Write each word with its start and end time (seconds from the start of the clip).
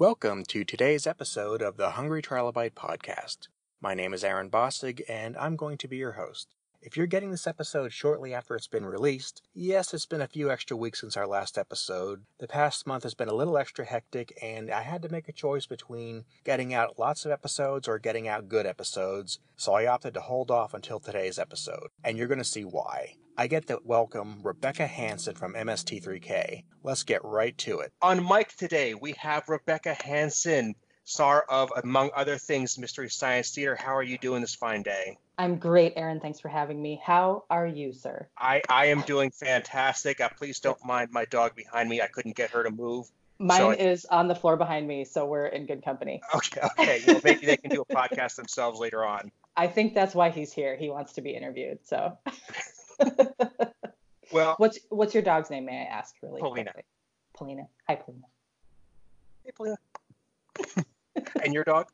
Welcome 0.00 0.44
to 0.44 0.64
today's 0.64 1.06
episode 1.06 1.60
of 1.60 1.76
the 1.76 1.90
Hungry 1.90 2.22
Trilobite 2.22 2.72
podcast. 2.72 3.48
My 3.82 3.92
name 3.92 4.14
is 4.14 4.24
Aaron 4.24 4.48
Bossig, 4.48 5.02
and 5.10 5.36
I'm 5.36 5.56
going 5.56 5.76
to 5.76 5.88
be 5.88 5.98
your 5.98 6.12
host. 6.12 6.54
If 6.80 6.96
you're 6.96 7.06
getting 7.06 7.30
this 7.30 7.46
episode 7.46 7.92
shortly 7.92 8.32
after 8.32 8.56
it's 8.56 8.66
been 8.66 8.86
released, 8.86 9.42
yes, 9.52 9.92
it's 9.92 10.06
been 10.06 10.22
a 10.22 10.26
few 10.26 10.50
extra 10.50 10.74
weeks 10.74 11.02
since 11.02 11.18
our 11.18 11.26
last 11.26 11.58
episode. 11.58 12.22
The 12.38 12.48
past 12.48 12.86
month 12.86 13.02
has 13.02 13.12
been 13.12 13.28
a 13.28 13.34
little 13.34 13.58
extra 13.58 13.84
hectic, 13.84 14.32
and 14.40 14.70
I 14.70 14.80
had 14.80 15.02
to 15.02 15.10
make 15.10 15.28
a 15.28 15.32
choice 15.32 15.66
between 15.66 16.24
getting 16.44 16.72
out 16.72 16.98
lots 16.98 17.26
of 17.26 17.30
episodes 17.30 17.86
or 17.86 17.98
getting 17.98 18.26
out 18.26 18.48
good 18.48 18.64
episodes, 18.64 19.38
so 19.54 19.74
I 19.74 19.86
opted 19.86 20.14
to 20.14 20.22
hold 20.22 20.50
off 20.50 20.72
until 20.72 20.98
today's 20.98 21.38
episode, 21.38 21.88
and 22.02 22.16
you're 22.16 22.26
going 22.26 22.38
to 22.38 22.44
see 22.44 22.64
why. 22.64 23.16
I 23.40 23.46
get 23.46 23.68
to 23.68 23.80
welcome 23.86 24.40
Rebecca 24.42 24.86
Hanson 24.86 25.34
from 25.34 25.54
MST3K. 25.54 26.62
Let's 26.82 27.04
get 27.04 27.24
right 27.24 27.56
to 27.56 27.80
it. 27.80 27.90
On 28.02 28.22
mic 28.22 28.54
today, 28.54 28.92
we 28.92 29.12
have 29.12 29.48
Rebecca 29.48 29.94
Hanson, 30.04 30.74
star 31.04 31.46
of, 31.48 31.72
among 31.82 32.10
other 32.14 32.36
things, 32.36 32.76
Mystery 32.78 33.08
Science 33.08 33.50
Theater. 33.52 33.76
How 33.76 33.96
are 33.96 34.02
you 34.02 34.18
doing 34.18 34.42
this 34.42 34.54
fine 34.54 34.82
day? 34.82 35.16
I'm 35.38 35.56
great, 35.56 35.94
Aaron. 35.96 36.20
Thanks 36.20 36.38
for 36.38 36.48
having 36.50 36.82
me. 36.82 37.00
How 37.02 37.44
are 37.48 37.66
you, 37.66 37.94
sir? 37.94 38.28
I, 38.36 38.60
I 38.68 38.88
am 38.88 39.00
doing 39.06 39.30
fantastic. 39.30 40.20
Uh, 40.20 40.28
please 40.36 40.60
don't 40.60 40.84
mind 40.84 41.08
my 41.10 41.24
dog 41.24 41.56
behind 41.56 41.88
me. 41.88 42.02
I 42.02 42.08
couldn't 42.08 42.36
get 42.36 42.50
her 42.50 42.62
to 42.62 42.70
move. 42.70 43.06
Mine 43.38 43.56
So 43.58 43.70
I- 43.70 43.74
is 43.76 44.04
on 44.04 44.28
the 44.28 44.34
floor 44.34 44.58
behind 44.58 44.86
me, 44.86 45.06
so 45.06 45.24
we're 45.24 45.46
in 45.46 45.64
good 45.64 45.82
company. 45.82 46.20
Okay, 46.34 46.60
okay. 46.78 47.00
Well, 47.06 47.22
maybe 47.24 47.46
they 47.46 47.56
can 47.56 47.70
do 47.70 47.80
a 47.80 47.86
podcast 47.94 48.36
themselves 48.36 48.78
later 48.78 49.02
on. 49.02 49.32
I 49.56 49.66
think 49.66 49.94
that's 49.94 50.14
why 50.14 50.28
he's 50.28 50.52
here. 50.52 50.76
He 50.76 50.90
wants 50.90 51.14
to 51.14 51.22
be 51.22 51.30
interviewed. 51.30 51.78
So, 51.84 52.18
Well, 54.32 54.54
what's 54.58 54.78
what's 54.90 55.12
your 55.14 55.22
dog's 55.22 55.50
name? 55.50 55.64
May 55.66 55.80
I 55.80 55.84
ask, 55.92 56.14
really? 56.22 56.40
Polina. 56.40 56.72
quickly? 56.72 56.84
Paulina. 57.36 57.68
Hi, 57.88 57.96
Polina. 57.96 58.26
hey, 59.44 59.50
Paulina. 59.52 59.76
and 61.42 61.52
your 61.54 61.64
dog? 61.64 61.88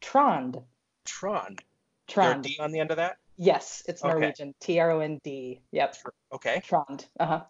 Trond. 0.00 0.58
Trond. 1.04 1.62
Trond. 2.08 2.44
D 2.44 2.56
on 2.60 2.72
the 2.72 2.80
end 2.80 2.90
of 2.90 2.96
that? 2.98 3.18
Yes, 3.36 3.82
it's 3.86 4.02
Okay. 4.02 4.12
Norwegian. 4.12 4.54
T 4.60 4.80
R 4.80 4.90
O 4.92 5.00
N 5.00 5.20
D. 5.22 5.60
Yep. 5.72 5.96
Okay, 6.32 6.62
Trond. 6.64 7.06
Uh 7.20 7.26
huh. 7.26 7.44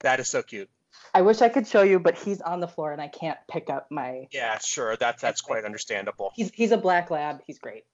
that 0.00 0.20
is 0.20 0.28
so 0.28 0.42
cute. 0.42 0.70
I 1.14 1.22
wish 1.22 1.40
I 1.40 1.48
could 1.48 1.66
show 1.66 1.82
you, 1.82 1.98
but 1.98 2.16
he's 2.18 2.40
on 2.42 2.60
the 2.60 2.68
floor 2.68 2.92
and 2.92 3.00
I 3.00 3.08
can't 3.08 3.38
pick 3.50 3.70
up 3.70 3.90
my. 3.90 4.28
Yeah, 4.30 4.58
sure. 4.58 4.94
That, 4.96 5.18
that's 5.18 5.40
quite 5.40 5.64
understandable. 5.64 6.32
He's 6.36 6.52
he's 6.52 6.70
a 6.70 6.76
black 6.76 7.10
lab. 7.10 7.40
He's 7.46 7.58
great. 7.58 7.84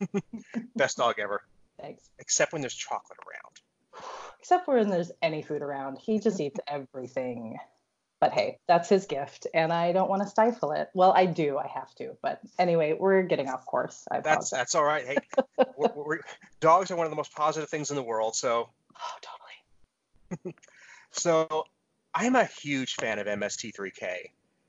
Best 0.76 0.96
dog 0.98 1.14
ever. 1.18 1.42
Thanks. 1.80 2.10
Except 2.18 2.52
when 2.52 2.60
there's 2.60 2.74
chocolate 2.74 3.18
around. 3.20 3.60
Except 4.48 4.64
for 4.64 4.76
when 4.76 4.88
there's 4.88 5.12
any 5.20 5.42
food 5.42 5.60
around. 5.60 5.98
He 5.98 6.20
just 6.20 6.40
eats 6.40 6.58
everything. 6.66 7.58
But 8.18 8.32
hey, 8.32 8.58
that's 8.66 8.88
his 8.88 9.04
gift, 9.04 9.46
and 9.52 9.70
I 9.70 9.92
don't 9.92 10.08
want 10.08 10.22
to 10.22 10.28
stifle 10.28 10.72
it. 10.72 10.88
Well, 10.94 11.12
I 11.14 11.26
do. 11.26 11.58
I 11.58 11.66
have 11.66 11.94
to. 11.96 12.16
But 12.22 12.40
anyway, 12.58 12.96
we're 12.98 13.22
getting 13.24 13.50
off 13.50 13.66
course. 13.66 14.08
I 14.10 14.16
That's 14.20 14.26
apologize. 14.26 14.50
that's 14.50 14.74
all 14.74 14.84
right. 14.84 15.06
Hey, 15.06 15.16
we're, 15.76 15.92
we're, 15.94 16.20
dogs 16.60 16.90
are 16.90 16.96
one 16.96 17.04
of 17.04 17.10
the 17.10 17.16
most 17.16 17.34
positive 17.34 17.68
things 17.68 17.90
in 17.90 17.96
the 17.96 18.02
world. 18.02 18.34
So 18.36 18.70
Oh, 18.96 19.18
totally. 20.30 20.56
So 21.10 21.64
I'm 22.14 22.34
a 22.34 22.44
huge 22.46 22.94
fan 22.94 23.18
of 23.18 23.26
MST3K. 23.26 24.16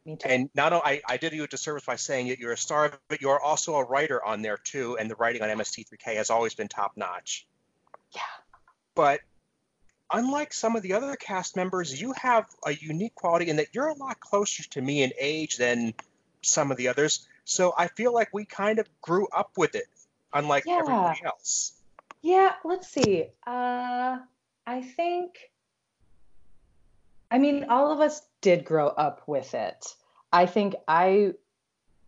Me 0.05 0.15
too. 0.17 0.27
And 0.29 0.49
not 0.55 0.73
only 0.73 0.83
I, 0.85 1.01
I 1.07 1.17
did 1.17 1.31
you 1.33 1.43
a 1.45 1.47
disservice 1.47 1.85
by 1.85 1.95
saying 1.95 2.27
that 2.27 2.39
you're 2.39 2.51
a 2.51 2.57
star, 2.57 2.91
but 3.07 3.21
you're 3.21 3.39
also 3.41 3.75
a 3.75 3.83
writer 3.83 4.23
on 4.23 4.41
there 4.41 4.57
too. 4.57 4.97
And 4.97 5.09
the 5.09 5.15
writing 5.15 5.41
on 5.41 5.49
MST3K 5.49 6.15
has 6.15 6.29
always 6.29 6.53
been 6.53 6.67
top 6.67 6.93
notch. 6.97 7.47
Yeah. 8.13 8.21
But 8.95 9.21
unlike 10.11 10.53
some 10.53 10.75
of 10.75 10.81
the 10.81 10.93
other 10.93 11.15
cast 11.15 11.55
members, 11.55 12.01
you 12.01 12.13
have 12.13 12.45
a 12.65 12.73
unique 12.73 13.15
quality 13.15 13.49
in 13.49 13.57
that 13.57 13.67
you're 13.73 13.87
a 13.87 13.93
lot 13.93 14.19
closer 14.19 14.63
to 14.69 14.81
me 14.81 15.03
in 15.03 15.11
age 15.19 15.57
than 15.57 15.93
some 16.41 16.71
of 16.71 16.77
the 16.77 16.87
others. 16.87 17.27
So 17.45 17.73
I 17.77 17.87
feel 17.87 18.13
like 18.13 18.29
we 18.33 18.45
kind 18.45 18.79
of 18.79 18.87
grew 19.01 19.27
up 19.29 19.51
with 19.57 19.75
it, 19.75 19.87
unlike 20.33 20.63
Yeah. 20.65 20.77
everybody 20.79 21.19
else. 21.25 21.73
Yeah, 22.21 22.53
let's 22.63 22.87
see. 22.87 23.27
Uh, 23.47 24.17
I 24.67 24.81
think, 24.81 25.51
I 27.31 27.37
mean, 27.37 27.65
all 27.69 27.91
of 27.91 27.99
us 27.99 28.21
did 28.41 28.65
grow 28.65 28.87
up 28.87 29.27
with 29.27 29.53
it. 29.53 29.95
I 30.31 30.45
think 30.45 30.75
I 30.87 31.33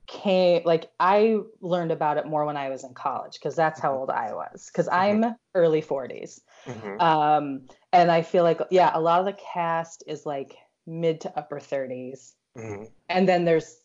came, 0.08 0.64
like, 0.66 0.92
I 1.00 1.40
learned 1.62 1.92
about 1.92 2.18
it 2.18 2.28
more 2.28 2.46
when 2.46 2.58
I 2.58 2.70
was 2.70 2.84
in 2.84 2.94
college 2.94 3.34
because 3.34 3.56
that's 3.56 3.80
how 3.80 3.96
old 3.96 4.10
I 4.10 4.34
was. 4.34 4.68
Because 4.68 4.90
I'm 4.90 5.36
early 5.56 5.82
40s. 5.82 6.42
Mhm. 6.66 7.02
Um, 7.02 7.68
and 7.94 8.12
I 8.12 8.22
feel 8.22 8.44
like, 8.44 8.62
yeah, 8.70 8.92
a 8.94 9.00
lot 9.02 9.20
of 9.20 9.26
the 9.26 9.34
cast 9.54 10.04
is 10.08 10.26
like 10.26 10.58
mid 10.88 11.22
to 11.22 11.38
upper 11.38 11.60
30s. 11.60 12.34
Mhm. 12.58 12.90
And 13.10 13.28
then 13.28 13.46
there's, 13.46 13.78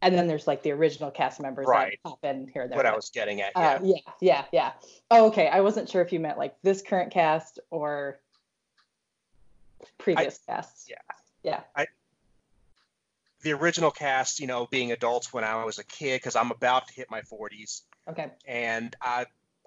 and 0.00 0.14
then 0.16 0.26
there's 0.28 0.46
like 0.46 0.62
the 0.62 0.70
original 0.72 1.10
cast 1.10 1.40
members 1.40 1.66
Right. 1.66 1.98
that 2.02 2.08
pop 2.10 2.24
in 2.24 2.48
here 2.48 2.62
and 2.62 2.70
there. 2.72 2.76
What 2.76 2.86
I 2.86 2.94
was 2.94 3.10
getting 3.10 3.40
at, 3.40 3.52
yeah. 3.56 3.68
uh, 3.74 3.80
yeah, 3.82 3.96
yeah, 4.20 4.44
yeah. 4.52 4.72
Oh, 5.10 5.26
okay. 5.28 5.48
I 5.48 5.60
wasn't 5.60 5.88
sure 5.88 6.02
if 6.02 6.12
you 6.12 6.20
meant 6.20 6.38
like 6.38 6.56
this 6.62 6.82
current 6.82 7.12
cast 7.12 7.58
or 7.70 8.20
previous 9.98 10.38
casts. 10.46 10.88
yeah. 10.88 10.96
Yeah. 11.42 11.60
I, 11.76 11.86
the 13.42 13.52
original 13.52 13.90
cast, 13.90 14.40
you 14.40 14.46
know, 14.48 14.66
being 14.66 14.90
adults 14.92 15.32
when 15.32 15.44
I 15.44 15.64
was 15.64 15.78
a 15.78 15.84
kid, 15.84 16.16
because 16.20 16.34
I'm 16.36 16.50
about 16.50 16.88
to 16.88 16.94
hit 16.94 17.10
my 17.10 17.22
40s, 17.22 17.82
Okay. 18.08 18.30
and 18.46 18.94
I, 19.00 19.26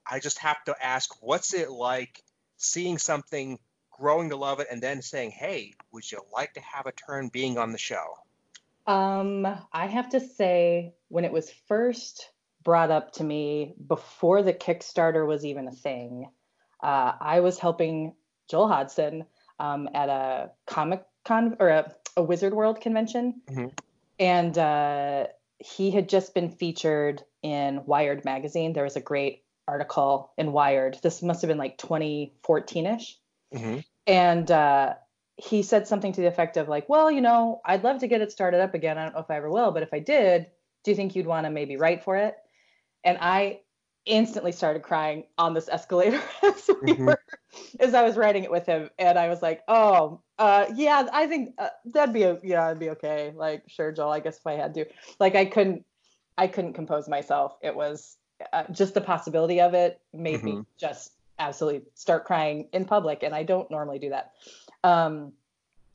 I 0.09 0.19
just 0.19 0.40
have 0.40 0.62
to 0.66 0.75
ask, 0.81 1.09
what's 1.22 1.53
it 1.53 1.72
like 1.72 2.22
seeing 2.58 2.97
something, 2.97 3.59
growing 4.02 4.32
to 4.32 4.36
love 4.36 4.60
it, 4.60 4.68
and 4.72 4.82
then 4.82 5.02
saying, 5.02 5.30
"Hey, 5.30 5.74
would 5.92 6.12
you 6.12 6.20
like 6.34 6.54
to 6.56 6.60
have 6.62 6.88
a 6.88 6.92
turn 6.92 7.30
being 7.30 7.60
on 7.60 7.72
the 7.72 7.78
show?" 7.78 8.18
Um, 8.88 9.46
I 9.72 9.86
have 9.86 10.10
to 10.10 10.20
say, 10.20 10.96
when 11.10 11.24
it 11.24 11.32
was 11.32 11.52
first 11.68 12.32
brought 12.64 12.90
up 12.90 13.12
to 13.14 13.24
me 13.24 13.76
before 13.88 14.42
the 14.42 14.54
Kickstarter 14.54 15.26
was 15.26 15.46
even 15.46 15.68
a 15.68 15.72
thing, 15.72 16.30
uh, 16.82 17.14
I 17.22 17.42
was 17.42 17.60
helping 17.60 18.16
Joel 18.50 18.68
Hodgson 18.68 19.26
um, 19.60 19.88
at 19.94 20.10
a 20.10 20.52
Comic 20.66 21.06
Con 21.24 21.56
or 21.60 21.70
a, 21.70 21.96
a 22.18 22.24
Wizard 22.24 22.54
World 22.54 22.82
convention. 22.82 23.42
Mhm. 23.48 23.72
And 24.20 24.58
uh, 24.58 25.28
he 25.60 25.92
had 25.92 26.10
just 26.10 26.34
been 26.34 26.50
featured 26.50 27.24
in 27.44 27.86
Wired 27.86 28.26
magazine. 28.26 28.74
There 28.74 28.84
was 28.84 28.96
a 28.96 29.02
great 29.02 29.44
article 29.68 30.34
in 30.38 30.52
Wired. 30.52 31.00
This 31.04 31.22
must 31.22 31.42
have 31.42 31.50
been 31.50 31.60
like 31.60 31.78
2014 31.78 32.86
ish 32.88 33.22
Mm-hmm. 33.54 33.80
And 34.08 34.50
uh, 34.52 34.94
he 35.38 35.64
said 35.64 35.88
something 35.88 36.12
to 36.14 36.22
the 36.22 36.28
effect 36.28 36.58
of 36.58 36.68
like 36.70 36.88
well 36.90 37.10
you 37.12 37.22
know 37.22 37.62
i'd 37.66 37.84
love 37.84 38.00
to 38.00 38.08
get 38.08 38.22
it 38.22 38.32
started 38.32 38.60
up 38.62 38.74
again. 38.74 38.98
I 38.98 39.04
don't 39.06 39.14
know 39.14 39.22
if 39.22 39.30
i 39.32 39.38
ever 39.38 39.50
will 39.50 39.72
but 39.72 39.84
if 39.84 39.94
i 39.94 40.00
did 40.00 40.48
do 40.84 40.92
you 40.92 40.96
think 40.98 41.16
you'd 41.16 41.28
want 41.28 41.46
to 41.46 41.52
maybe 41.52 41.78
write 41.78 42.04
for 42.04 42.16
it? 42.18 42.36
And 43.04 43.18
i 43.22 43.62
instantly 44.06 44.52
started 44.52 44.82
crying 44.82 45.26
on 45.38 45.54
this 45.54 45.70
escalator 45.70 46.20
as, 46.44 46.70
we 46.84 46.94
Mhm. 46.94 47.06
were, 47.06 47.20
as 47.80 47.94
i 47.94 48.02
was 48.04 48.18
writing 48.18 48.44
it 48.44 48.52
with 48.52 48.66
him. 48.66 48.90
And 48.98 49.18
i 49.18 49.30
was 49.30 49.42
like 49.42 49.62
oh 49.68 50.22
uh, 50.40 50.66
yeah 50.76 51.08
i 51.14 51.28
think 51.28 51.54
uh, 51.60 51.70
that'd 51.86 52.14
be 52.14 52.26
o- 52.26 52.40
yeah 52.44 52.68
it'd 52.68 52.80
be 52.80 52.90
okay. 52.92 53.32
Like 53.36 53.64
sure 53.68 53.92
joel 53.92 54.12
i 54.12 54.20
guess 54.20 54.38
if 54.40 54.48
i 54.48 54.54
had 54.54 54.74
to. 54.76 54.86
Like 55.20 55.36
i 55.36 55.46
couldn't 55.46 55.86
i 56.38 56.48
couldn't 56.48 56.74
compose 56.74 57.08
myself. 57.08 57.58
It 57.62 57.76
was 57.76 58.18
uh, 58.52 58.64
just 58.72 58.96
the 58.96 59.02
possibility 59.02 59.62
of 59.62 59.74
it 59.76 60.02
made 60.14 60.44
me 60.44 60.54
Mhm. 60.54 60.66
just 60.80 61.12
absolutely 61.41 61.81
start 61.96 62.25
crying 62.25 62.68
in 62.72 62.85
public 62.85 63.24
and 63.24 63.34
i 63.35 63.44
don't 63.44 63.69
normally 63.72 64.00
do 64.00 64.09
that. 64.09 64.34
Um, 64.84 65.34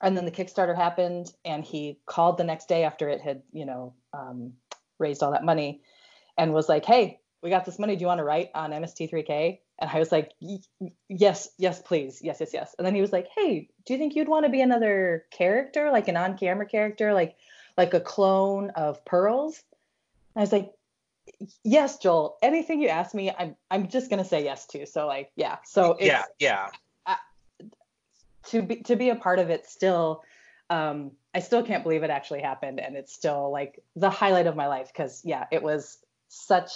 and 0.03 0.17
then 0.17 0.27
the 0.27 0.31
kickstarter 0.31 0.77
happened 0.77 1.33
and 1.45 1.65
he 1.65 1.99
called 2.05 2.37
the 2.37 2.45
next 2.45 2.69
day 2.69 2.85
after 2.85 3.09
it 3.09 3.21
had 3.21 3.43
you 3.53 3.65
know 3.65 3.95
um, 4.13 4.53
raised 4.99 5.23
all 5.23 5.33
that 5.33 5.45
money 5.45 5.81
and 6.37 6.53
was 6.53 6.69
like 6.69 6.85
hey 6.85 7.21
we 7.43 7.51
got 7.51 7.65
this 7.65 7.79
money. 7.79 7.95
Do 7.95 8.01
you 8.01 8.07
want 8.09 8.19
to 8.19 8.25
write 8.25 8.51
on 8.55 8.71
mst3k 8.73 9.59
and 9.79 9.91
i 9.91 9.99
was 9.99 10.11
like 10.11 10.33
"Y- 10.41 10.59
y- 10.81 10.93
yes 11.09 11.49
yes 11.59 11.81
please. 11.81 12.21
Yes 12.23 12.39
yes 12.41 12.51
yes. 12.53 12.75
And 12.77 12.87
then 12.87 12.95
he 12.95 13.01
was 13.01 13.13
like 13.13 13.29
hey 13.35 13.69
do 13.85 13.93
you 13.95 13.99
think 13.99 14.15
you'd 14.15 14.29
want 14.29 14.45
to 14.45 14.51
be 14.51 14.61
another 14.63 15.25
character 15.31 15.91
like 15.91 16.09
an 16.09 16.17
on-camera 16.17 16.67
character 16.67 17.15
like 17.15 17.37
like 17.77 17.95
a 17.95 18.01
clone 18.01 18.71
of 18.71 19.05
Pearl's? 19.05 19.63
I 20.35 20.41
was 20.41 20.53
like 20.53 20.73
yes 21.65 21.99
joel. 21.99 22.39
Anything 22.43 22.81
you 22.81 22.89
ask 22.89 23.15
me 23.15 23.31
i'm 23.39 23.57
i'm 23.71 23.89
just 23.89 24.11
going 24.11 24.23
to 24.23 24.29
say 24.29 24.45
yes 24.45 24.67
to. 24.69 24.87
So 24.87 25.07
like 25.07 25.31
yeah. 25.37 25.59
So 25.65 25.93
it's, 25.93 26.07
Yeah, 26.07 26.25
yeah. 26.39 26.69
to 28.49 28.63
be 28.63 28.77
to 28.83 28.97
be 28.97 29.11
a 29.11 29.17
part 29.17 29.39
of 29.39 29.51
it 29.51 29.67
still 29.67 30.23
um 30.71 31.11
i 31.35 31.41
still 31.41 31.63
can't 31.63 31.83
believe 31.83 32.03
it 32.03 32.11
actually 32.11 32.41
happened. 32.41 32.81
And 32.81 32.97
it's 32.97 33.13
still 33.13 33.51
like 33.51 33.83
the 33.95 34.11
highlight 34.11 34.47
of 34.47 34.57
my 34.57 34.67
life 34.67 34.89
because 34.93 35.23
yeah 35.25 35.47
it 35.51 35.63
was 35.63 35.99
such 36.29 36.71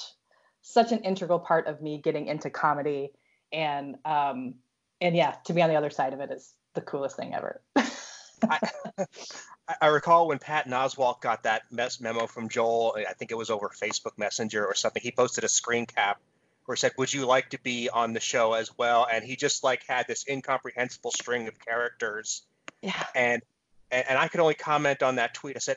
such 0.63 0.93
an 0.93 1.01
integral 1.01 1.39
part 1.39 1.67
of 1.67 1.81
me 1.81 1.99
getting 1.99 2.27
into 2.27 2.51
comedy. 2.51 3.13
And 3.53 3.97
um 4.05 4.55
and 5.01 5.17
yeah 5.17 5.37
to 5.47 5.53
be 5.53 5.63
on 5.63 5.71
the 5.71 5.77
other 5.77 5.91
side 5.91 6.13
of 6.13 6.21
it 6.21 6.31
is 6.31 6.55
the 6.75 6.81
coolest 6.81 7.17
thing 7.17 7.35
ever 7.35 7.61
I, 8.49 8.59
I 9.81 9.87
recall 9.89 10.29
when 10.29 10.39
Pat 10.39 10.67
Oswalt 10.67 11.21
got 11.21 11.45
that 11.45 11.63
mess 11.71 12.01
memo 12.01 12.27
from 12.27 12.49
Joel. 12.49 12.97
I 13.09 13.13
think 13.13 13.31
it 13.31 13.37
was 13.37 13.51
over 13.51 13.69
Facebook 13.69 14.17
Messenger 14.17 14.65
or 14.67 14.75
something. 14.75 15.03
He 15.03 15.13
posted 15.13 15.45
a 15.45 15.49
screen 15.49 15.87
cap 15.87 16.19
where 16.65 16.75
he 16.75 16.81
said, 16.81 16.93
"Would 16.99 17.13
you 17.13 17.27
like 17.27 17.51
to 17.51 17.59
be 17.61 17.89
on 17.91 18.13
the 18.13 18.21
show 18.21 18.55
as 18.55 18.77
well?" 18.77 19.07
And 19.11 19.25
he 19.25 19.37
just 19.37 19.65
like 19.65 19.85
had 19.87 20.07
this 20.07 20.27
incomprehensible 20.29 21.11
string 21.13 21.49
of 21.49 21.59
characters, 21.59 22.43
yeah 22.83 23.05
and 23.15 23.43
and, 23.91 24.05
and 24.09 24.19
I 24.19 24.29
could 24.29 24.41
only 24.41 24.55
comment 24.55 25.03
on 25.03 25.17
that 25.17 25.35
tweet. 25.35 25.57
I 25.57 25.61
said, 25.61 25.77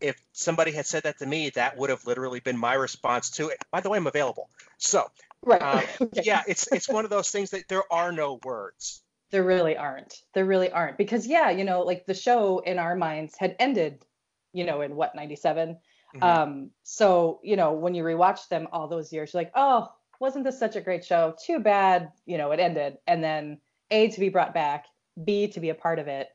if 0.00 0.16
somebody 0.32 0.72
had 0.72 0.86
said 0.86 1.04
that 1.04 1.18
to 1.18 1.26
me, 1.26 1.50
that 1.50 1.76
would 1.76 1.90
have 1.90 2.06
literally 2.06 2.40
been 2.40 2.58
my 2.58 2.74
response 2.74 3.30
to 3.30 3.48
it. 3.48 3.58
By 3.70 3.80
the 3.80 3.90
way, 3.90 3.98
I'm 3.98 4.06
available. 4.06 4.48
So, 4.78 5.10
Right. 5.42 5.62
um, 5.62 5.82
Okay. 6.00 6.22
yeah, 6.24 6.42
it's 6.48 6.66
it's 6.72 6.88
one 6.88 7.04
of 7.04 7.10
those 7.10 7.30
things 7.30 7.50
that 7.50 7.68
there 7.68 7.84
are 7.92 8.12
no 8.12 8.40
words. 8.44 9.02
There 9.34 9.42
really 9.42 9.76
aren't. 9.76 10.22
There 10.32 10.44
really 10.44 10.70
aren't. 10.70 10.96
Because 10.96 11.26
yeah, 11.26 11.50
you 11.50 11.64
know, 11.64 11.82
like 11.82 12.06
the 12.06 12.14
show 12.14 12.60
in 12.60 12.78
our 12.78 12.94
minds 12.94 13.36
had 13.36 13.56
ended, 13.58 14.04
you 14.52 14.64
know, 14.64 14.82
in 14.82 14.94
what, 14.94 15.16
97? 15.16 15.76
Mhm. 16.14 16.22
Um, 16.22 16.70
so, 16.84 17.40
you 17.42 17.56
know, 17.56 17.72
when 17.72 17.96
you 17.96 18.04
rewatch 18.04 18.46
them 18.46 18.68
all 18.70 18.86
those 18.86 19.12
years, 19.12 19.34
you're 19.34 19.40
like, 19.40 19.50
oh, 19.56 19.92
wasn't 20.20 20.44
this 20.44 20.56
such 20.56 20.76
a 20.76 20.80
great 20.80 21.04
show? 21.04 21.34
Too 21.44 21.58
bad, 21.58 22.12
you 22.26 22.38
know, 22.38 22.52
it 22.52 22.60
ended. 22.60 22.98
And 23.08 23.24
then 23.24 23.58
A 23.90 24.06
to 24.06 24.20
be 24.20 24.28
brought 24.28 24.54
back, 24.54 24.86
B 25.24 25.48
to 25.48 25.58
be 25.58 25.70
a 25.70 25.74
part 25.74 25.98
of 25.98 26.06
it. 26.06 26.28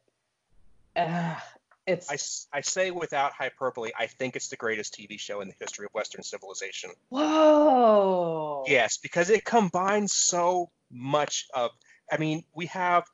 Uh, 0.93 1.35
it's 1.87 2.45
I, 2.51 2.57
I 2.57 2.59
say 2.59 2.91
without 2.91 3.31
hyperbole, 3.31 3.91
I 3.97 4.07
think 4.07 4.35
it's 4.35 4.49
the 4.49 4.57
greatest 4.57 4.93
TV 4.93 5.17
show 5.17 5.39
in 5.39 5.47
the 5.47 5.55
history 5.57 5.85
of 5.85 5.93
Western 5.93 6.23
civilization. 6.23 6.91
whoa. 7.07 8.65
Yes, 8.67 8.97
because 8.97 9.29
it 9.29 9.45
combines 9.45 10.11
so 10.11 10.69
much 10.91 11.47
of. 11.53 11.71
I 12.11 12.17
mean, 12.17 12.43
we 12.53 12.67
have 12.67 13.05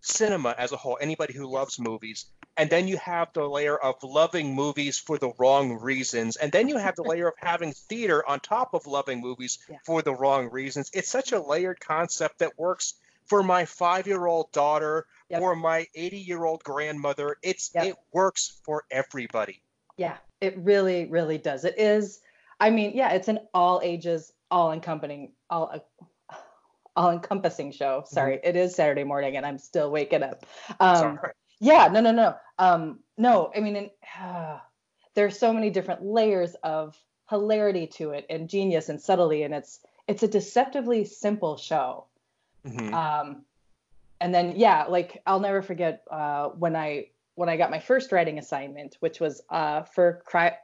cinema 0.00 0.54
as 0.58 0.72
a 0.72 0.76
whole. 0.76 0.98
Anybody 1.00 1.32
who 1.32 1.46
loves 1.46 1.78
movies, 1.78 2.26
and 2.56 2.68
then 2.68 2.88
you 2.88 2.96
have 2.98 3.32
the 3.32 3.46
layer 3.48 3.76
of 3.76 4.02
loving 4.02 4.54
movies 4.54 4.98
for 4.98 5.16
the 5.18 5.32
wrong 5.38 5.78
reasons, 5.80 6.36
and 6.36 6.50
then 6.52 6.68
you 6.68 6.76
have 6.76 6.96
the 6.96 7.02
layer 7.02 7.28
of 7.28 7.34
having 7.38 7.72
theater 7.72 8.26
on 8.28 8.40
top 8.40 8.74
of 8.74 8.86
loving 8.86 9.20
movies 9.20 9.58
Yeah. 9.68 9.78
for 9.86 10.02
the 10.02 10.14
wrong 10.14 10.50
reasons. 10.50 10.90
It's 10.92 11.08
such 11.08 11.32
a 11.32 11.40
layered 11.40 11.80
concept 11.80 12.38
that 12.40 12.58
works 12.58 12.94
for 13.26 13.42
my 13.42 13.64
five-year-old 13.64 14.50
daughter 14.52 15.06
Yep. 15.30 15.40
or 15.40 15.56
my 15.56 15.86
80-year-old 15.94 16.62
grandmother. 16.64 17.38
It's 17.42 17.70
Yep. 17.74 17.86
it 17.86 17.96
works 18.12 18.60
for 18.64 18.84
everybody. 18.90 19.62
Yeah, 19.96 20.16
it 20.40 20.58
really, 20.58 21.06
really 21.06 21.38
does. 21.38 21.64
It 21.64 21.78
is. 21.78 22.20
I 22.60 22.70
mean, 22.70 22.92
yeah, 22.94 23.12
it's 23.12 23.28
an 23.28 23.38
all 23.54 23.80
ages, 23.82 24.32
all 24.50 24.72
encompassing, 24.72 25.32
all 25.48 25.72
all 26.96 27.10
encompassing 27.10 27.72
show. 27.72 28.04
Sorry, 28.06 28.40
it 28.42 28.56
is 28.56 28.74
Saturday 28.74 29.04
morning 29.04 29.36
and 29.36 29.46
I'm 29.46 29.58
still 29.58 29.90
waking 29.90 30.22
up. 30.22 30.44
Um, 30.80 30.96
Sorry. 30.96 31.32
yeah, 31.60 31.88
no, 31.88 32.00
no, 32.00 32.12
no. 32.12 32.34
Um, 32.58 33.00
no, 33.16 33.50
I 33.56 33.60
mean, 33.60 33.76
and, 33.76 33.90
there's 35.14 35.38
so 35.38 35.52
many 35.52 35.70
different 35.70 36.02
layers 36.02 36.54
of 36.62 36.96
hilarity 37.28 37.86
to 37.86 38.10
it 38.10 38.26
and 38.30 38.48
genius 38.48 38.88
and 38.88 39.00
subtlety, 39.00 39.42
and 39.42 39.54
it's 39.54 39.80
it's 40.08 40.22
a 40.22 40.28
deceptively 40.28 41.04
simple 41.04 41.56
show. 41.56 42.06
Mhm. 42.66 42.92
Um, 42.92 43.44
and 44.20 44.34
then 44.34 44.54
yeah, 44.56 44.84
like 44.84 45.20
I'll 45.26 45.40
never 45.40 45.62
forget 45.62 46.04
uh, 46.10 46.48
when 46.48 46.76
I 46.76 47.08
when 47.34 47.48
I 47.48 47.56
got 47.56 47.70
my 47.70 47.80
first 47.80 48.12
writing 48.12 48.38
assignment, 48.38 48.96
which 49.00 49.20
was 49.20 49.42
uh, 49.50 49.82
for 49.82 50.22
Cry. 50.26 50.56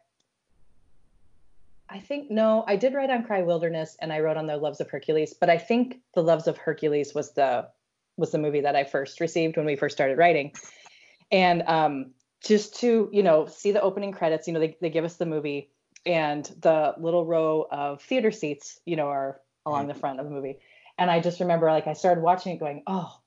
I 1.91 2.01
think 2.01 2.31
no, 2.31 2.65
I 2.67 2.77
did 2.77 2.95
write 2.95 3.11
on 3.11 3.25
Cry 3.25 3.43
Wilderness 3.43 3.97
and 4.01 4.13
I 4.13 4.21
wrote 4.21 4.37
on 4.37 4.47
the 4.47 4.57
Loves 4.57 4.81
of 4.81 4.91
Hercules, 4.91 5.35
but 5.35 5.49
I 5.49 5.59
think 5.59 6.01
the 6.15 6.23
Loves 6.23 6.47
of 6.47 6.59
Hercules 6.59 7.15
was 7.15 7.33
the 7.33 7.69
was 8.17 8.33
the 8.33 8.39
movie 8.39 8.61
that 8.61 8.77
I 8.77 8.85
first 8.85 9.21
received 9.21 9.57
when 9.57 9.65
we 9.65 9.77
first 9.77 9.97
started 9.97 10.19
writing. 10.19 10.53
And 11.31 11.63
um, 11.63 12.11
just 12.45 12.79
to 12.81 13.09
you 13.13 13.23
know 13.23 13.47
see 13.47 13.73
the 13.73 13.81
opening 13.81 14.13
credits, 14.13 14.47
you 14.47 14.53
know 14.53 14.61
they 14.61 14.77
they 14.81 14.91
give 14.91 15.05
us 15.05 15.17
the 15.17 15.27
movie 15.27 15.71
and 16.05 16.45
the 16.61 16.95
little 16.99 17.25
row 17.25 17.67
of 17.71 18.03
theater 18.03 18.31
seats, 18.31 18.81
you 18.85 18.97
know, 18.97 19.09
are 19.09 19.41
along 19.67 19.89
the 19.89 19.95
front 19.95 20.21
of 20.21 20.27
the 20.27 20.33
movie. 20.33 20.59
And 20.99 21.11
I 21.11 21.21
just 21.21 21.41
remember 21.41 21.71
like 21.71 21.87
I 21.87 21.93
started 21.95 22.23
watching 22.23 22.55
it 22.55 22.61
going, 22.61 22.83
oh, 22.87 23.19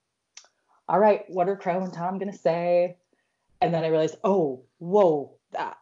all 0.88 0.98
right, 0.98 1.24
what 1.28 1.48
are 1.48 1.56
Crow 1.56 1.82
and 1.82 1.92
Tom 1.92 2.18
gonna 2.18 2.32
say? 2.32 2.96
And 3.60 3.72
then 3.72 3.84
I 3.84 3.88
realized, 3.88 4.16
oh, 4.24 4.64
whoa, 4.78 5.36
that 5.52 5.76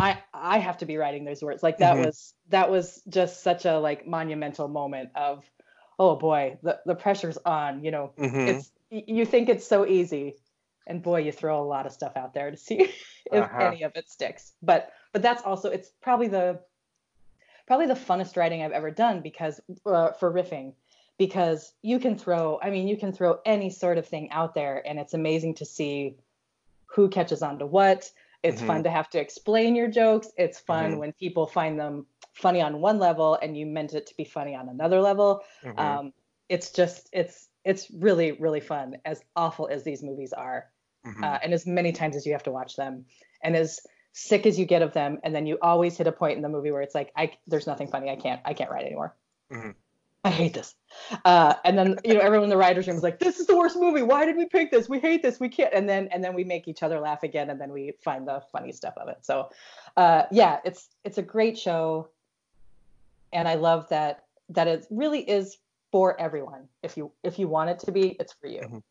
I 0.00 0.22
I 0.32 0.58
have 0.58 0.78
to 0.78 0.86
be 0.86 0.96
writing 0.96 1.24
those 1.24 1.42
words. 1.42 1.62
Like 1.62 1.78
that 1.78 1.96
Mhm. 1.96 2.06
was 2.06 2.34
that 2.48 2.70
was 2.70 3.02
just 3.08 3.42
such 3.42 3.64
a 3.64 3.78
like 3.78 4.06
monumental 4.06 4.68
moment 4.68 5.10
of, 5.14 5.44
oh 5.98 6.16
boy, 6.16 6.58
the 6.62 6.80
the 6.86 6.94
pressure's 6.94 7.38
on. 7.38 7.84
You 7.84 7.90
know, 7.90 8.12
Mhm. 8.18 8.48
it's 8.48 8.72
you 8.90 9.24
think 9.26 9.48
it's 9.48 9.66
so 9.66 9.86
easy, 9.86 10.36
and 10.86 11.02
boy, 11.02 11.20
you 11.22 11.32
throw 11.32 11.62
a 11.62 11.64
lot 11.66 11.86
of 11.86 11.92
stuff 11.92 12.16
out 12.16 12.34
there 12.34 12.50
to 12.50 12.56
see 12.56 12.78
if 13.26 13.44
Uh-huh. 13.44 13.66
any 13.66 13.82
of 13.82 13.92
it 13.96 14.08
sticks. 14.10 14.52
But 14.62 14.92
but 15.12 15.22
that's 15.22 15.42
also 15.42 15.70
it's 15.70 15.90
probably 16.00 16.28
the 16.28 16.60
probably 17.66 17.86
the 17.86 17.94
funnest 17.94 18.36
writing 18.36 18.62
I've 18.62 18.72
ever 18.72 18.90
done 18.90 19.20
because 19.20 19.60
uh, 19.86 20.12
for 20.12 20.32
riffing 20.32 20.74
because 21.18 21.72
you 21.82 21.98
can 21.98 22.18
throw 22.18 22.58
I 22.62 22.70
mean 22.70 22.88
you 22.88 22.96
can 22.96 23.12
throw 23.12 23.38
any 23.46 23.70
sort 23.70 23.98
of 23.98 24.06
thing 24.06 24.30
out 24.30 24.54
there 24.54 24.82
and 24.86 24.98
it's 24.98 25.14
amazing 25.14 25.54
to 25.56 25.64
see 25.64 26.16
who 26.86 27.08
catches 27.08 27.42
on 27.42 27.58
to 27.60 27.66
what. 27.66 28.10
It's 28.44 28.60
Mhm. 28.60 28.66
fun 28.66 28.82
to 28.84 28.90
have 28.90 29.08
to 29.10 29.18
explain 29.20 29.74
your 29.74 29.88
jokes. 29.88 30.30
It's 30.36 30.60
fun 30.60 30.92
Mhm. 30.92 30.98
when 30.98 31.12
people 31.14 31.46
find 31.46 31.80
them 31.80 32.06
funny 32.34 32.60
on 32.60 32.80
one 32.80 32.98
level 32.98 33.34
and 33.40 33.56
you 33.56 33.64
meant 33.66 33.94
it 33.94 34.06
to 34.06 34.16
be 34.16 34.24
funny 34.24 34.54
on 34.54 34.68
another 34.68 35.00
level. 35.00 35.42
Mhm. 35.62 35.78
Um, 35.78 36.12
it's 36.48 36.70
just 36.70 37.08
it's 37.12 37.48
it's 37.64 37.90
really 37.90 38.32
really 38.32 38.60
fun 38.60 38.98
as 39.06 39.22
awful 39.34 39.66
as 39.68 39.82
these 39.82 40.02
movies 40.02 40.34
are 40.34 40.70
Mhm. 41.06 41.24
uh, 41.24 41.38
and 41.42 41.54
as 41.54 41.66
many 41.66 41.92
times 41.92 42.16
as 42.16 42.26
you 42.26 42.32
have 42.32 42.42
to 42.42 42.52
watch 42.52 42.76
them 42.76 43.06
and 43.42 43.56
as 43.56 43.80
sick 44.12 44.44
as 44.46 44.58
you 44.58 44.66
get 44.66 44.82
of 44.82 44.92
them 44.92 45.18
and 45.24 45.34
then 45.34 45.46
you 45.46 45.58
always 45.62 45.96
hit 45.96 46.06
a 46.06 46.12
point 46.12 46.36
in 46.36 46.42
the 46.42 46.48
movie 46.50 46.70
where 46.70 46.82
it's 46.82 46.94
like 46.94 47.10
i 47.16 47.32
there's 47.46 47.66
nothing 47.66 47.88
funny 47.88 48.10
i 48.10 48.16
can't 48.16 48.40
i 48.44 48.52
can't 48.52 48.70
write 48.70 48.84
anymore 48.84 49.16
Mhm. 49.50 49.74
I 50.24 50.30
hate 50.30 50.54
this 50.54 50.74
uh, 51.24 51.54
and 51.64 51.76
then 51.76 51.98
you 52.04 52.14
know 52.14 52.20
everyone 52.20 52.44
in 52.44 52.50
the 52.50 52.56
writers 52.56 52.86
room 52.86 52.96
is 52.96 53.02
like 53.02 53.18
this 53.18 53.40
is 53.40 53.46
the 53.46 53.56
worst 53.56 53.76
movie 53.76 54.02
why 54.02 54.24
did 54.24 54.36
we 54.36 54.46
pick 54.46 54.70
this 54.70 54.88
we 54.88 54.98
hate 55.00 55.22
this 55.22 55.40
we 55.40 55.48
can't 55.48 55.72
and 55.74 55.88
then 55.88 56.08
and 56.12 56.22
then 56.22 56.34
we 56.34 56.44
make 56.44 56.68
each 56.68 56.82
other 56.82 57.00
laugh 57.00 57.22
again 57.22 57.50
and 57.50 57.60
then 57.60 57.70
we 57.70 57.92
find 58.02 58.26
the 58.26 58.40
funny 58.52 58.72
stuff 58.72 58.94
of 58.96 59.08
it 59.08 59.18
so 59.22 59.50
uh, 59.96 60.22
yeah 60.30 60.58
it's 60.64 60.88
it's 61.04 61.18
a 61.18 61.22
great 61.22 61.58
show 61.58 62.08
and 63.32 63.48
i 63.48 63.54
love 63.54 63.88
that 63.88 64.24
that 64.48 64.68
it 64.68 64.86
really 64.90 65.20
is 65.28 65.58
for 65.90 66.20
everyone 66.20 66.68
if 66.82 66.96
you 66.96 67.12
if 67.22 67.38
you 67.38 67.46
want 67.48 67.70
it 67.70 67.78
to 67.78 67.92
be 67.92 68.16
it's 68.18 68.32
for 68.32 68.48
you, 68.48 68.60
Mhm. 68.60 68.82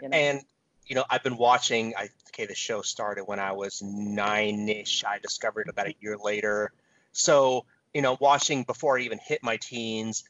you 0.00 0.08
know? 0.08 0.16
And 0.16 0.40
you 0.86 0.94
know, 0.94 1.04
I've 1.08 1.22
been 1.22 1.36
watching. 1.38 1.94
I 1.96 2.10
okay, 2.28 2.46
the 2.46 2.54
show 2.54 2.82
started 2.82 3.24
when 3.24 3.40
I 3.40 3.52
was 3.52 3.82
nine-ish. 3.82 5.02
I 5.04 5.18
discovered 5.18 5.68
about 5.68 5.88
a 5.88 5.94
year 6.00 6.16
later. 6.16 6.72
So 7.12 7.64
you 7.94 8.02
know, 8.02 8.16
watching 8.20 8.64
before 8.64 8.98
I 8.98 9.02
even 9.02 9.18
hit 9.18 9.42
my 9.42 9.56
teens, 9.56 10.24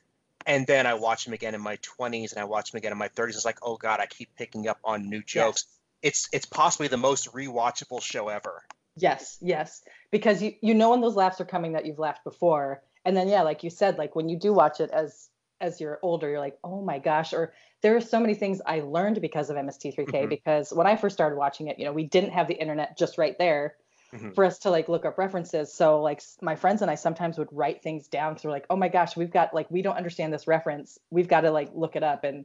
and 0.47 0.67
then 0.67 0.87
I 0.87 0.95
watch 0.95 1.25
them 1.25 1.35
again 1.35 1.55
in 1.55 1.61
my 1.61 1.77
twenties, 1.83 2.33
and 2.33 2.41
I 2.41 2.45
watch 2.45 2.71
them 2.71 2.79
again 2.79 2.93
in 2.93 2.99
my 2.99 3.09
thirties. 3.09 3.37
It's 3.37 3.45
like, 3.45 3.59
oh 3.63 3.77
god, 3.77 4.01
I 4.01 4.07
keep 4.07 4.35
picking 4.37 4.69
up 4.69 4.79
on 4.85 5.09
new 5.09 5.23
jokes. 5.23 5.67
It's 6.03 6.29
it's 6.33 6.47
possibly 6.47 6.89
the 6.89 6.97
most 6.97 7.33
rewatchable 7.33 8.03
show 8.03 8.29
ever. 8.29 8.63
Yes, 8.97 9.39
yes, 9.41 9.83
because 10.11 10.43
you 10.43 10.55
you 10.61 10.75
know 10.75 10.91
when 10.91 11.01
those 11.01 11.17
laughs 11.17 11.41
are 11.41 11.47
coming 11.47 11.73
that 11.73 11.87
you've 11.87 11.99
laughed 11.99 12.25
before, 12.25 12.83
and 13.05 13.17
then 13.17 13.29
yeah, 13.29 13.43
like 13.43 13.65
you 13.65 13.71
said, 13.71 13.99
like 13.99 14.15
when 14.15 14.29
you 14.29 14.39
do 14.39 14.53
watch 14.53 14.81
it 14.81 14.91
as 14.91 15.31
as 15.61 15.81
you're 15.81 15.99
older, 16.03 16.29
you're 16.29 16.41
like, 16.41 16.59
oh 16.63 16.83
my 16.83 16.99
gosh, 16.99 17.33
or 17.33 17.55
there 17.81 17.97
are 17.97 18.01
so 18.01 18.21
many 18.21 18.35
things 18.35 18.61
I 18.67 18.81
learned 18.81 19.21
because 19.21 19.51
of 19.51 19.57
MST3K. 19.57 20.27
Mhm. 20.27 20.29
Because 20.29 20.73
when 20.73 20.87
I 20.87 20.97
first 20.97 21.15
started 21.15 21.37
watching 21.37 21.69
it, 21.69 21.79
you 21.79 21.85
know, 21.85 21.93
we 21.93 22.05
didn't 22.05 22.31
have 22.31 22.49
the 22.49 22.55
internet 22.55 22.99
just 22.99 23.19
right 23.19 23.37
there 23.39 23.77
Mhm. 24.15 24.35
for 24.35 24.45
us 24.45 24.61
to 24.61 24.71
like 24.71 24.89
look 24.89 25.05
up 25.05 25.19
references. 25.19 25.73
So 25.73 26.01
like 26.01 26.23
my 26.41 26.55
friends 26.57 26.83
and 26.83 26.91
I 26.91 26.95
sometimes 26.95 27.37
would 27.39 27.49
write 27.53 27.83
things 27.83 28.07
down 28.09 28.35
because 28.35 28.45
we're 28.45 28.51
like, 28.53 28.67
oh 28.71 28.77
my 28.77 28.89
gosh, 28.89 29.17
we've 29.17 29.31
got 29.33 29.53
like 29.55 29.71
we 29.71 29.83
don't 29.83 29.97
understand 29.97 30.33
this 30.33 30.47
reference, 30.47 30.99
we've 31.11 31.29
got 31.29 31.43
to 31.43 31.51
like 31.51 31.71
look 31.75 31.97
it 31.97 32.03
up, 32.03 32.25
and 32.25 32.45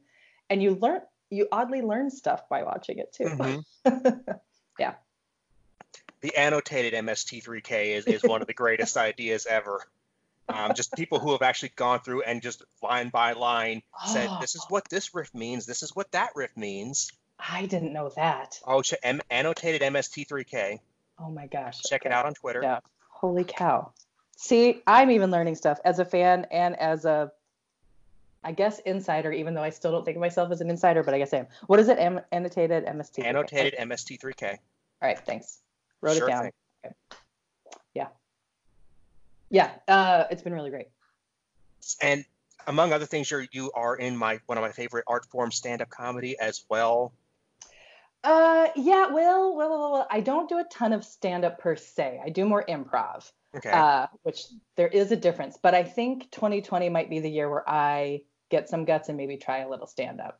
and 0.49 0.63
you 0.63 0.75
learn 0.75 1.01
you 1.29 1.47
oddly 1.51 1.81
learn 1.81 2.09
stuff 2.09 2.49
by 2.49 2.63
watching 2.63 2.97
it 2.97 3.13
too. 3.13 3.25
Mhm. 3.25 3.63
Yeah. 4.79 4.93
The 6.21 6.38
annotated 6.38 6.93
MST3K 6.93 7.95
is, 7.97 8.05
is 8.05 8.23
one 8.23 8.39
of 8.41 8.47
the 8.47 8.53
greatest 8.53 8.95
ideas 9.09 9.45
ever. 9.45 9.85
Um, 10.47 10.73
just 10.73 10.93
people 10.95 11.19
who 11.19 11.33
have 11.33 11.41
actually 11.41 11.73
gone 11.75 11.99
through 11.99 12.21
and 12.23 12.41
just 12.41 12.63
line 12.81 13.09
by 13.09 13.33
line 13.33 13.83
said, 14.05 14.29
Oh. 14.31 14.38
"This 14.41 14.55
is 14.55 14.65
what 14.69 14.88
this 14.89 15.13
riff 15.13 15.33
means. 15.35 15.65
This 15.65 15.83
is 15.83 15.95
what 15.95 16.11
that 16.13 16.29
riff 16.35 16.55
means." 16.55 17.11
I 17.38 17.65
didn't 17.67 17.93
know 17.93 18.09
that. 18.15 18.59
Oh, 18.65 18.81
annotated 19.29 19.81
MST3K. 19.81 20.79
Oh 21.19 21.29
my 21.29 21.47
gosh. 21.47 21.81
Check 21.81 22.05
it 22.05 22.11
out 22.11 22.25
on 22.25 22.33
Twitter. 22.33 22.61
Yeah. 22.63 22.79
Holy 23.09 23.43
cow. 23.43 23.91
See, 24.38 24.81
I'm 24.88 25.11
even 25.11 25.31
learning 25.31 25.55
stuff 25.55 25.79
as 25.83 25.99
a 25.99 26.05
fan 26.05 26.45
and 26.51 26.79
as 26.79 27.03
a, 27.05 27.31
I 28.43 28.53
guess, 28.53 28.79
insider, 28.79 29.31
even 29.31 29.53
though 29.53 29.63
I 29.63 29.69
still 29.69 29.91
don't 29.91 30.05
think 30.05 30.15
of 30.15 30.21
myself 30.21 30.51
as 30.51 30.61
an 30.61 30.69
insider, 30.69 31.03
but 31.03 31.13
I 31.13 31.17
guess 31.17 31.33
I 31.33 31.39
am. 31.39 31.47
What 31.67 31.79
is 31.79 31.89
it? 31.89 31.99
Am- 31.99 32.21
annotated 32.31 32.85
MST? 32.85 33.25
Annotated 33.25 33.75
MST3K. 33.77 34.51
All 34.51 34.57
right, 35.01 35.19
thanks. 35.19 35.59
Wrote 36.01 36.17
Sure 36.17 36.27
it 36.27 36.31
down. 36.31 36.51
Okay. 36.85 36.95
Yeah. 37.93 38.07
Yeah, 39.49 39.71
uh, 39.88 40.25
it's 40.31 40.41
been 40.41 40.53
really 40.53 40.69
great. 40.69 40.88
And 42.01 42.23
among 42.67 42.93
other 42.93 43.05
things, 43.05 43.29
you're 43.31 43.45
you 43.51 43.71
are 43.73 43.95
in 43.95 44.15
my 44.15 44.39
one 44.45 44.57
of 44.57 44.61
my 44.61 44.71
favorite 44.71 45.05
art 45.07 45.25
forms, 45.25 45.55
stand-up 45.55 45.89
comedy 45.89 46.38
as 46.39 46.63
well. 46.69 47.11
Uh, 48.23 48.67
yeah, 48.75 49.07
well, 49.07 49.55
well, 49.55 49.69
well, 49.69 49.91
well, 49.91 50.07
I 50.09 50.19
don't 50.19 50.49
do 50.49 50.59
a 50.59 50.65
ton 50.65 50.93
of 50.93 51.05
stand 51.05 51.45
up 51.45 51.59
per 51.59 51.75
se. 51.75 52.19
I 52.23 52.29
do 52.29 52.45
more 52.45 52.63
improv. 52.67 53.31
Okay. 53.55 53.71
uh, 53.71 54.05
which 54.23 54.43
there 54.75 54.88
is 54.88 55.11
a 55.11 55.15
difference. 55.15 55.57
But 55.61 55.73
I 55.73 55.83
think 55.83 56.29
2020 56.31 56.89
might 56.89 57.09
be 57.09 57.19
the 57.19 57.29
year 57.29 57.49
where 57.49 57.67
I 57.67 58.21
get 58.49 58.69
some 58.69 58.85
guts 58.85 59.09
and 59.09 59.17
maybe 59.17 59.38
try 59.38 59.59
a 59.59 59.69
little 59.69 59.88
stand 59.88 60.21
up. 60.21 60.39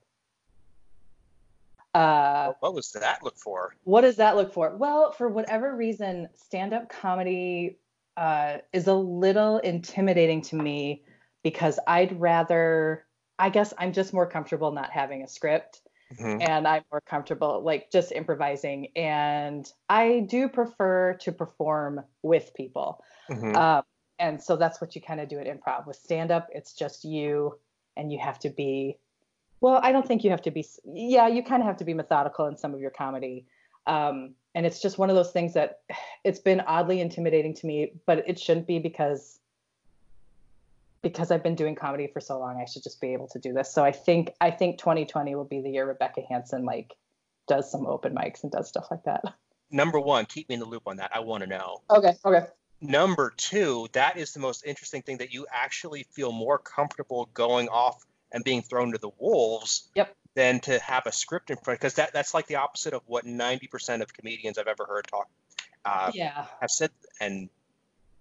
Uh, 1.95 2.53
what 2.59 2.75
was 2.75 2.91
that 2.91 3.24
look 3.24 3.38
for? 3.38 3.74
What 3.83 4.01
does 4.01 4.17
that 4.17 4.36
look 4.36 4.53
for? 4.53 4.75
Well, 4.75 5.12
for 5.12 5.27
whatever 5.27 5.75
reason, 5.75 6.29
stand 6.36 6.71
up 6.71 6.88
comedy 6.89 7.79
uh, 8.15 8.57
is 8.74 8.86
a 8.86 8.93
little 8.93 9.57
intimidating 9.57 10.41
to 10.43 10.55
me 10.55 11.03
because 11.41 11.79
I'd 11.88 12.19
rather, 12.19 13.05
I 13.39 13.50
guess 13.50 13.74
I'm 13.77 13.91
just 13.91 14.13
more 14.13 14.27
comfortable 14.27 14.71
not 14.71 14.91
having 14.91 15.24
a 15.24 15.27
script 15.27 15.81
Mhm. 16.11 16.41
and 16.41 16.67
I'm 16.67 16.83
more 16.91 17.01
comfortable 17.01 17.61
like 17.61 17.91
just 17.91 18.11
improvising. 18.11 18.91
And 18.95 19.71
I 19.89 20.21
do 20.21 20.49
prefer 20.49 21.15
to 21.21 21.31
perform 21.31 22.03
with 22.23 22.53
people. 22.55 23.03
Mhm. 23.29 23.55
Um, 23.55 23.83
and 24.19 24.41
so 24.41 24.55
that's 24.57 24.81
what 24.81 24.95
you 24.95 25.01
kind 25.01 25.21
of 25.21 25.29
do 25.29 25.39
at 25.39 25.47
improv. 25.47 25.87
With 25.87 25.97
stand 25.97 26.31
up, 26.31 26.47
it's 26.51 26.73
just 26.73 27.03
you, 27.05 27.59
and 27.97 28.11
you 28.11 28.19
have 28.19 28.39
to 28.39 28.49
be, 28.49 28.97
well, 29.61 29.79
I 29.83 29.91
don't 29.91 30.07
think 30.07 30.23
you 30.23 30.31
have 30.31 30.41
to 30.43 30.51
be, 30.51 30.65
yeah, 30.85 31.27
you 31.27 31.43
kind 31.43 31.61
of 31.61 31.67
have 31.67 31.77
to 31.77 31.85
be 31.85 31.93
methodical 31.93 32.45
in 32.47 32.57
some 32.57 32.73
of 32.73 32.79
your 32.81 32.91
comedy. 32.91 33.47
Um, 33.87 34.35
and 34.55 34.65
it's 34.65 34.81
just 34.81 34.97
one 34.97 35.09
of 35.09 35.15
those 35.15 35.31
things 35.31 35.53
that 35.53 35.81
it's 36.23 36.39
been 36.39 36.61
oddly 36.61 37.01
intimidating 37.01 37.53
to 37.55 37.67
me, 37.67 37.93
but 38.05 38.27
it 38.27 38.39
shouldn't 38.39 38.67
be 38.67 38.79
because 38.79 39.38
because 41.01 41.32
I've 41.32 41.44
been 41.44 41.56
doing 41.56 41.75
comedy 41.75 42.08
for 42.08 42.20
so 42.20 42.39
long, 42.39 42.60
I 42.62 42.65
should 42.65 42.84
just 42.84 43.00
be 43.00 43.13
able 43.13 43.27
to 43.29 43.39
do 43.39 43.53
this. 43.53 43.72
So 43.72 43.84
I 43.84 43.91
think 43.91 44.34
I 44.41 44.51
think 44.51 44.77
2020 44.79 45.36
will 45.36 45.46
be 45.46 45.62
the 45.62 45.70
year 45.70 45.88
Rebecca 45.88 46.22
Hanson 46.29 46.65
like 46.65 46.96
does 47.48 47.72
some 47.72 47.88
open 47.88 48.13
mics 48.13 48.44
and 48.44 48.51
does 48.51 48.68
stuff 48.68 48.88
like 48.91 49.03
that. 49.03 49.24
Number 49.72 50.00
one, 50.00 50.25
keep 50.25 50.50
me 50.50 50.56
in 50.56 50.60
the 50.60 50.65
loop 50.65 50.84
on 50.88 50.98
that. 50.98 51.12
I 51.13 51.20
want 51.20 51.44
to 51.44 51.48
know. 51.48 51.82
Okay, 51.89 52.13
okay. 52.25 52.48
Number 52.82 53.34
two, 53.36 53.88
that 53.91 54.18
is 54.18 54.34
the 54.34 54.39
most 54.39 54.65
interesting 54.65 55.01
thing 55.01 55.18
that 55.18 55.34
you 55.34 55.46
actually 55.51 56.03
feel 56.12 56.32
more 56.32 56.58
comfortable 56.58 57.29
going 57.34 57.68
off 57.68 58.03
and 58.32 58.44
being 58.44 58.62
thrown 58.62 58.94
to 58.94 58.98
the 58.98 59.10
wolves 59.18 59.89
Yep. 59.96 60.15
than 60.36 60.60
to 60.62 60.79
have 60.79 61.06
a 61.06 61.12
script 61.12 61.50
in 61.50 61.58
front 61.58 61.79
because 61.79 61.96
that, 61.96 62.13
that's 62.13 62.34
like 62.34 62.48
the 62.48 62.56
opposite 62.56 62.94
of 62.94 63.01
what 63.06 63.25
90% 63.25 64.01
of 64.01 64.13
comedians 64.13 64.58
I've 64.58 64.68
ever 64.68 64.86
heard 64.86 65.08
talk 65.08 65.27
uh, 65.84 66.12
Yeah, 66.13 66.46
have 66.62 66.72
said. 66.72 66.91
And 67.20 67.50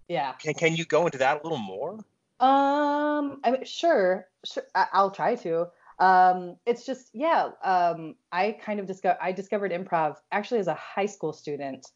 yeah. 0.07 0.33
can, 0.33 0.53
can 0.55 0.75
you 0.75 0.85
go 0.85 1.05
into 1.05 1.19
that 1.19 1.39
a 1.39 1.43
little 1.43 1.57
more? 1.57 2.03
Um, 2.39 3.41
I 3.43 3.51
mean, 3.51 3.65
sure, 3.65 4.27
sure. 4.45 4.63
I- 4.73 4.87
I'll 4.93 5.11
try 5.11 5.35
to. 5.35 5.67
Um, 5.99 6.55
it's 6.65 6.85
just, 6.85 7.09
yeah. 7.13 7.49
Um, 7.63 8.15
I 8.31 8.53
kind 8.53 8.79
of 8.79 8.85
discovered 8.85 9.17
I 9.21 9.33
discovered 9.33 9.71
improv 9.71 10.15
actually 10.31 10.61
as 10.61 10.67
a 10.67 10.73
high 10.75 11.05
school 11.05 11.33
student, 11.33 11.87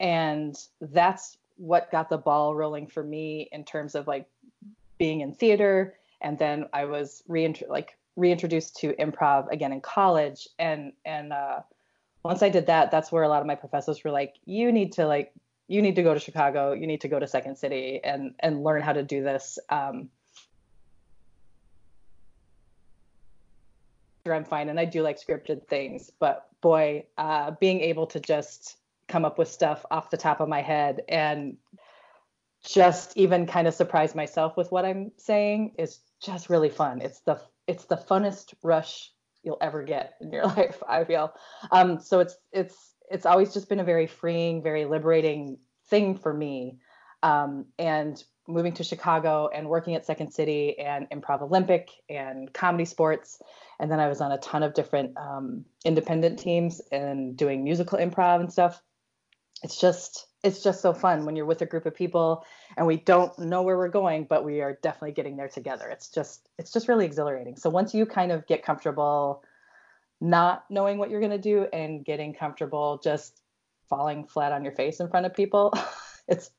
and 0.00 0.56
that's 0.80 1.38
what 1.56 1.90
got 1.92 2.08
the 2.08 2.18
ball 2.18 2.54
rolling 2.56 2.86
for 2.88 3.02
me 3.02 3.48
in 3.52 3.64
terms 3.64 3.94
of 3.94 4.08
like 4.08 4.26
being 4.98 5.20
in 5.20 5.32
theater. 5.32 5.94
And 6.20 6.38
then 6.38 6.66
I 6.72 6.86
was 6.86 7.22
reint- 7.28 7.68
like 7.68 7.96
reintroduced 8.16 8.76
to 8.78 8.94
improv 8.94 9.48
again 9.52 9.72
in 9.72 9.80
college, 9.80 10.48
and 10.58 10.92
and 11.04 11.32
uh, 11.32 11.60
once 12.24 12.42
I 12.42 12.48
did 12.48 12.66
that, 12.66 12.90
that's 12.90 13.12
where 13.12 13.22
a 13.22 13.28
lot 13.28 13.40
of 13.40 13.46
my 13.46 13.54
professors 13.54 14.02
were 14.02 14.10
like, 14.10 14.34
you 14.44 14.72
need 14.72 14.94
to 14.94 15.06
like 15.06 15.32
you 15.68 15.82
need 15.82 15.96
to 15.96 16.02
go 16.02 16.14
to 16.14 16.20
Chicago, 16.20 16.72
you 16.72 16.86
need 16.86 17.00
to 17.00 17.08
go 17.08 17.18
to 17.18 17.26
Second 17.26 17.56
City 17.56 18.00
and 18.02 18.34
and 18.40 18.62
learn 18.62 18.82
how 18.82 18.92
to 18.92 19.02
do 19.02 19.22
this. 19.22 19.58
Um, 19.68 20.08
I'm 24.26 24.44
fine, 24.44 24.68
and 24.68 24.80
I 24.80 24.84
do 24.84 25.02
like 25.02 25.20
scripted 25.20 25.68
things, 25.68 26.10
but 26.18 26.48
boy, 26.60 27.06
uh, 27.16 27.52
being 27.60 27.80
able 27.80 28.06
to 28.08 28.20
just 28.20 28.76
come 29.08 29.24
up 29.24 29.38
with 29.38 29.48
stuff 29.48 29.86
off 29.90 30.10
the 30.10 30.16
top 30.16 30.40
of 30.40 30.48
my 30.48 30.62
head 30.62 31.02
and 31.08 31.56
just 32.64 33.16
even 33.16 33.46
kind 33.46 33.68
of 33.68 33.74
surprise 33.74 34.14
myself 34.14 34.56
with 34.56 34.72
what 34.72 34.84
I'm 34.84 35.12
saying 35.16 35.74
is 35.78 36.00
just 36.20 36.50
really 36.50 36.70
fun. 36.70 37.00
It's 37.00 37.20
the 37.20 37.40
it's 37.66 37.84
the 37.84 37.96
funnest 37.96 38.54
rush 38.62 39.12
you'll 39.42 39.58
ever 39.60 39.82
get 39.82 40.14
in 40.20 40.32
your 40.32 40.46
life. 40.56 40.82
I 40.88 41.04
feel. 41.04 41.32
Um, 41.70 42.00
so 42.00 42.20
it's 42.20 42.36
it's 42.52 42.94
it's 43.10 43.26
always 43.26 43.52
just 43.52 43.68
been 43.68 43.80
a 43.80 43.84
very 43.84 44.06
freeing, 44.06 44.62
very 44.62 44.84
liberating 44.84 45.58
thing 45.88 46.16
for 46.16 46.32
me. 46.32 46.78
Um, 47.22 47.66
and 47.78 48.22
moving 48.48 48.72
to 48.74 48.84
Chicago 48.84 49.48
and 49.52 49.68
working 49.68 49.94
at 49.94 50.06
Second 50.06 50.32
City 50.32 50.78
and 50.78 51.08
Improv 51.10 51.42
Olympic 51.42 51.90
and 52.08 52.52
ComedySportz, 52.52 53.40
and 53.80 53.90
then 53.90 54.00
I 54.00 54.08
was 54.08 54.20
on 54.20 54.32
a 54.32 54.38
ton 54.38 54.62
of 54.62 54.74
different 54.74 55.16
um, 55.16 55.64
independent 55.84 56.38
teams 56.38 56.80
and 56.92 57.36
doing 57.36 57.64
musical 57.64 57.98
improv 57.98 58.40
and 58.40 58.52
stuff. 58.52 58.82
It's 59.62 59.80
just 59.80 60.26
it's 60.44 60.62
just 60.62 60.80
so 60.80 60.92
fun 60.92 61.24
when 61.24 61.34
you're 61.34 61.46
with 61.46 61.62
a 61.62 61.66
group 61.66 61.86
of 61.86 61.94
people 61.94 62.44
and 62.76 62.86
we 62.86 62.98
don't 62.98 63.36
know 63.38 63.62
where 63.62 63.76
we're 63.76 63.88
going, 63.88 64.24
but 64.24 64.44
we 64.44 64.60
are 64.60 64.78
definitely 64.82 65.12
getting 65.12 65.36
there 65.36 65.48
together. 65.48 65.88
It's 65.88 66.08
just 66.08 66.48
it's 66.58 66.72
just 66.72 66.88
really 66.88 67.06
exhilarating. 67.06 67.56
So 67.56 67.70
once 67.70 67.94
you 67.94 68.06
kind 68.06 68.30
of 68.30 68.46
get 68.46 68.62
comfortable 68.62 69.42
not 70.20 70.64
knowing 70.70 70.98
what 70.98 71.10
you're 71.10 71.20
going 71.20 71.32
to 71.32 71.38
do 71.38 71.66
and 71.72 72.04
getting 72.04 72.34
comfortable 72.34 73.00
just 73.02 73.40
falling 73.88 74.24
flat 74.26 74.52
on 74.52 74.64
your 74.64 74.72
face 74.72 75.00
in 75.00 75.08
front 75.08 75.26
of 75.26 75.34
people, 75.34 75.72
it's 76.28 76.50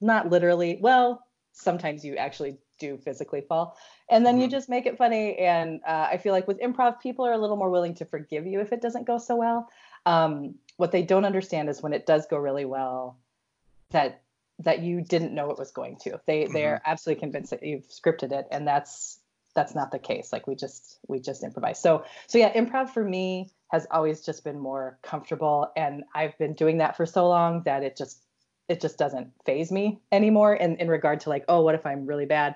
not 0.00 0.28
literally, 0.30 0.78
well, 0.80 1.24
sometimes 1.52 2.04
you 2.04 2.16
actually 2.16 2.58
do 2.78 2.98
physically 2.98 3.40
fall. 3.40 3.76
And 4.10 4.26
then 4.26 4.38
you 4.38 4.46
Mhm. 4.46 4.50
just 4.50 4.68
make 4.68 4.86
it 4.86 4.98
funny. 4.98 5.36
And 5.38 5.80
uh, 5.86 6.08
I 6.10 6.18
feel 6.18 6.32
like 6.32 6.46
with 6.46 6.60
improv, 6.60 7.00
people 7.00 7.26
are 7.26 7.32
a 7.32 7.38
little 7.38 7.56
more 7.56 7.70
willing 7.70 7.94
to 7.94 8.04
forgive 8.04 8.46
you 8.46 8.60
if 8.60 8.72
it 8.72 8.82
doesn't 8.82 9.06
go 9.06 9.18
so 9.18 9.36
well. 9.36 9.68
Um, 10.04 10.56
what 10.76 10.92
they 10.92 11.02
don't 11.02 11.24
understand 11.24 11.70
is 11.70 11.82
when 11.82 11.94
it 11.94 12.04
does 12.04 12.26
go 12.26 12.36
really 12.36 12.66
well, 12.66 13.18
that 13.90 14.22
that 14.60 14.80
you 14.80 15.02
didn't 15.02 15.34
know 15.34 15.50
it 15.50 15.58
was 15.58 15.70
going 15.70 15.96
to. 15.96 16.20
They 16.26 16.46
they're 16.46 16.80
absolutely 16.84 17.20
convinced 17.20 17.50
that 17.50 17.62
you've 17.62 17.88
scripted 17.88 18.32
it, 18.32 18.46
and 18.50 18.66
that's 18.66 19.18
that's 19.56 19.74
not 19.74 19.90
the 19.90 19.98
case. 19.98 20.32
Like 20.32 20.46
we 20.46 20.54
just 20.54 21.00
we 21.08 21.18
just 21.18 21.42
improvise. 21.42 21.80
So 21.80 22.04
so 22.28 22.38
yeah, 22.38 22.52
improv 22.52 22.90
for 22.90 23.02
me 23.02 23.50
has 23.72 23.86
always 23.90 24.20
just 24.20 24.44
been 24.44 24.60
more 24.60 24.98
comfortable, 25.02 25.72
and 25.76 26.04
I've 26.14 26.38
been 26.38 26.52
doing 26.52 26.78
that 26.78 26.96
for 26.96 27.06
so 27.06 27.26
long 27.28 27.62
that 27.64 27.82
it 27.82 27.96
just 27.96 28.22
it 28.68 28.80
just 28.80 28.98
doesn't 28.98 29.32
phase 29.44 29.72
me 29.72 29.98
anymore. 30.12 30.54
In 30.54 30.76
in 30.76 30.88
regard 30.88 31.20
to 31.20 31.30
like, 31.30 31.44
oh, 31.48 31.62
what 31.62 31.74
if 31.74 31.84
I'm 31.84 32.06
really 32.06 32.26
bad? 32.26 32.54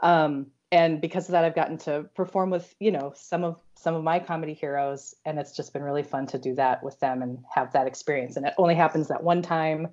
Um, 0.00 0.48
and 0.72 1.00
because 1.00 1.28
of 1.28 1.32
that, 1.32 1.44
I've 1.44 1.54
gotten 1.54 1.78
to 1.78 2.06
perform 2.14 2.50
with 2.50 2.74
you 2.80 2.90
know 2.90 3.12
some 3.14 3.44
of 3.44 3.60
some 3.76 3.94
of 3.94 4.02
my 4.02 4.18
comedy 4.18 4.52
heroes, 4.52 5.14
and 5.24 5.38
it's 5.38 5.56
just 5.56 5.72
been 5.72 5.82
really 5.82 6.02
fun 6.02 6.26
to 6.26 6.38
do 6.38 6.54
that 6.56 6.82
with 6.82 6.98
them 7.00 7.22
and 7.22 7.38
have 7.54 7.72
that 7.72 7.86
experience. 7.86 8.36
And 8.36 8.46
it 8.46 8.54
only 8.58 8.74
happens 8.74 9.08
that 9.08 9.22
one 9.22 9.42
time, 9.42 9.88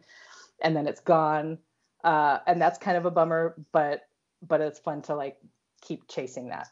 and 0.62 0.76
then 0.76 0.88
it's 0.88 1.02
gone, 1.02 1.60
uh, 2.04 2.40
and 2.48 2.62
that's 2.62 2.80
kind 2.80 2.98
of 2.98 3.06
a 3.06 3.12
bummer. 3.12 3.56
But 3.72 4.08
but 4.42 4.62
it's 4.62 4.80
fun 4.80 5.02
to 5.04 5.16
like 5.16 5.38
keep 5.82 6.08
chasing 6.08 6.50
that. 6.50 6.68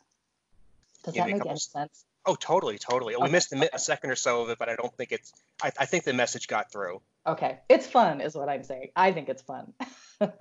Does 1.04 1.14
Give 1.14 1.26
that 1.26 1.32
make 1.32 1.46
any 1.46 1.60
sense? 1.60 2.06
Oh, 2.26 2.36
totally, 2.36 2.78
totally. 2.78 3.16
We 3.16 3.30
missed 3.30 3.54
a, 3.54 3.58
okay. 3.58 3.70
a 3.72 3.80
second 3.80 4.10
or 4.10 4.16
so 4.16 4.42
of 4.42 4.50
it, 4.50 4.60
but 4.60 4.68
I 4.68 4.76
don't 4.76 4.94
think 4.96 5.14
it's. 5.14 5.32
I, 5.64 5.72
I 5.80 5.86
think 5.86 6.04
the 6.04 6.14
message 6.14 6.48
got 6.48 6.72
through. 6.72 7.02
Okay, 7.26 7.60
it's 7.70 7.88
fun, 7.88 8.20
is 8.20 8.36
what 8.36 8.50
I'm 8.50 8.64
saying. 8.64 8.90
I 8.96 9.12
think 9.12 9.30
it's 9.30 9.42
fun. 9.42 9.74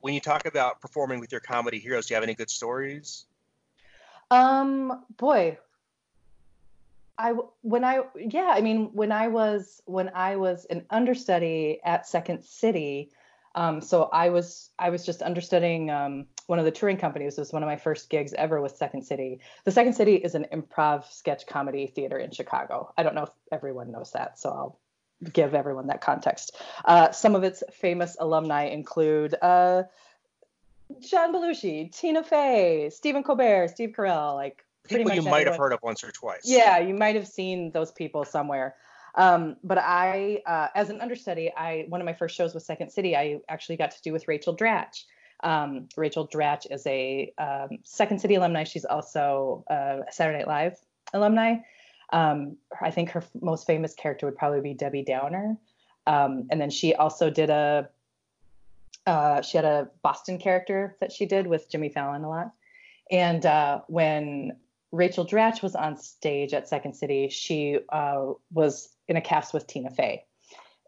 When 0.00 0.14
you 0.14 0.20
talk 0.20 0.46
about 0.46 0.80
performing 0.80 1.18
with 1.18 1.32
your 1.32 1.40
comedy 1.40 1.80
heroes, 1.80 2.06
do 2.06 2.12
you 2.12 2.14
have 2.14 2.22
any 2.22 2.34
good 2.34 2.50
stories? 2.50 3.24
Um, 4.30 5.04
boy, 5.16 5.58
I 7.18 7.32
when 7.62 7.84
I 7.84 8.02
yeah, 8.16 8.52
I 8.54 8.60
mean 8.60 8.90
when 8.92 9.12
I 9.12 9.28
was 9.28 9.82
when 9.84 10.10
I 10.14 10.36
was 10.36 10.66
an 10.66 10.86
understudy 10.88 11.80
at 11.84 12.06
Second 12.06 12.44
City, 12.44 13.10
um, 13.54 13.80
so 13.80 14.04
I 14.04 14.30
was 14.30 14.70
I 14.78 14.90
was 14.90 15.04
just 15.04 15.20
understudying 15.20 15.90
um, 15.90 16.26
one 16.46 16.58
of 16.58 16.64
the 16.64 16.70
touring 16.70 16.96
companies. 16.96 17.38
Was 17.38 17.52
one 17.52 17.62
of 17.62 17.66
my 17.66 17.76
first 17.76 18.10
gigs 18.10 18.32
ever 18.32 18.60
with 18.60 18.76
Second 18.76 19.02
City. 19.02 19.40
The 19.64 19.70
Second 19.70 19.94
City 19.94 20.16
is 20.16 20.34
an 20.34 20.46
improv 20.52 21.10
sketch 21.12 21.46
comedy 21.46 21.86
theater 21.86 22.18
in 22.18 22.30
Chicago. 22.30 22.92
I 22.96 23.02
don't 23.02 23.14
know 23.14 23.24
if 23.24 23.30
everyone 23.50 23.92
knows 23.92 24.12
that, 24.12 24.38
so 24.38 24.50
I'll 24.50 24.78
give 25.32 25.54
everyone 25.54 25.86
that 25.88 26.00
context. 26.00 26.56
Uh, 26.84 27.12
some 27.12 27.34
of 27.34 27.44
its 27.44 27.62
famous 27.72 28.16
alumni 28.18 28.64
include. 28.66 29.34
Uh, 29.40 29.84
John 31.00 31.32
Belushi, 31.32 31.90
Tina 31.90 32.22
Fey, 32.22 32.90
Stephen 32.90 33.22
Colbert, 33.22 33.68
Steve 33.68 33.94
Carell, 33.96 34.34
like 34.34 34.64
pretty 34.88 35.04
People 35.04 35.16
you 35.16 35.30
might 35.30 35.46
have 35.46 35.56
heard 35.56 35.72
of 35.72 35.80
once 35.82 36.04
or 36.04 36.10
twice. 36.10 36.42
Yeah, 36.44 36.78
you 36.78 36.94
might 36.94 37.14
have 37.14 37.26
seen 37.26 37.70
those 37.70 37.90
people 37.90 38.24
somewhere. 38.24 38.74
Um, 39.14 39.56
but 39.62 39.78
I, 39.78 40.42
uh, 40.46 40.68
as 40.74 40.90
an 40.90 41.00
understudy, 41.00 41.52
I 41.54 41.84
one 41.88 42.00
of 42.00 42.04
my 42.04 42.14
first 42.14 42.34
shows 42.34 42.54
with 42.54 42.62
Second 42.62 42.90
City, 42.90 43.16
I 43.16 43.40
actually 43.48 43.76
got 43.76 43.90
to 43.92 44.02
do 44.02 44.12
with 44.12 44.26
Rachel 44.26 44.56
Dratch. 44.56 45.04
Um, 45.42 45.88
Rachel 45.96 46.28
Dratch 46.28 46.66
is 46.70 46.86
a 46.86 47.32
um, 47.38 47.78
Second 47.84 48.20
City 48.20 48.34
alumni. 48.36 48.64
She's 48.64 48.84
also 48.84 49.64
a 49.68 50.00
Saturday 50.10 50.38
Night 50.38 50.48
Live 50.48 50.78
alumni. 51.12 51.56
Um, 52.12 52.56
I 52.80 52.90
think 52.90 53.10
her 53.10 53.24
most 53.40 53.66
famous 53.66 53.94
character 53.94 54.26
would 54.26 54.36
probably 54.36 54.60
be 54.60 54.74
Debbie 54.74 55.02
Downer. 55.02 55.56
Um, 56.06 56.46
and 56.50 56.60
then 56.60 56.70
she 56.70 56.94
also 56.94 57.30
did 57.30 57.50
a 57.50 57.88
uh, 59.06 59.42
she 59.42 59.56
had 59.56 59.64
a 59.64 59.88
Boston 60.02 60.38
character 60.38 60.96
that 61.00 61.10
she 61.10 61.26
did 61.26 61.46
with 61.46 61.68
Jimmy 61.68 61.88
Fallon 61.88 62.22
a 62.22 62.28
lot. 62.28 62.52
And 63.10 63.44
uh, 63.44 63.80
when 63.88 64.56
Rachel 64.92 65.26
Dratch 65.26 65.62
was 65.62 65.74
on 65.74 65.96
stage 65.96 66.54
at 66.54 66.68
Second 66.68 66.94
City, 66.94 67.28
she 67.28 67.78
uh, 67.88 68.32
was 68.52 68.90
in 69.08 69.16
a 69.16 69.20
cast 69.20 69.52
with 69.52 69.66
Tina 69.66 69.90
Fey. 69.90 70.24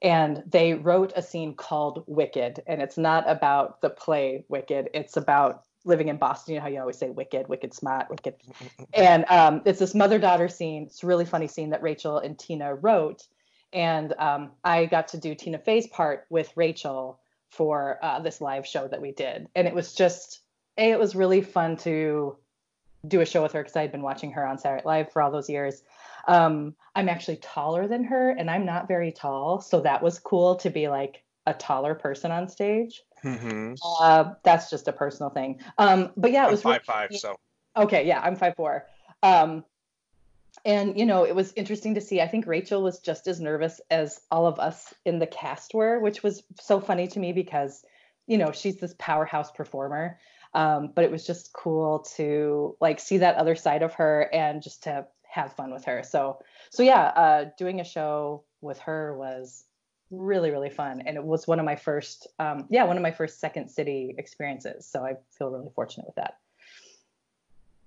And 0.03 0.43
they 0.47 0.75
wrote 0.75 1.13
a 1.17 1.23
scene 1.23 1.55
called 1.55 2.05
Wicked, 2.07 2.63
and 2.67 2.83
it's 2.83 2.99
not 2.99 3.29
about 3.29 3.81
the 3.81 3.91
play 3.91 4.45
Wicked. 4.49 4.91
It's 4.95 5.17
about 5.17 5.65
living 5.85 6.09
in 6.09 6.17
Boston. 6.17 6.55
You 6.55 6.61
know 6.61 6.63
how 6.65 6.71
you 6.71 6.81
always 6.81 6.99
say 6.99 7.11
Wicked, 7.11 7.49
Wicked 7.49 7.75
Smart, 7.75 8.11
Wicked, 8.11 8.35
and 8.95 9.25
um, 9.29 9.63
it's 9.65 9.79
this 9.79 9.95
mother 9.95 10.19
daughter 10.19 10.49
scene. 10.49 10.85
It's 10.85 11.03
a 11.03 11.07
really 11.07 11.25
funny 11.25 11.49
scene 11.49 11.71
that 11.71 11.83
Rachel 11.83 12.19
and 12.19 12.39
Tina 12.39 12.75
wrote, 12.75 13.27
and 13.73 14.13
um, 14.19 14.53
I 14.63 14.87
got 14.87 15.09
to 15.09 15.19
do 15.19 15.35
Tina 15.35 15.59
Fey's 15.59 15.87
part 15.87 16.27
with 16.31 16.53
Rachel 16.57 17.21
for 17.51 17.99
uh, 18.03 18.21
this 18.21 18.41
live 18.41 18.67
show 18.67 18.89
that 18.89 19.01
we 19.01 19.13
did, 19.13 19.49
and 19.55 19.67
it 19.67 19.75
was 19.75 19.95
just 19.95 20.41
a 20.79 20.91
it 20.91 20.99
was 20.99 21.15
really 21.15 21.41
fun 21.41 21.77
to 21.79 22.37
do 23.07 23.21
a 23.21 23.27
show 23.27 23.43
with 23.43 23.53
her 23.53 23.63
because 23.63 23.77
I 23.77 23.83
had 23.83 23.93
been 23.93 24.03
watching 24.03 24.33
her 24.33 24.47
on 24.47 24.59
Saturday 24.59 24.79
Night 24.79 24.87
Live 24.87 25.13
for 25.13 25.23
all 25.23 25.31
those 25.31 25.49
years. 25.49 25.83
Um, 26.27 26.75
I'm 26.95 27.09
actually 27.09 27.37
taller 27.37 27.89
than 27.89 28.05
her, 28.05 28.31
and 28.31 28.51
I'm 28.51 28.65
not 28.65 28.89
very 28.89 29.13
tall, 29.13 29.61
so 29.61 29.81
that 29.81 30.03
was 30.03 30.19
cool 30.19 30.57
to 30.57 30.71
be 30.71 30.89
like 30.89 31.23
a 31.47 31.55
taller 31.55 31.95
person 31.95 32.31
on 32.31 32.49
stage. 32.49 33.03
Mm-hmm. 33.23 33.75
Uh, 34.01 34.35
that's 34.43 34.71
just 34.71 34.89
a 34.89 34.93
personal 34.93 35.31
thing. 35.31 35.61
Um, 35.79 36.11
but 36.17 36.31
yeah, 36.33 36.43
it 36.45 36.47
I'm 36.47 36.51
was 36.53 36.63
five 36.63 36.83
really- 36.89 37.09
five, 37.09 37.17
so 37.17 37.37
Okay, 37.77 38.07
yeah, 38.07 38.21
I'm 38.21 38.37
five 38.37 38.55
four. 38.57 38.87
Um, 39.23 39.65
and 40.65 40.99
you 40.99 41.07
know, 41.07 41.25
it 41.25 41.35
was 41.35 41.53
interesting 41.57 41.95
to 41.95 42.01
see. 42.01 42.21
I 42.21 42.29
think 42.29 42.47
Rachel 42.47 42.83
was 42.83 43.01
just 43.01 43.27
as 43.27 43.41
nervous 43.41 43.81
as 43.91 44.21
all 44.31 44.47
of 44.47 44.61
us 44.61 44.95
in 45.05 45.19
the 45.19 45.27
cast 45.27 45.75
were, 45.75 45.99
which 45.99 46.23
was 46.23 46.43
so 46.61 46.81
funny 46.81 47.09
to 47.09 47.19
me 47.19 47.33
because, 47.33 47.85
you 48.27 48.39
know, 48.39 48.53
she's 48.53 48.77
this 48.77 48.95
powerhouse 48.99 49.51
performer. 49.51 50.19
Um, 50.55 50.93
but 50.95 51.05
it 51.05 51.11
was 51.11 51.27
just 51.27 51.53
cool 51.53 52.07
to 52.17 52.77
like 52.81 53.01
see 53.01 53.19
that 53.19 53.35
other 53.35 53.57
side 53.57 53.83
of 53.83 53.95
her 53.95 54.31
and 54.33 54.63
just 54.63 54.85
to 54.85 55.07
have 55.35 55.53
fun 55.53 55.73
with 55.73 55.85
her. 55.85 56.03
So, 56.05 56.39
so 56.71 56.83
yeah, 56.83 57.07
uh, 57.07 57.51
doing 57.59 57.81
a 57.81 57.85
show 57.85 58.45
with 58.61 58.79
her 58.79 59.17
was 59.19 59.65
really 60.11 60.53
really 60.53 60.71
fun, 60.71 61.03
and 61.07 61.17
it 61.17 61.25
was 61.25 61.49
one 61.49 61.59
of 61.59 61.65
my 61.65 61.75
first, 61.75 62.29
um, 62.39 62.67
yeah, 62.71 62.85
one 62.85 62.97
of 62.97 63.03
my 63.03 63.11
first 63.11 63.41
Second 63.41 63.69
City 63.69 64.15
experiences. 64.17 64.87
So 64.87 65.05
I 65.05 65.17
feel 65.37 65.51
really 65.51 65.71
fortunate 65.75 66.07
with 66.07 66.15
that. 66.15 66.39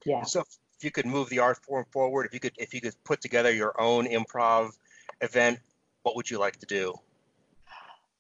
Yeah. 0.06 0.24
So 0.24 0.42
if 0.42 0.84
you 0.84 0.92
could 0.92 1.06
move 1.06 1.30
the 1.30 1.40
art 1.40 1.58
form 1.64 1.86
forward, 1.90 2.26
if 2.26 2.34
you 2.34 2.42
could 2.42 2.54
if 2.58 2.74
you 2.74 2.82
could 2.82 2.96
put 3.06 3.22
together 3.22 3.52
your 3.52 3.80
own 3.80 4.08
improv 4.08 4.72
event, 5.22 5.60
what 6.04 6.18
would 6.18 6.30
you 6.30 6.40
like 6.40 6.58
to 6.58 6.66
do? 6.66 6.94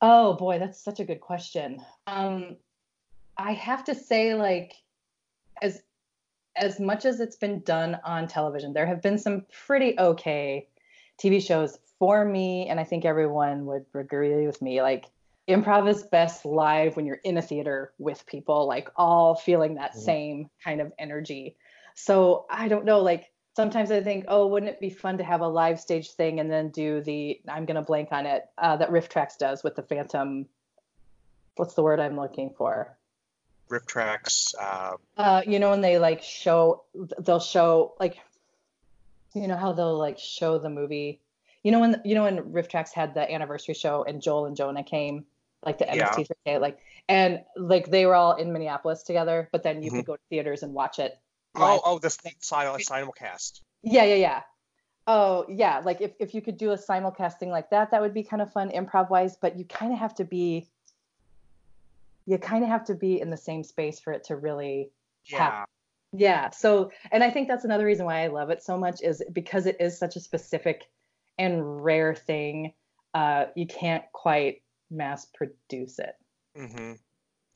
Oh 0.02 0.36
boy, 0.36 0.58
that's 0.58 0.80
such 0.80 1.02
a 1.02 1.06
good 1.06 1.20
question. 1.20 1.84
Um, 2.06 2.56
I 3.38 3.54
have 3.54 3.84
to 3.86 3.96
say, 3.96 4.36
like, 4.36 4.74
as 5.62 5.82
as 6.58 6.80
much 6.80 7.06
as 7.06 7.20
it's 7.20 7.36
been 7.36 7.62
done 7.62 8.00
on 8.04 8.28
television, 8.28 8.74
there 8.74 8.86
have 8.86 9.02
been 9.02 9.18
some 9.18 9.46
pretty 9.66 9.98
okay 10.00 10.68
TV 11.22 11.46
shows 11.46 11.80
for 12.00 12.26
me, 12.26 12.68
and 12.68 12.80
I 12.80 12.84
think 12.84 13.06
everyone 13.06 13.66
would 13.66 13.86
agree 13.94 14.46
with 14.46 14.62
me. 14.62 14.82
Like, 14.82 15.06
improv 15.48 15.90
is 15.90 16.04
best 16.04 16.46
live 16.46 16.96
when 16.96 17.06
you're 17.06 17.22
in 17.24 17.38
a 17.38 17.42
theater 17.42 17.94
with 17.98 18.26
people, 18.26 18.68
like 18.68 18.90
all 18.96 19.36
feeling 19.36 19.76
that 19.76 19.94
Mhm. 19.96 20.00
same 20.04 20.50
kind 20.64 20.82
of 20.82 20.92
energy. 21.00 21.56
So 21.96 22.46
I 22.50 22.68
don't 22.68 22.86
know, 22.86 23.00
like 23.02 23.32
sometimes 23.56 23.92
I 23.92 24.04
think, 24.04 24.26
oh, 24.28 24.48
wouldn't 24.48 24.72
it 24.72 24.80
be 24.80 24.90
fun 24.90 25.18
to 25.18 25.24
have 25.24 25.42
a 25.42 25.48
live 25.48 25.80
stage 25.80 26.12
thing 26.12 26.40
and 26.40 26.52
then 26.52 26.70
do 26.70 27.02
the 27.02 27.42
I'm 27.48 27.66
gonna 27.66 27.82
blank 27.82 28.12
on 28.12 28.26
it 28.26 28.46
uh, 28.58 28.78
that 28.78 28.92
RiffTrax 28.92 29.38
does 29.38 29.64
with 29.64 29.76
the 29.76 29.84
Fathom. 29.84 30.48
What's 31.56 31.74
the 31.74 31.82
word 31.82 32.00
I'm 32.00 32.16
looking 32.16 32.52
for? 32.52 32.97
RiffTrax. 33.70 34.56
Uh, 34.60 34.94
Uh, 35.18 35.42
you 35.46 35.60
know 35.60 35.70
when 35.70 35.82
they 35.82 35.98
like 36.00 36.22
show, 36.24 36.84
they'll 37.20 37.40
show 37.40 37.96
like, 38.00 38.18
you 39.34 39.48
know 39.48 39.58
how 39.58 39.74
they'll 39.74 39.98
like 39.98 40.20
show 40.20 40.58
the 40.58 40.70
movie. 40.70 41.20
You 41.64 41.72
know 41.72 41.80
when 41.80 42.02
you 42.06 42.16
know 42.16 42.24
when 42.24 42.38
RiffTrax 42.54 42.94
had 42.94 43.14
the 43.14 43.30
anniversary 43.32 43.74
show 43.76 44.04
and 44.04 44.22
Joel 44.22 44.46
and 44.46 44.56
Jonah 44.56 44.84
came, 44.84 45.26
like 45.66 45.78
the 45.80 45.86
Yeah. 45.86 46.10
MST3K, 46.10 46.60
like 46.62 46.80
and 47.10 47.44
like 47.56 47.90
they 47.90 48.06
were 48.06 48.16
all 48.16 48.36
in 48.36 48.54
Minneapolis 48.54 49.04
together, 49.04 49.50
but 49.52 49.64
then 49.64 49.82
you 49.84 49.92
Mhm. 49.92 49.96
could 49.98 50.06
go 50.06 50.16
to 50.16 50.22
theaters 50.30 50.64
and 50.64 50.74
watch 50.74 51.00
it. 51.00 51.18
oh, 51.56 51.60
live. 51.62 51.82
oh, 51.86 52.00
this 52.00 52.18
sil- 52.40 52.78
simulcast. 52.78 53.62
Yeah, 53.82 54.04
yeah, 54.04 54.16
yeah. 54.16 54.44
Oh, 55.08 55.46
yeah. 55.50 55.80
Like 55.80 56.02
if, 56.02 56.12
if 56.20 56.36
you 56.36 56.42
could 56.42 56.58
do 56.58 56.72
a 56.72 56.78
simulcasting 56.78 57.48
like 57.48 57.70
that, 57.72 57.92
that 57.92 58.02
would 58.02 58.14
be 58.14 58.22
kind 58.24 58.42
of 58.42 58.52
fun 58.52 58.70
improv 58.70 59.10
wise, 59.10 59.38
but 59.38 59.58
you 59.58 59.66
kind 59.66 59.92
of 59.92 59.98
have 59.98 60.14
to 60.16 60.26
be 60.26 60.68
you 62.28 62.38
kind 62.38 62.64
of 62.64 62.70
have 62.70 62.86
to 62.86 62.94
be 62.94 63.20
in 63.20 63.32
the 63.32 63.38
same 63.38 63.64
space 63.64 64.00
for 64.00 64.14
it 64.14 64.26
to 64.26 64.36
really 64.36 64.92
Yeah. 65.26 65.66
yeah. 66.12 66.50
So, 66.52 66.92
and 67.12 67.24
I 67.24 67.32
think 67.32 67.48
that's 67.48 67.66
another 67.66 67.86
reason 67.86 68.06
why 68.06 68.24
I 68.24 68.28
love 68.28 68.50
it 68.50 68.62
so 68.62 68.78
much 68.78 69.02
is 69.02 69.24
because 69.32 69.66
it 69.66 69.78
is 69.80 69.98
such 69.98 70.16
a 70.18 70.20
specific 70.20 70.84
and 71.40 71.84
rare 71.84 72.14
thing. 72.14 72.74
Uh, 73.14 73.46
you 73.56 73.66
can't 73.66 74.04
quite 74.12 74.62
mass 74.92 75.26
produce 75.26 76.00
it. 76.00 76.16
Mm-hmm. 76.56 76.94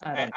I 0.04 0.32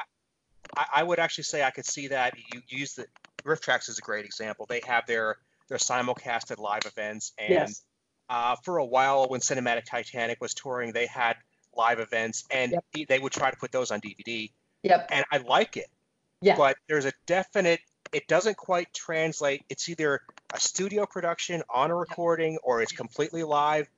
I, 0.76 0.86
I 0.96 1.02
would 1.02 1.18
actually 1.18 1.44
say 1.44 1.62
I 1.62 1.70
could 1.70 1.86
see 1.86 2.08
that. 2.08 2.34
You 2.52 2.60
use 2.66 2.94
the 2.94 3.06
RiffTrax 3.44 3.88
is 3.88 3.98
a 3.98 4.02
great 4.02 4.24
example. 4.24 4.66
They 4.68 4.80
have 4.86 5.06
their 5.06 5.36
their 5.68 5.78
simulcasted 5.78 6.58
live 6.58 6.84
events, 6.86 7.32
and 7.38 7.50
yes. 7.50 7.84
uh, 8.28 8.56
for 8.64 8.78
a 8.78 8.84
while 8.84 9.28
when 9.28 9.40
Cinematic 9.40 9.84
Titanic 9.84 10.40
was 10.40 10.54
touring, 10.54 10.92
they 10.92 11.06
had 11.06 11.36
live 11.76 12.00
events, 12.00 12.44
and 12.50 12.72
Yep. 12.72 13.08
they- 13.08 13.18
would 13.18 13.32
try 13.32 13.50
to 13.50 13.56
put 13.56 13.72
those 13.72 13.90
on 13.90 14.00
DVD. 14.00 14.52
Yep. 14.82 15.08
And 15.10 15.24
I 15.32 15.38
like 15.38 15.76
it, 15.76 15.88
Yeah. 16.40 16.56
but 16.56 16.76
there's 16.88 17.04
a 17.04 17.12
definite. 17.26 17.80
It 18.12 18.28
doesn't 18.28 18.56
quite 18.56 18.92
translate. 18.92 19.64
It's 19.68 19.88
either 19.88 20.20
a 20.52 20.60
studio 20.60 21.06
production 21.06 21.62
on 21.68 21.90
a 21.90 21.94
recording, 21.94 22.58
or 22.62 22.82
it's 22.82 22.92
completely 22.92 23.42
live. 23.42 23.88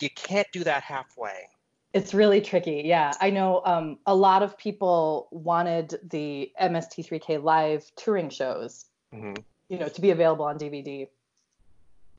You 0.00 0.10
can't 0.10 0.46
do 0.52 0.64
that 0.64 0.82
halfway. 0.82 1.48
It's 1.92 2.12
really 2.12 2.42
tricky. 2.42 2.82
Yeah, 2.84 3.14
I 3.20 3.30
know 3.30 3.62
um, 3.64 3.98
a 4.04 4.14
lot 4.14 4.42
of 4.42 4.58
people 4.58 5.28
wanted 5.30 5.98
the 6.10 6.52
MST3K 6.60 7.38
live 7.42 7.90
touring 7.96 8.28
shows, 8.28 8.84
hmm 9.12 9.34
you 9.68 9.78
know, 9.78 9.88
to 9.88 10.00
be 10.00 10.10
available 10.10 10.44
on 10.44 10.58
DVD. 10.58 11.08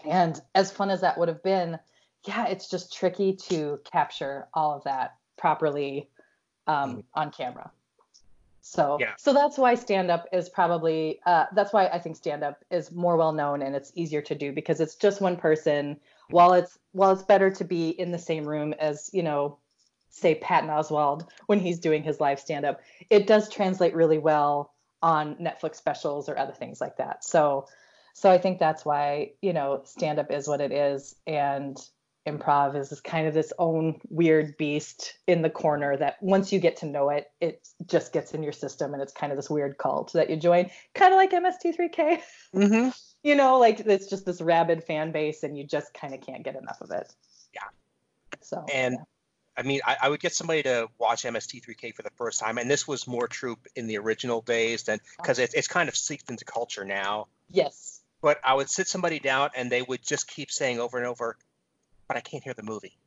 And 0.06 0.42
as 0.54 0.72
fun 0.72 0.90
as 0.90 1.02
that 1.02 1.18
would 1.18 1.30
have 1.30 1.42
been, 1.44 1.80
yeah, 2.26 2.48
it's 2.48 2.70
just 2.70 2.94
tricky 2.94 3.34
to 3.50 3.80
capture 3.92 4.48
all 4.54 4.76
of 4.76 4.84
that 4.84 5.16
properly 5.38 6.10
um, 6.68 7.04
on 7.14 7.32
camera. 7.32 7.72
So, 8.62 8.98
Yeah. 9.00 9.14
so 9.18 9.32
that's 9.32 9.58
why 9.58 9.76
stand 9.76 10.12
up 10.12 10.28
is 10.34 10.50
probably 10.50 11.22
uh, 11.26 11.46
that's 11.54 11.72
why 11.72 11.88
I 11.88 12.00
think 12.00 12.18
stand 12.18 12.44
up 12.44 12.66
is 12.70 12.92
more 12.92 13.16
well 13.16 13.32
known 13.32 13.62
and 13.62 13.74
it's 13.76 13.94
easier 13.96 14.22
to 14.24 14.36
do 14.36 14.52
because 14.52 14.82
it's 14.82 14.96
just 14.96 15.22
one 15.22 15.38
person. 15.38 15.98
While 16.30 16.52
it's 16.54 16.78
while 16.92 17.12
it's 17.12 17.24
better 17.24 17.50
to 17.50 17.64
be 17.64 17.90
in 17.90 18.12
the 18.12 18.20
same 18.20 18.46
room 18.46 18.74
as 18.74 19.10
you 19.14 19.24
know, 19.24 19.58
say 20.10 20.36
Patton 20.36 20.70
Oswalt 20.70 21.30
when 21.46 21.62
he's 21.62 21.80
doing 21.80 22.04
his 22.04 22.20
live 22.20 22.42
stand 22.42 22.66
up, 22.66 22.82
it 23.10 23.26
does 23.26 23.50
translate 23.50 23.96
really 23.96 24.18
well 24.18 24.74
on 25.02 25.36
Netflix 25.36 25.76
specials 25.76 26.28
or 26.28 26.38
other 26.38 26.52
things 26.52 26.82
like 26.82 26.98
that. 26.98 27.24
So, 27.24 27.68
so 28.14 28.30
I 28.30 28.38
think 28.38 28.60
that's 28.60 28.84
why 28.84 29.32
you 29.42 29.54
know 29.54 29.84
stand 29.86 30.20
up 30.20 30.30
is 30.30 30.46
what 30.46 30.60
it 30.60 30.74
is 30.74 31.16
and 31.26 31.78
improv 32.28 32.76
is 32.76 33.00
kind 33.02 33.28
of 33.28 33.34
this 33.34 33.54
own 33.58 34.00
weird 34.10 34.58
beast 34.58 35.18
in 35.28 35.42
the 35.42 35.50
corner 35.50 35.96
that 35.98 36.22
once 36.22 36.52
you 36.52 36.60
get 36.60 36.78
to 36.78 36.86
know 36.86 37.10
it, 37.10 37.32
it 37.42 37.68
just 37.86 38.14
gets 38.14 38.34
in 38.34 38.44
your 38.44 38.52
system 38.52 38.94
and 38.94 39.02
it's 39.02 39.14
kind 39.14 39.32
of 39.32 39.38
this 39.38 39.50
weird 39.50 39.78
cult 39.78 40.14
that 40.14 40.30
you 40.30 40.36
join, 40.36 40.70
kind 40.94 41.14
of 41.14 41.18
like 41.18 41.32
MST3K. 41.32 42.22
hmm 42.54 42.90
You 43.24 43.36
know, 43.36 43.58
like 43.60 43.82
it's 43.82 44.08
just 44.08 44.26
this 44.26 44.40
rabid 44.40 44.84
fan 44.84 45.12
base 45.12 45.44
and 45.44 45.58
you 45.58 45.66
just 45.66 45.94
kind 45.94 46.14
of 46.14 46.22
can't 46.22 46.44
get 46.44 46.56
enough 46.56 46.80
of 46.82 46.92
it. 46.92 47.12
Yeah. 47.54 47.62
So 48.42 48.64
And 48.72 49.00
I 49.58 49.64
mean, 49.64 49.82
I, 49.86 49.98
I 50.04 50.10
would 50.10 50.20
get 50.20 50.34
somebody 50.34 50.64
to 50.64 50.88
watch 51.00 51.24
MST3K 51.24 51.96
for 51.96 52.04
the 52.04 52.12
first 52.12 52.40
time, 52.40 52.60
and 52.60 52.70
this 52.70 52.88
was 52.88 53.08
more 53.08 53.28
true 53.28 53.58
in 53.76 53.88
the 53.88 53.98
original 53.98 54.42
days 54.42 54.84
than 54.84 55.00
because 55.18 55.40
it, 55.40 55.56
it's 55.56 55.68
kind 55.68 55.90
of 55.90 55.96
seeped 55.96 56.30
into 56.30 56.46
culture 56.46 56.86
now. 56.86 57.28
yes. 57.50 58.02
But 58.22 58.40
I 58.44 58.54
would 58.54 58.70
sit 58.70 58.88
somebody 58.88 59.20
down, 59.20 59.50
and 59.56 59.72
they 59.72 59.82
would 59.82 60.02
just 60.04 60.28
keep 60.28 60.52
saying 60.52 60.80
over 60.80 60.98
and 60.98 61.06
over, 61.06 61.38
"But 62.08 62.18
I 62.18 62.22
can't 62.22 62.44
hear 62.44 62.54
the 62.54 62.64
movie. 62.64 62.98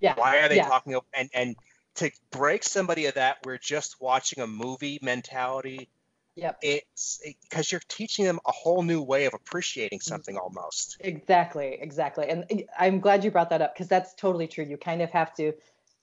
Yeah. 0.00 0.14
Why 0.16 0.40
are 0.40 0.48
they 0.48 0.56
yeah. 0.56 0.68
talking?" 0.68 0.98
And 1.14 1.30
and 1.34 1.56
to 1.96 2.10
break 2.30 2.62
somebody 2.62 3.06
of 3.06 3.14
that, 3.14 3.38
we're 3.44 3.58
just 3.58 4.00
watching 4.00 4.42
a 4.42 4.46
movie 4.46 4.98
mentality. 5.02 5.88
Yep. 6.34 6.58
It's 6.62 7.20
because 7.42 7.70
you're 7.70 7.82
teaching 7.88 8.24
them 8.24 8.40
a 8.46 8.52
whole 8.52 8.82
new 8.82 9.02
way 9.02 9.26
of 9.26 9.34
appreciating 9.34 9.98
mm-hmm. 9.98 10.08
something 10.08 10.38
almost. 10.38 10.96
Exactly, 11.00 11.76
exactly. 11.80 12.28
And 12.28 12.64
I'm 12.78 13.00
glad 13.00 13.22
you 13.22 13.30
brought 13.30 13.50
that 13.50 13.60
up 13.60 13.74
because 13.74 13.88
that's 13.88 14.14
totally 14.14 14.48
true. 14.48 14.64
You 14.64 14.78
kind 14.78 15.02
of 15.02 15.10
have 15.10 15.34
to 15.34 15.52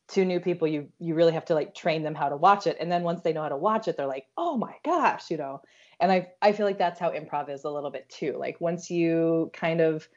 to 0.10 0.26
new 0.26 0.40
people 0.40 0.68
you 0.68 0.90
you 1.00 1.14
really 1.14 1.34
have 1.34 1.46
to 1.46 1.54
like 1.54 1.76
train 1.76 2.02
them 2.02 2.16
how 2.16 2.30
to 2.30 2.36
watch 2.36 2.66
it 2.66 2.76
and 2.80 2.92
then 2.92 3.04
once 3.04 3.22
they 3.22 3.32
know 3.32 3.44
how 3.44 3.50
to 3.50 3.56
watch 3.56 3.88
it 3.88 3.96
they're 3.96 4.08
like, 4.08 4.26
"Oh 4.38 4.58
my 4.58 4.74
gosh," 4.84 5.30
you 5.30 5.38
know. 5.38 5.62
And 6.00 6.12
I 6.12 6.30
I 6.42 6.52
feel 6.52 6.66
like 6.66 6.78
that's 6.78 7.00
how 7.00 7.12
improv 7.12 7.50
is 7.50 7.64
a 7.64 7.70
little 7.70 7.92
bit 7.92 8.10
too. 8.10 8.36
Like 8.38 8.60
once 8.62 8.90
you 8.90 9.52
kind 9.54 9.82
of 9.82 10.08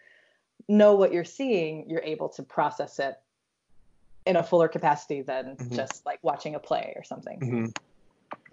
know 0.68 0.94
what 0.94 1.12
you're 1.12 1.24
seeing, 1.24 1.88
you're 1.88 2.02
able 2.02 2.28
to 2.30 2.42
process 2.42 2.98
it 2.98 3.16
in 4.26 4.36
a 4.36 4.42
fuller 4.42 4.68
capacity 4.68 5.22
than 5.22 5.56
Mhm. 5.56 5.74
just 5.74 6.06
like 6.06 6.18
watching 6.22 6.54
a 6.54 6.58
play 6.60 6.92
or 6.96 7.02
something 7.02 7.40
Mm-hmm. 7.40 7.66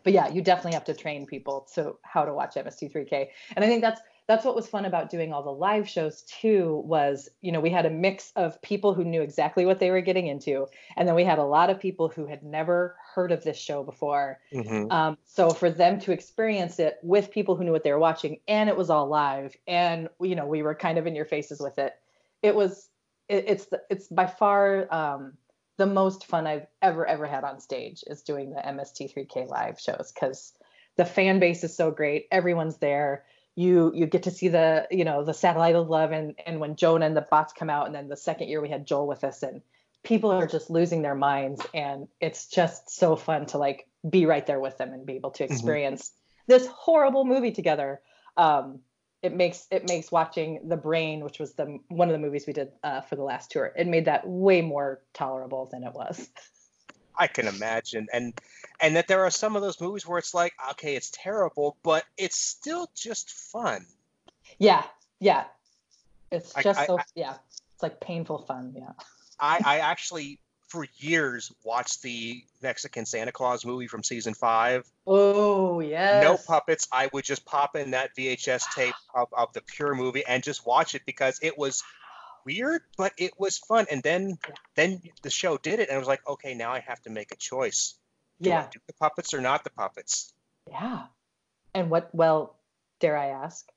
but 0.04 0.14
yeah, 0.14 0.30
you 0.30 0.42
definitely 0.42 0.74
have 0.74 0.86
to 0.86 0.94
train 0.94 1.26
people 1.26 1.68
to 1.76 1.96
how 2.04 2.24
to 2.26 2.34
watch 2.34 2.56
MST3K. 2.56 3.30
And 3.56 3.66
I 3.66 3.68
think 3.68 3.82
that's 3.82 4.02
that's 4.28 4.46
what 4.46 4.56
was 4.56 4.68
fun 4.68 4.86
about 4.86 5.10
doing 5.10 5.34
all 5.34 5.44
the 5.44 5.52
live 5.52 5.90
shows 5.90 6.22
too 6.22 6.82
was 6.86 7.30
you 7.42 7.52
know 7.52 7.60
we 7.60 7.70
had 7.70 7.86
a 7.86 7.90
mix 7.90 8.32
of 8.36 8.62
people 8.62 8.94
who 8.94 9.04
knew 9.04 9.22
exactly 9.22 9.66
what 9.66 9.80
they 9.80 9.90
were 9.92 10.02
getting 10.02 10.28
into 10.28 10.68
and 10.96 11.08
then 11.08 11.16
we 11.16 11.24
had 11.24 11.40
a 11.40 11.44
lot 11.44 11.70
of 11.72 11.80
people 11.80 12.08
who 12.10 12.28
had 12.28 12.44
never 12.44 12.96
heard 13.14 13.32
of 13.32 13.44
this 13.44 13.58
show 13.58 13.84
before 13.84 14.40
Mhm. 14.54 14.92
um, 14.92 15.18
so 15.26 15.50
for 15.50 15.72
them 15.72 16.00
to 16.02 16.12
experience 16.12 16.80
it 16.80 17.00
with 17.02 17.32
people 17.32 17.56
who 17.56 17.64
knew 17.64 17.72
what 17.72 17.84
they 17.84 17.92
were 17.92 18.00
watching 18.00 18.40
and 18.48 18.70
it 18.70 18.78
was 18.78 18.92
all 18.92 19.08
live 19.08 19.56
and 19.68 20.08
you 20.22 20.36
know 20.36 20.46
we 20.46 20.62
were 20.62 20.76
kind 20.76 21.00
of 21.00 21.08
in 21.08 21.16
your 21.16 21.26
faces 21.26 21.60
with 21.60 21.80
it 21.80 21.99
it 22.42 22.56
was 22.56 22.90
it, 23.28 23.46
it's 23.48 23.66
the, 23.68 23.82
it's 23.90 24.08
by 24.08 24.26
far 24.26 24.92
um, 24.94 25.34
the 25.78 25.86
most 25.86 26.26
fun 26.26 26.48
i've 26.48 26.68
ever 26.82 27.06
ever 27.06 27.26
had 27.26 27.44
on 27.44 27.60
stage 27.60 28.04
is 28.08 28.22
doing 28.22 28.52
the 28.52 28.62
mst3k 28.62 29.48
live 29.48 29.80
shows 29.80 30.12
because 30.14 30.54
the 31.00 31.06
fan 31.06 31.40
base 31.40 31.64
is 31.64 31.74
so 31.74 31.92
great. 31.92 32.28
Everyone's 32.30 32.78
there. 32.78 33.24
You 33.56 33.94
you 33.96 34.06
get 34.06 34.24
to 34.24 34.32
see 34.32 34.50
the 34.50 34.86
you 34.92 35.06
know 35.06 35.24
the 35.24 35.34
satellite 35.34 35.76
of 35.76 35.90
love 35.90 36.12
and 36.12 36.36
and 36.46 36.60
when 36.60 36.76
jonah 36.76 37.06
and 37.06 37.16
the 37.16 37.26
bots 37.32 37.54
come 37.54 37.70
out 37.70 37.88
and 37.88 37.96
then 37.96 38.10
the 38.10 38.18
second 38.18 38.50
year 38.50 38.62
we 38.62 38.70
had 38.70 38.86
joel 38.86 39.08
with 39.08 39.24
us 39.24 39.42
and 39.42 39.62
people 40.04 40.30
are 40.30 40.46
just 40.46 40.70
losing 40.70 41.02
their 41.02 41.16
minds 41.16 41.62
and 41.74 42.10
it's 42.20 42.48
just 42.48 42.90
so 42.90 43.16
fun 43.16 43.46
to 43.46 43.58
like 43.58 43.88
be 44.10 44.26
right 44.26 44.46
there 44.46 44.60
with 44.60 44.78
them 44.78 44.92
and 44.92 45.06
be 45.06 45.16
able 45.16 45.32
to 45.32 45.44
experience 45.46 46.12
this 46.48 46.68
horrible 46.68 47.24
movie 47.24 47.52
together. 47.52 48.02
Um 48.36 48.80
it 49.22 49.36
makes 49.36 49.68
it 49.72 49.88
makes 49.88 50.12
watching 50.12 50.68
the 50.68 50.78
brain 50.78 51.24
which 51.24 51.40
was 51.40 51.54
the 51.54 51.80
one 51.90 52.08
of 52.08 52.14
the 52.14 52.20
movies 52.20 52.46
we 52.48 52.54
did 52.54 52.70
uh, 52.84 53.02
for 53.02 53.16
the 53.16 53.24
last 53.24 53.52
tour 53.52 53.72
it 53.76 53.88
made 53.88 54.06
that 54.06 54.28
way 54.28 54.62
more 54.62 55.02
tolerable 55.14 55.68
than 55.72 55.84
it 55.84 55.94
was. 55.94 56.30
I 57.18 57.28
can 57.28 57.48
imagine, 57.48 58.08
and 58.14 58.34
and 58.80 58.96
that 58.96 59.10
there 59.10 59.26
are 59.26 59.30
some 59.32 59.58
of 59.58 59.62
those 59.62 59.82
movies 59.82 60.08
where 60.08 60.20
it's 60.20 60.34
like, 60.34 60.54
okay, 60.72 60.96
it's 60.96 61.12
terrible, 61.12 61.76
but 61.84 62.06
it's 62.18 62.38
still 62.38 62.90
just 62.96 63.30
fun. 63.32 63.86
yeah 64.58 64.86
yeah. 65.20 65.44
It's 66.32 66.54
just 66.54 66.80
I- 66.80 66.86
so 66.86 67.00
I- 67.00 67.04
yeah 67.16 67.36
it's 67.74 67.84
like 67.84 68.00
painful 68.00 68.40
fun 68.44 68.74
yeah. 68.78 68.92
I, 69.40 69.62
I 69.66 69.80
actually, 69.80 70.40
for 70.70 70.86
years, 70.98 71.52
watched 71.64 72.02
the 72.02 72.44
Mexican 72.62 73.06
Santa 73.06 73.32
Claus 73.32 73.66
movie 73.66 73.88
from 73.88 74.04
season 74.04 74.34
five. 74.34 74.90
oh 75.06 75.80
yes 75.80 76.24
No 76.24 76.38
puppets. 76.38 76.88
I 76.92 77.10
would 77.14 77.26
just 77.26 77.46
pop 77.46 77.76
in 77.76 77.92
that 77.92 78.16
VHS 78.16 78.74
tape 78.74 78.96
of, 79.14 79.28
of 79.34 79.52
the 79.54 79.62
pure 79.62 79.96
movie 79.96 80.24
and 80.26 80.42
just 80.44 80.66
watch 80.66 80.96
it 80.96 81.02
because 81.06 81.40
it 81.42 81.58
was 81.58 81.84
weird, 82.46 82.82
but 82.98 83.14
it 83.18 83.34
was 83.38 83.58
fun. 83.58 83.86
And 83.92 84.02
then 84.04 84.38
then 84.76 85.02
the 85.22 85.30
show 85.30 85.58
did 85.58 85.80
it, 85.80 85.90
and 85.90 85.96
I 85.96 86.00
was 86.00 86.08
like, 86.08 86.28
okay, 86.28 86.54
now 86.54 86.72
I 86.72 86.80
have 86.80 87.02
to 87.04 87.10
make 87.10 87.32
a 87.32 87.36
choice. 87.36 87.96
Do 88.42 88.50
yeah 88.50 88.62
I 88.62 88.70
do 88.72 88.80
the 88.88 88.94
puppets 88.94 89.34
or 89.34 89.42
not 89.42 89.64
the 89.64 89.70
puppets? 89.72 90.34
Yeah. 90.70 91.04
And 91.74 91.90
what, 91.90 92.14
well, 92.14 92.56
dare 93.00 93.18
I 93.18 93.28
ask, 93.28 93.68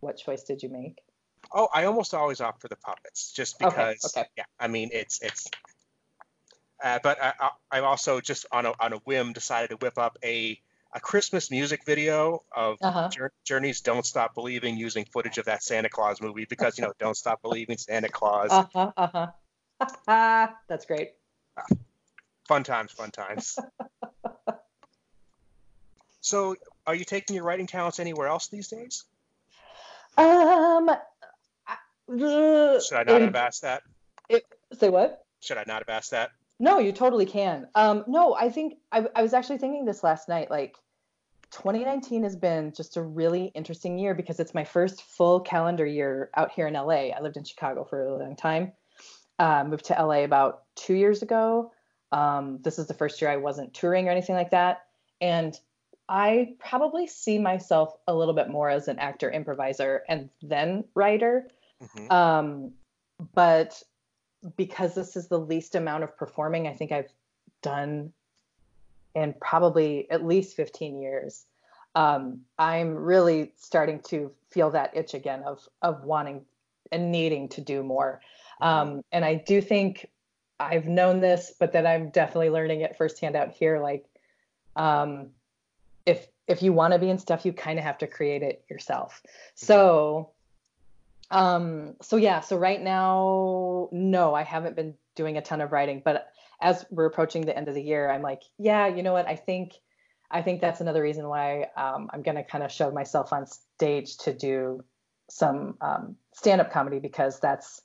what 0.00 0.16
choice 0.16 0.42
did 0.44 0.62
you 0.62 0.68
make? 0.68 0.98
Oh, 1.52 1.68
I 1.74 1.84
almost 1.84 2.14
always 2.14 2.40
opt 2.40 2.60
for 2.62 2.68
the 2.68 2.76
puppets, 2.76 3.32
just 3.32 3.58
because 3.58 4.04
Okay, 4.04 4.20
okay. 4.20 4.28
Yeah, 4.36 4.44
I 4.58 4.68
mean 4.68 4.90
it's 4.92 5.20
it's. 5.22 5.48
Uh, 6.82 6.98
but 7.02 7.22
I, 7.22 7.32
I, 7.40 7.50
I 7.70 7.80
also 7.80 8.20
just 8.20 8.46
on 8.52 8.66
a 8.66 8.72
on 8.80 8.92
a 8.92 8.96
whim 8.98 9.32
decided 9.32 9.70
to 9.70 9.76
whip 9.76 9.96
up 9.98 10.18
a 10.24 10.60
a 10.92 11.00
Christmas 11.00 11.50
music 11.50 11.84
video 11.84 12.42
of 12.54 12.78
Uh 12.82 12.90
huh. 12.90 13.10
Journey's 13.44 13.80
"Don't 13.80 14.04
Stop 14.06 14.34
Believing" 14.34 14.76
using 14.76 15.04
footage 15.04 15.38
of 15.38 15.46
that 15.46 15.62
Santa 15.62 15.88
Claus 15.88 16.20
movie 16.20 16.46
because 16.48 16.78
you 16.78 16.82
know 16.84 16.92
"Don't 16.98 17.16
Stop 17.16 17.42
Believing" 17.42 17.78
Santa 17.78 18.08
Claus. 18.08 18.50
Uh 18.52 18.66
huh. 18.74 18.92
Uh 18.96 19.28
huh. 20.08 20.48
That's 20.68 20.86
great. 20.86 21.12
Fun 22.46 22.62
times, 22.62 22.92
fun 22.92 23.10
times. 23.10 23.58
so, 26.20 26.56
are 26.86 26.94
you 26.94 27.04
taking 27.04 27.34
your 27.36 27.44
writing 27.44 27.66
talents 27.66 27.98
anywhere 28.00 28.28
else 28.28 28.48
these 28.48 28.68
days? 28.68 29.04
Um. 30.16 30.90
I- 31.66 31.76
uh, 32.12 32.80
Should 32.80 32.98
I 32.98 33.02
not 33.04 33.16
in- 33.22 33.22
have 33.28 33.34
asked 33.36 33.62
that? 33.62 33.82
Say 34.78 34.90
what? 34.90 35.24
Should 35.40 35.56
I 35.58 35.64
not 35.66 35.80
have 35.80 35.88
asked 35.88 36.10
that? 36.10 36.30
No, 36.60 36.78
you 36.78 36.92
totally 36.92 37.26
can. 37.26 37.68
Um, 37.74 38.04
no, 38.06 38.34
I 38.34 38.48
think 38.48 38.74
I, 38.92 39.06
I 39.14 39.22
was 39.22 39.34
actually 39.34 39.58
thinking 39.58 39.84
this 39.84 40.04
last 40.04 40.28
night. 40.28 40.50
Like, 40.50 40.76
2019 41.50 42.22
has 42.24 42.36
been 42.36 42.72
just 42.72 42.96
a 42.96 43.02
really 43.02 43.46
interesting 43.54 43.98
year 43.98 44.14
because 44.14 44.40
it's 44.40 44.54
my 44.54 44.64
first 44.64 45.02
full 45.02 45.40
calendar 45.40 45.86
year 45.86 46.30
out 46.36 46.50
here 46.52 46.66
in 46.66 46.74
LA. 46.74 47.10
I 47.10 47.20
lived 47.20 47.36
in 47.36 47.44
Chicago 47.44 47.84
for 47.84 48.06
a 48.06 48.16
long 48.16 48.36
time. 48.36 48.72
Uh, 49.38 49.64
moved 49.64 49.84
to 49.86 49.94
LA 49.94 50.24
about 50.24 50.62
two 50.74 50.94
years 50.94 51.22
ago. 51.22 51.72
Um, 52.12 52.58
this 52.62 52.78
is 52.78 52.86
the 52.86 52.94
first 52.94 53.20
year 53.20 53.30
I 53.30 53.36
wasn't 53.36 53.74
touring 53.74 54.08
or 54.08 54.10
anything 54.10 54.36
like 54.36 54.50
that. 54.50 54.86
And 55.20 55.58
I 56.08 56.54
probably 56.58 57.06
see 57.06 57.38
myself 57.38 57.94
a 58.06 58.14
little 58.14 58.34
bit 58.34 58.50
more 58.50 58.68
as 58.68 58.88
an 58.88 58.98
actor, 58.98 59.30
improviser, 59.30 60.02
and 60.08 60.30
then 60.42 60.84
writer. 60.94 61.48
Mhm. 61.82 62.12
Um, 62.12 62.72
but 63.32 63.82
because 64.56 64.94
this 64.94 65.16
is 65.16 65.28
the 65.28 65.38
least 65.38 65.74
amount 65.74 66.04
of 66.04 66.16
performing 66.16 66.66
I 66.66 66.74
think 66.74 66.92
I've 66.92 67.12
done 67.62 68.12
in 69.14 69.34
probably 69.40 70.10
at 70.10 70.24
least 70.24 70.56
15 70.56 71.00
years, 71.00 71.46
um, 71.94 72.40
I'm 72.58 72.94
really 72.94 73.52
starting 73.56 74.00
to 74.08 74.32
feel 74.50 74.70
that 74.70 74.96
itch 74.96 75.14
again 75.14 75.42
of 75.44 75.66
of 75.82 76.04
wanting 76.04 76.44
and 76.90 77.10
needing 77.12 77.48
to 77.50 77.60
do 77.60 77.82
more. 77.82 78.20
Um, 78.60 79.02
and 79.12 79.24
I 79.24 79.34
do 79.34 79.60
think 79.60 80.08
I've 80.58 80.86
known 80.86 81.20
this, 81.20 81.52
but 81.58 81.72
that 81.72 81.86
I'm 81.86 82.10
definitely 82.10 82.50
learning 82.50 82.80
it 82.82 82.96
firsthand 82.96 83.36
out 83.36 83.52
here. 83.52 83.80
Like, 83.80 84.04
um, 84.76 85.30
if 86.06 86.26
if 86.46 86.62
you 86.62 86.72
want 86.72 86.92
to 86.92 86.98
be 86.98 87.08
in 87.08 87.18
stuff, 87.18 87.46
you 87.46 87.52
kind 87.52 87.78
of 87.78 87.84
have 87.84 87.98
to 87.98 88.06
create 88.06 88.42
it 88.42 88.64
yourself. 88.68 89.22
So, 89.54 90.30
um, 91.34 91.96
so 92.00 92.16
yeah. 92.16 92.40
So 92.40 92.56
right 92.56 92.80
now, 92.80 93.88
no, 93.90 94.34
I 94.34 94.44
haven't 94.44 94.76
been 94.76 94.94
doing 95.16 95.36
a 95.36 95.42
ton 95.42 95.60
of 95.60 95.72
writing, 95.72 96.00
but 96.04 96.28
as 96.60 96.86
we're 96.90 97.06
approaching 97.06 97.44
the 97.44 97.56
end 97.56 97.66
of 97.66 97.74
the 97.74 97.82
year, 97.82 98.08
I'm 98.08 98.22
like, 98.22 98.42
yeah, 98.56 98.86
you 98.86 99.02
know 99.02 99.12
what? 99.12 99.26
I 99.26 99.34
think 99.34 99.72
I 100.30 100.42
think 100.42 100.60
that's 100.60 100.80
another 100.80 101.02
reason 101.02 101.28
why 101.28 101.66
um, 101.76 102.08
I'm 102.12 102.22
going 102.22 102.36
to 102.36 102.44
kind 102.44 102.62
of 102.62 102.70
show 102.70 102.90
myself 102.92 103.32
on 103.32 103.46
stage 103.46 104.16
to 104.18 104.32
do 104.32 104.84
some 105.28 105.76
um, 105.80 106.16
stand-up 106.34 106.72
comedy 106.72 107.00
because 107.00 107.40
that's 107.40 107.82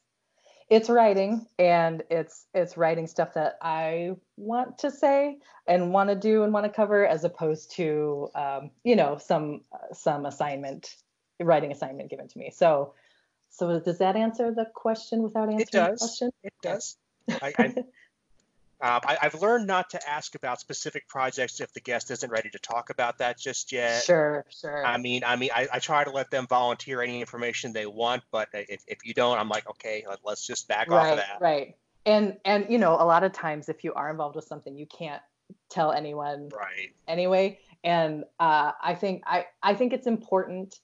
it's 0.70 0.88
writing 0.88 1.48
and 1.58 2.04
it's 2.12 2.46
it's 2.54 2.78
writing 2.78 3.08
stuff 3.08 3.34
that 3.34 3.58
I 3.64 4.12
want 4.38 4.78
to 4.80 4.92
say 4.92 5.40
and 5.68 5.92
want 5.92 6.10
to 6.10 6.16
do 6.16 6.44
and 6.44 6.54
want 6.54 6.68
to 6.68 6.72
cover 6.72 7.04
as 7.08 7.24
opposed 7.24 7.72
to 7.78 8.30
um, 8.36 8.70
you 8.84 8.96
know 8.96 9.18
some 9.18 9.62
some 9.92 10.28
assignment 10.28 10.96
writing 11.40 11.72
assignment 11.72 12.12
given 12.12 12.28
to 12.28 12.38
me. 12.38 12.52
So 12.56 12.94
so 13.50 13.80
does 13.80 14.00
that 14.00 14.16
answer 14.16 14.54
the 14.54 14.66
question 14.74 15.22
without 15.24 15.50
answering 15.50 15.66
the 15.72 15.90
does. 15.90 16.00
question? 16.00 16.32
It 16.44 16.54
does. 16.62 16.98
I, 17.42 17.54
I, 17.58 17.66
um, 18.82 19.02
I, 19.06 19.18
I've 19.22 19.42
learned 19.42 19.68
not 19.68 19.90
to 19.92 20.10
ask 20.10 20.36
about 20.36 20.60
specific 20.60 21.08
projects 21.08 21.60
if 21.60 21.74
the 21.74 21.82
guest 21.82 22.12
isn't 22.12 22.32
ready 22.32 22.50
to 22.50 22.60
talk 22.60 22.90
about 22.90 23.18
that 23.18 23.38
just 23.38 23.72
yet. 23.72 24.04
Sure, 24.04 24.46
sure. 24.50 24.86
I 24.86 24.98
mean, 24.98 25.24
I 25.26 25.36
mean, 25.36 25.50
I, 25.54 25.68
I 25.74 25.80
try 25.80 26.04
to 26.04 26.12
let 26.12 26.32
them 26.32 26.48
volunteer 26.48 27.02
any 27.02 27.20
information 27.20 27.74
they 27.74 27.86
want, 27.86 28.24
but 28.32 28.48
if, 28.54 28.82
if 28.88 29.00
you 29.06 29.14
don't, 29.14 29.38
I'm 29.38 29.50
like, 29.50 29.70
okay, 29.70 30.06
let, 30.08 30.20
let's 30.24 30.48
just 30.48 30.68
back 30.68 30.88
off 30.90 31.04
right 31.04 31.12
of 31.12 31.18
that. 31.18 31.38
right 31.42 31.76
and 32.06 32.38
and 32.46 32.66
you 32.70 32.78
know 32.78 32.94
a 32.94 33.06
lot 33.06 33.24
of 33.24 33.32
times 33.32 33.70
if 33.70 33.84
you 33.84 33.94
are 33.94 34.10
involved 34.10 34.36
with 34.36 34.46
something 34.46 34.76
you 34.76 34.86
can't 34.86 35.22
tell 35.70 35.92
anyone 35.92 36.50
Right. 36.50 36.94
anyway 37.08 37.60
and 37.84 38.24
uh, 38.40 38.72
i 38.82 38.96
think 38.96 39.24
i 39.26 39.46
i 39.62 39.74
think 39.74 39.94
it's 39.94 40.08
important 40.08 40.80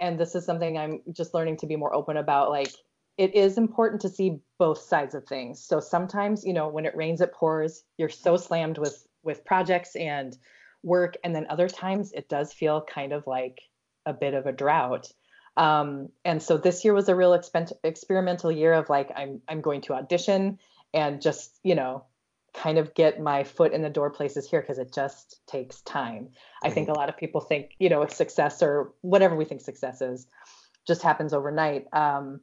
and 0.00 0.18
this 0.18 0.34
is 0.34 0.44
something 0.44 0.78
i'm 0.78 1.00
just 1.12 1.34
learning 1.34 1.56
to 1.56 1.66
be 1.66 1.76
more 1.76 1.94
open 1.94 2.16
about 2.16 2.50
like 2.50 2.72
it 3.18 3.34
is 3.34 3.58
important 3.58 4.00
to 4.02 4.08
see 4.08 4.38
both 4.58 4.78
sides 4.78 5.14
of 5.14 5.26
things. 5.26 5.62
So 5.62 5.80
sometimes 5.80 6.46
you 6.46 6.54
know 6.54 6.68
when 6.68 6.86
it 6.86 6.96
rains 6.96 7.20
it 7.20 7.34
pours. 7.34 7.84
You're 7.98 8.08
so 8.08 8.36
slammed 8.36 8.78
with 8.78 9.06
with 9.24 9.44
projects 9.44 9.96
and 9.96 10.38
work. 10.84 11.16
And 11.24 11.34
then 11.34 11.46
other 11.50 11.68
times 11.68 12.12
it 12.12 12.28
does 12.28 12.52
feel 12.52 12.80
kind 12.80 13.12
of 13.12 13.26
like 13.26 13.60
a 14.06 14.12
bit 14.12 14.34
of 14.34 14.46
a 14.46 14.52
drought. 14.52 15.12
Um, 15.56 16.10
and 16.24 16.40
so 16.40 16.56
this 16.56 16.84
year 16.84 16.94
was 16.94 17.08
a 17.08 17.16
real 17.16 17.32
expen- 17.32 17.72
experimental 17.82 18.52
year 18.52 18.72
of 18.72 18.88
like 18.88 19.10
I'm 19.14 19.42
I'm 19.48 19.60
going 19.60 19.80
to 19.82 19.94
audition 19.94 20.60
and 20.94 21.20
just 21.20 21.58
you 21.64 21.74
know 21.74 22.04
kind 22.54 22.78
of 22.78 22.94
get 22.94 23.20
my 23.20 23.44
foot 23.44 23.72
in 23.72 23.82
the 23.82 23.90
door 23.90 24.10
places 24.10 24.48
here 24.48 24.60
because 24.60 24.78
it 24.78 24.92
just 24.92 25.40
takes 25.46 25.80
time. 25.82 26.28
I 26.62 26.70
think 26.70 26.88
a 26.88 26.92
lot 26.92 27.08
of 27.08 27.16
people 27.16 27.40
think 27.40 27.74
you 27.78 27.88
know 27.88 28.06
success 28.06 28.62
or 28.62 28.92
whatever 29.02 29.36
we 29.36 29.44
think 29.44 29.60
success 29.60 30.00
is 30.00 30.26
just 30.86 31.02
happens 31.02 31.32
overnight, 31.34 31.86
um, 31.92 32.40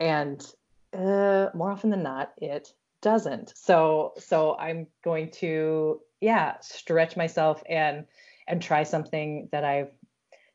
and 0.00 0.44
uh, 0.92 1.48
more 1.54 1.70
often 1.70 1.90
than 1.90 2.02
not 2.02 2.32
it 2.38 2.72
doesn't. 3.02 3.52
So 3.56 4.14
so 4.18 4.56
I'm 4.56 4.86
going 5.02 5.30
to 5.32 6.00
yeah 6.20 6.58
stretch 6.60 7.16
myself 7.16 7.62
and 7.68 8.06
and 8.48 8.60
try 8.62 8.82
something 8.82 9.48
that 9.52 9.64
I've 9.64 9.90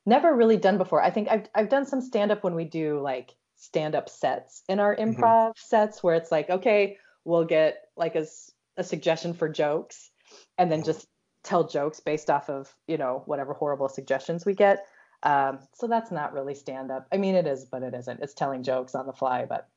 never 0.06 0.36
really 0.36 0.58
done 0.58 0.78
before. 0.78 1.02
I 1.02 1.12
think 1.12 1.28
I've 1.30 1.47
I've 1.54 1.69
done 1.69 1.86
some 1.86 2.02
stand 2.02 2.32
up 2.32 2.43
when 2.43 2.56
we 2.56 2.65
do 2.65 2.99
like 2.99 3.36
stand 3.56 3.93
up 3.95 4.10
sets 4.10 4.63
in 4.67 4.80
our 4.80 4.95
Mhm. 4.95 5.15
improv 5.15 5.54
sets 5.58 6.02
where 6.02 6.15
it's 6.15 6.32
like 6.32 6.49
okay, 6.49 6.97
we'll 7.25 7.45
get 7.45 7.88
like 7.95 8.15
a, 8.15 8.19
s- 8.21 8.52
a 8.80 8.84
suggestion 8.84 9.34
for 9.34 9.50
jokes 9.50 10.10
and 10.58 10.72
then 10.72 10.84
just 10.84 11.08
tell 11.44 11.68
jokes 11.68 12.00
based 12.00 12.30
off 12.30 12.50
of, 12.50 12.74
you 12.88 12.98
know, 12.98 13.24
whatever 13.26 13.54
horrible 13.54 13.89
suggestions 13.89 14.46
we 14.46 14.54
get. 14.54 14.86
Um, 15.22 15.60
so 15.74 15.88
that's 15.88 16.12
not 16.12 16.34
really 16.34 16.56
stand 16.56 16.92
up. 16.92 17.08
I 17.12 17.18
mean, 17.18 17.36
it 17.36 17.46
is, 17.46 17.65
but 17.65 17.84
it 17.84 17.94
isn't. 17.94 18.22
It's 18.22 18.34
telling 18.34 18.63
jokes 18.63 18.96
on 18.96 19.06
the 19.06 19.13
fly. 19.13 19.46
But 19.46 19.68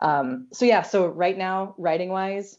um, 0.00 0.48
so 0.52 0.64
yeah. 0.64 0.82
So 0.82 1.06
right 1.06 1.36
now, 1.36 1.74
writing 1.76 2.08
wise, 2.08 2.58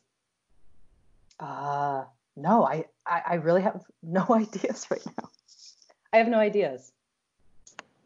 uh, 1.40 2.04
no, 2.36 2.64
I, 2.64 2.86
I 3.06 3.22
I 3.30 3.34
really 3.36 3.64
have 3.64 3.84
no 4.04 4.28
ideas 4.32 4.88
right 4.92 5.06
now. 5.18 5.30
I 6.12 6.18
have 6.18 6.28
no 6.28 6.38
ideas. 6.38 6.92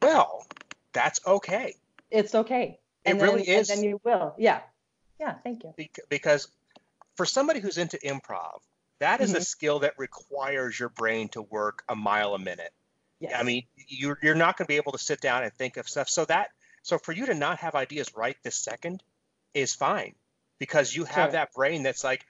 Well, 0.01 0.45
that's 0.93 1.19
okay. 1.27 1.75
It's 2.09 2.33
okay. 2.33 2.79
It 3.03 3.11
And 3.11 3.21
really 3.21 3.43
then, 3.43 3.59
is. 3.59 3.69
And 3.69 3.79
then 3.79 3.89
you 3.89 3.99
will. 4.05 4.35
Yeah. 4.37 4.61
Yeah. 5.19 5.35
Thank 5.43 5.63
you. 5.63 5.73
Bec- 5.75 5.99
because 6.07 6.49
for 7.17 7.25
somebody 7.25 7.59
who's 7.59 7.77
into 7.77 7.97
improv, 7.97 8.59
that 8.99 9.21
is 9.21 9.33
a 9.33 9.39
Mhm. 9.39 9.41
skill 9.41 9.79
that 9.79 9.97
requires 9.97 10.79
your 10.79 10.89
brain 10.89 11.29
to 11.29 11.41
work 11.41 11.83
a 11.89 11.95
mile 11.95 12.33
a 12.35 12.39
minute. 12.39 12.73
Yes. 13.19 13.33
I 13.35 13.43
mean, 13.43 13.63
you're 13.75 14.17
you're 14.21 14.35
not 14.35 14.57
going 14.57 14.65
to 14.65 14.69
be 14.71 14.77
able 14.77 14.93
to 14.93 14.97
sit 14.97 15.21
down 15.21 15.43
and 15.43 15.53
think 15.53 15.77
of 15.77 15.89
stuff. 15.89 16.09
So 16.09 16.25
that 16.25 16.49
so 16.83 16.97
for 16.97 17.11
you 17.11 17.25
to 17.27 17.33
not 17.35 17.59
have 17.59 17.75
ideas 17.75 18.15
right 18.15 18.37
this 18.43 18.55
second 18.55 19.03
is 19.53 19.73
fine 19.75 20.15
because 20.59 20.95
you 20.95 21.05
have 21.05 21.31
Sure. 21.31 21.31
that 21.31 21.53
brain 21.53 21.83
that's 21.83 22.03
like 22.03 22.25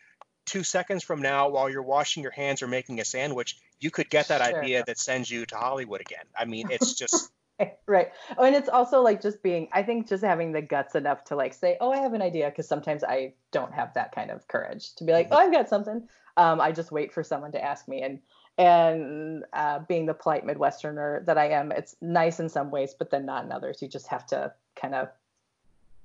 two 0.45 0.63
seconds 0.63 1.04
from 1.04 1.21
now 1.21 1.50
while 1.50 1.69
you're 1.69 1.84
washing 1.84 2.23
your 2.23 2.32
hands 2.32 2.62
or 2.62 2.67
making 2.67 3.00
a 3.00 3.06
sandwich, 3.06 3.58
you 3.80 3.91
could 3.91 4.10
get 4.10 4.30
that 4.30 4.41
Sure. 4.41 4.71
idea 4.71 4.84
that 4.84 4.97
sends 4.97 5.30
you 5.30 5.45
to 5.45 5.56
Hollywood 5.58 6.02
again. 6.02 6.26
I 6.36 6.45
mean, 6.45 6.67
it's 6.69 6.93
just 6.95 7.32
right. 7.88 8.12
Oh, 8.38 8.43
and 8.43 8.56
it's 8.56 8.70
also 8.70 9.02
like 9.02 9.22
just 9.22 9.41
being, 9.41 9.67
I 9.74 9.84
think 9.84 10.08
just 10.08 10.24
having 10.24 10.52
the 10.52 10.62
guts 10.62 10.96
enough 10.96 11.24
to 11.26 11.36
like 11.36 11.54
say, 11.54 11.78
oh, 11.82 11.91
I 11.91 11.98
have 11.98 12.13
an 12.13 12.22
idea. 12.22 12.52
Cause 12.52 12.67
sometimes 12.67 13.04
I 13.04 13.34
don't 13.52 13.74
have 13.74 13.93
that 13.96 14.13
kind 14.13 14.32
of 14.32 14.48
courage 14.48 14.93
to 14.96 15.04
be 15.04 15.12
like, 15.12 15.30
Mhm. 15.30 15.34
oh, 15.34 15.38
I've 15.38 15.52
got 15.52 15.70
something. 15.70 16.08
Um, 16.38 16.62
I 16.62 16.72
just 16.72 16.91
wait 16.91 17.12
for 17.12 17.24
someone 17.24 17.52
to 17.54 17.63
ask 17.63 17.88
me. 17.88 18.04
And, 18.04 18.20
and 18.60 19.46
uh, 19.54 19.80
being 19.88 20.06
the 20.06 20.13
polite 20.13 20.46
Midwesterner 20.46 21.26
that 21.26 21.38
I 21.38 21.50
am, 21.50 21.72
it's 21.72 21.96
nice 22.02 22.39
in 22.39 22.50
some 22.50 22.72
ways, 22.72 22.93
but 22.98 23.10
then 23.10 23.26
not 23.26 23.46
in 23.46 23.52
others. 23.52 23.82
You 23.82 23.88
just 23.88 24.08
have 24.08 24.26
to 24.28 24.54
kind 24.76 24.96
of 24.96 25.10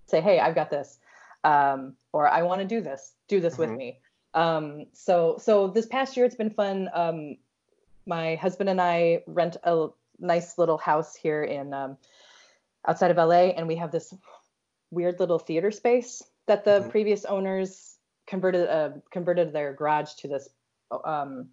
say, 0.07 0.21
hey, 0.21 0.41
I've 0.41 0.55
got 0.55 0.71
this. 0.71 0.99
Um, 1.45 1.97
or 2.13 2.29
I 2.29 2.43
want 2.43 2.61
to 2.61 2.67
do 2.67 2.81
this, 2.81 3.15
do 3.29 3.41
this 3.41 3.59
with 3.59 3.71
Mhm. 3.71 3.77
me. 3.77 4.01
Um, 4.35 4.87
so, 4.93 5.37
so 5.39 5.69
this 5.69 5.87
past 5.87 6.17
year, 6.17 6.25
it's 6.25 6.35
been 6.35 6.51
fun. 6.51 6.89
Um, 6.95 7.37
my 8.07 8.37
husband 8.37 8.69
and 8.71 8.81
I 8.81 9.23
rent 9.27 9.57
a 9.65 9.89
nice 10.23 10.57
little 10.57 10.79
house 10.79 11.15
here 11.15 11.43
in 11.43 11.75
um, 11.75 11.99
outside 12.87 13.11
of 13.11 13.17
LA, 13.17 13.53
and 13.57 13.69
we 13.69 13.77
have 13.77 13.91
this 13.91 14.15
weird 14.91 15.21
little 15.21 15.39
theater 15.39 15.71
space 15.71 16.23
that 16.47 16.65
the 16.65 16.81
Mhm. 16.81 16.91
previous 16.91 17.25
owners 17.25 17.99
converted 18.27 18.69
uh, 18.69 18.91
converted 19.11 19.53
their 19.53 19.73
garage 19.73 20.15
to 20.15 20.29
this 20.29 20.49
um, 21.05 21.51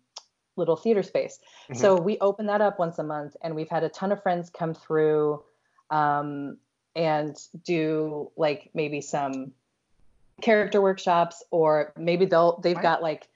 little 0.55 0.75
theater 0.75 1.03
space. 1.03 1.39
Mhm. 1.69 1.77
So 1.77 1.95
we 1.95 2.19
open 2.19 2.47
that 2.47 2.61
up 2.61 2.79
once 2.79 2.99
a 2.99 3.03
month, 3.03 3.35
and 3.41 3.55
we've 3.55 3.69
had 3.69 3.83
a 3.83 3.89
ton 3.89 4.11
of 4.11 4.21
friends 4.21 4.49
come 4.49 4.73
through 4.73 5.43
um, 5.89 6.57
and 6.95 7.35
do 7.63 8.31
like 8.35 8.69
maybe 8.73 9.01
some 9.01 9.53
character 10.41 10.81
workshops, 10.81 11.43
or 11.51 11.93
maybe 11.97 12.25
they'll 12.25 12.59
they've 12.59 12.79
got 12.81 13.01
like 13.01 13.27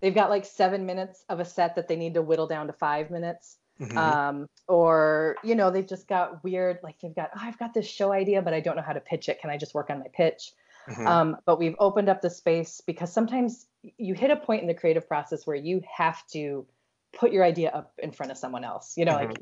they've 0.00 0.14
got 0.14 0.30
like 0.30 0.44
seven 0.44 0.84
minutes 0.84 1.24
of 1.28 1.40
a 1.40 1.44
set 1.44 1.76
that 1.76 1.88
they 1.88 1.96
need 1.96 2.14
to 2.14 2.22
whittle 2.22 2.46
down 2.46 2.66
to 2.66 2.72
five 2.72 3.10
minutes 3.10 3.58
Mhm. 3.82 3.96
um, 3.96 4.48
or 4.68 5.36
you 5.42 5.54
know 5.54 5.70
they've 5.70 5.88
just 5.88 6.06
got 6.06 6.42
weird 6.44 6.78
like 6.82 7.00
they've 7.00 7.14
got 7.14 7.30
oh, 7.34 7.40
i've 7.42 7.58
got 7.58 7.74
this 7.74 7.86
show 7.86 8.12
idea 8.12 8.40
but 8.40 8.54
i 8.54 8.60
don't 8.60 8.76
know 8.76 8.82
how 8.82 8.92
to 8.92 9.00
pitch 9.00 9.28
it. 9.28 9.40
Can 9.40 9.50
i 9.50 9.56
just 9.56 9.74
work 9.74 9.90
on 9.90 9.98
my 9.98 10.08
pitch? 10.12 10.52
Mhm. 10.88 11.06
um, 11.06 11.36
but 11.44 11.58
we've 11.58 11.76
opened 11.78 12.08
up 12.08 12.22
the 12.22 12.30
space 12.30 12.80
because 12.80 13.12
sometimes 13.12 13.66
you 13.98 14.14
hit 14.14 14.30
a 14.30 14.36
point 14.36 14.62
in 14.62 14.68
the 14.68 14.74
creative 14.74 15.06
process 15.06 15.46
where 15.46 15.56
you 15.56 15.82
have 15.96 16.26
to 16.28 16.66
put 17.12 17.32
your 17.32 17.44
idea 17.44 17.70
up 17.70 17.92
in 17.98 18.10
front 18.12 18.32
of 18.32 18.38
someone 18.38 18.64
else 18.64 18.96
you 18.96 19.04
know 19.04 19.14
like 19.14 19.38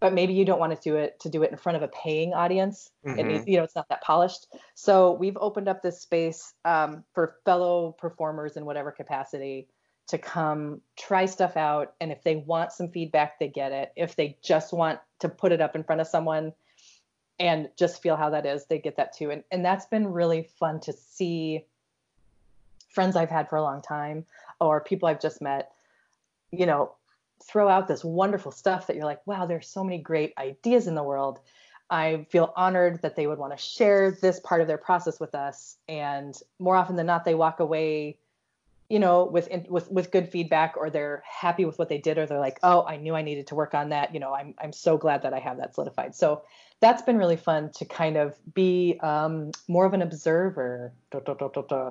but 0.00 0.12
maybe 0.12 0.32
you 0.32 0.44
don't 0.44 0.58
want 0.58 0.74
to 0.74 0.80
do 0.82 0.96
it 0.96 1.20
to 1.20 1.28
do 1.28 1.44
it 1.44 1.52
in 1.52 1.56
front 1.56 1.76
of 1.76 1.82
a 1.82 1.88
paying 1.88 2.34
audience. 2.34 2.90
Needs, 3.04 3.46
you 3.46 3.56
know 3.56 3.62
it's 3.62 3.76
not 3.76 3.88
that 3.88 4.02
polished. 4.02 4.48
So 4.74 5.12
we've 5.12 5.36
opened 5.36 5.68
up 5.68 5.80
this 5.80 6.00
space 6.00 6.54
um, 6.64 7.04
for 7.14 7.36
fellow 7.44 7.92
performers 7.92 8.56
in 8.56 8.64
whatever 8.64 8.90
capacity 8.90 9.68
to 10.12 10.18
come 10.18 10.80
try 10.96 11.26
stuff 11.26 11.56
out 11.56 11.94
and 12.00 12.12
if 12.12 12.22
they 12.22 12.36
want 12.36 12.70
some 12.70 12.88
feedback 12.88 13.38
they 13.38 13.48
get 13.48 13.72
it. 13.72 13.92
If 13.96 14.14
they 14.14 14.38
just 14.42 14.72
want 14.72 15.00
to 15.20 15.28
put 15.28 15.52
it 15.52 15.60
up 15.60 15.74
in 15.74 15.82
front 15.82 16.00
of 16.00 16.06
someone 16.06 16.52
and 17.40 17.68
just 17.78 18.02
feel 18.02 18.14
how 18.14 18.30
that 18.30 18.46
is 18.46 18.66
they 18.66 18.78
get 18.78 18.96
that 18.98 19.16
too. 19.16 19.30
And, 19.30 19.42
and 19.50 19.64
that's 19.64 19.86
been 19.86 20.06
really 20.06 20.48
fun 20.58 20.80
to 20.80 20.92
see 20.92 21.64
friends 22.90 23.16
i've 23.16 23.30
had 23.30 23.48
for 23.48 23.56
a 23.56 23.62
long 23.62 23.80
time 23.80 24.26
or 24.60 24.78
people 24.78 25.08
i've 25.08 25.18
just 25.18 25.40
met 25.40 25.72
you 26.50 26.66
know 26.66 26.92
throw 27.42 27.66
out 27.66 27.88
this 27.88 28.04
wonderful 28.04 28.52
stuff 28.52 28.86
that 28.86 28.96
you're 28.96 29.06
like 29.06 29.26
wow 29.26 29.46
there's 29.46 29.66
so 29.66 29.82
many 29.82 29.96
great 29.96 30.34
ideas 30.38 30.86
in 30.86 30.94
the 30.94 31.02
world. 31.02 31.40
I 31.88 32.26
feel 32.30 32.54
honored 32.56 33.02
that 33.02 33.16
they 33.16 33.26
would 33.26 33.38
want 33.38 33.56
to 33.56 33.62
share 33.62 34.10
this 34.10 34.40
part 34.40 34.62
of 34.62 34.66
their 34.66 34.78
process 34.78 35.20
with 35.20 35.34
us 35.34 35.76
and 35.88 36.34
more 36.58 36.74
often 36.74 36.96
than 36.96 37.04
not 37.06 37.24
they 37.24 37.34
walk 37.34 37.60
away 37.60 38.16
you 38.92 38.98
know 38.98 39.24
with 39.24 39.48
with 39.70 39.90
with 39.90 40.10
good 40.10 40.28
feedback 40.28 40.74
or 40.76 40.90
they're 40.90 41.22
happy 41.26 41.64
with 41.64 41.78
what 41.78 41.88
they 41.88 41.96
did 41.96 42.18
or 42.18 42.26
they're 42.26 42.38
like 42.38 42.58
oh 42.62 42.84
i 42.84 42.98
knew 42.98 43.14
i 43.14 43.22
needed 43.22 43.46
to 43.46 43.54
work 43.54 43.72
on 43.72 43.88
that 43.88 44.12
you 44.12 44.20
know 44.20 44.34
i'm 44.34 44.54
i'm 44.60 44.72
so 44.72 44.98
glad 44.98 45.22
that 45.22 45.32
i 45.32 45.38
have 45.38 45.56
that 45.56 45.74
solidified 45.74 46.14
so 46.14 46.42
that's 46.80 47.00
been 47.00 47.16
really 47.16 47.36
fun 47.36 47.70
to 47.70 47.86
kind 47.86 48.16
of 48.18 48.36
be 48.52 48.98
um, 49.02 49.50
more 49.66 49.86
of 49.86 49.94
an 49.94 50.02
observer 50.02 50.92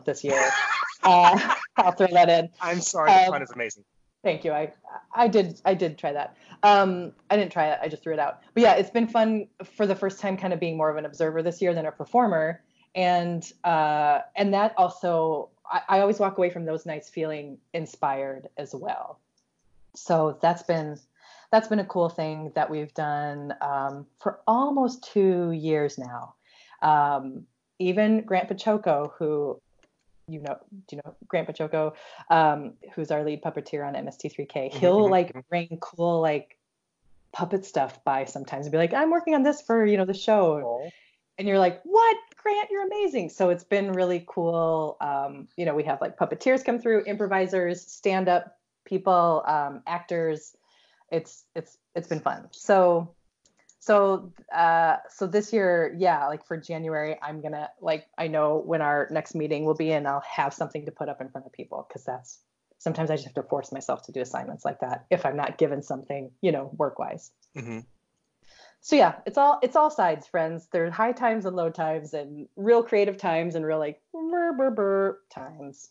this 0.06 0.24
year 0.24 0.48
uh, 1.04 1.56
i'll 1.78 1.92
throw 1.92 2.08
that 2.08 2.30
in 2.30 2.48
I'm 2.62 2.82
sorry, 2.82 3.12
the 3.12 3.26
um, 3.26 3.32
fun 3.32 3.42
is 3.42 3.52
amazing. 3.52 3.84
Thank 4.24 4.46
you. 4.46 4.52
I 4.52 4.72
I 5.16 5.28
did 5.28 5.60
I 5.66 5.74
did 5.74 5.98
try 5.98 6.14
that. 6.14 6.38
Um, 6.62 7.14
I 7.32 7.38
didn't 7.38 7.52
try 7.52 7.70
it. 7.72 7.80
I 7.82 7.88
just 7.88 8.04
threw 8.04 8.14
it 8.14 8.20
out. 8.20 8.42
But 8.54 8.62
yeah, 8.62 8.74
it's 8.74 8.92
been 8.92 9.08
fun 9.08 9.48
for 9.64 9.88
the 9.88 9.96
first 9.96 10.20
time, 10.20 10.38
kind 10.38 10.54
of 10.54 10.60
being 10.60 10.78
more 10.78 10.92
of 10.92 10.98
an 10.98 11.06
observer 11.06 11.42
this 11.42 11.60
year 11.60 11.74
than 11.74 11.88
a 11.88 11.92
performer, 11.92 12.62
and 12.94 13.52
uh, 13.64 14.20
and 14.36 14.54
that 14.54 14.76
also 14.78 15.50
I, 15.72 15.82
I 15.88 16.00
always 16.02 16.20
walk 16.20 16.38
away 16.38 16.50
from 16.50 16.66
those 16.66 16.86
nights 16.86 17.10
feeling 17.10 17.58
inspired 17.74 18.50
as 18.58 18.76
well. 18.76 19.20
So 19.96 20.38
that's 20.42 20.64
been 20.64 21.00
that's 21.52 21.68
been 21.68 21.80
a 21.80 21.86
cool 21.86 22.10
thing 22.10 22.52
that 22.56 22.70
we've 22.70 22.94
done 22.94 23.54
um, 23.62 24.06
for 24.20 24.40
almost 24.48 25.04
two 25.12 25.52
years 25.52 25.98
now. 25.98 26.36
Um, 26.82 27.46
even 27.78 28.22
Grant 28.22 28.50
Baciocco, 28.50 29.12
who 29.18 29.62
you 30.28 30.40
know, 30.40 30.58
do 30.88 30.96
you 30.96 31.02
know 31.04 31.16
Grant 31.28 31.48
Baciocco, 31.48 31.94
um, 32.30 32.74
who's 32.94 33.12
our 33.12 33.24
lead 33.24 33.42
puppeteer 33.42 33.86
on 33.86 33.96
MST3K? 33.96 34.74
He'll 34.74 35.08
mhm, 35.08 35.10
like 35.10 35.34
mhm. 35.34 35.44
bring 35.50 35.78
cool 35.82 36.22
like 36.22 36.58
puppet 37.34 37.66
stuff 37.66 38.04
by 38.04 38.26
sometimes 38.26 38.66
and 38.66 38.72
be 38.72 38.78
like, 38.78 38.94
I'm 38.94 39.10
working 39.10 39.36
on 39.36 39.44
this 39.44 39.62
for 39.62 39.86
you 39.86 39.98
know 39.98 40.06
the 40.06 40.14
show, 40.14 40.90
and 41.38 41.48
you're 41.48 41.60
like, 41.60 41.82
what, 41.84 42.18
Grant? 42.44 42.70
You're 42.70 42.86
amazing. 42.86 43.30
So 43.30 43.50
it's 43.50 43.64
been 43.64 43.92
really 43.92 44.24
cool. 44.28 44.98
Um, 45.02 45.48
you 45.58 45.66
know, 45.66 45.76
we 45.76 45.84
have 45.84 46.02
like 46.02 46.18
puppeteers 46.18 46.64
come 46.64 46.80
through, 46.80 47.06
improvisers, 47.06 47.82
stand 47.82 48.28
up 48.28 48.58
people, 48.86 49.44
um, 49.48 49.82
actors. 49.88 50.56
It's 51.12 51.44
it's 51.56 51.78
it's 51.96 52.08
been 52.08 52.22
fun. 52.22 52.48
So 52.52 53.14
so 53.82 54.32
uh 54.56 54.98
so 55.10 55.26
this 55.26 55.52
year 55.52 55.94
yeah 55.98 56.28
like 56.28 56.46
for 56.46 56.56
january 56.56 57.18
i'm 57.24 57.42
gonna 57.42 57.68
like 57.82 58.06
i 58.18 58.28
know 58.28 58.62
when 58.64 58.80
our 58.80 59.08
next 59.10 59.34
meeting 59.34 59.66
will 59.66 59.74
be 59.74 59.92
and 59.92 60.08
i'll 60.08 60.22
have 60.22 60.54
something 60.54 60.86
to 60.86 60.92
put 60.92 61.10
up 61.10 61.20
in 61.20 61.28
front 61.30 61.48
of 61.48 61.52
people 61.52 61.86
because 61.88 62.06
that's 62.06 62.40
sometimes 62.78 63.10
i 63.10 63.16
just 63.16 63.26
have 63.26 63.34
to 63.34 63.42
force 63.42 63.72
myself 63.72 64.04
to 64.04 64.12
do 64.12 64.22
assignments 64.22 64.64
like 64.64 64.80
that 64.82 65.06
if 65.10 65.26
i'm 65.26 65.36
not 65.36 65.58
given 65.58 65.82
something 65.82 66.30
you 66.42 66.52
know 66.52 66.72
work 66.78 67.00
wise 67.00 67.32
Mhm. 67.58 67.84
So 68.82 68.96
yeah 68.96 69.16
it's 69.26 69.38
all 69.38 69.60
it's 69.62 69.76
all 69.76 69.90
sides 69.90 70.28
friends 70.28 70.68
there's 70.72 70.92
high 70.92 71.12
times 71.12 71.46
and 71.46 71.56
low 71.56 71.70
times 71.70 72.14
and 72.14 72.48
real 72.56 72.84
creative 72.84 73.18
times 73.18 73.56
and 73.56 73.66
real 73.66 73.80
like 73.80 74.02
burr, 74.12 74.54
burr, 74.54 74.72
burr 74.72 75.20
times 75.30 75.90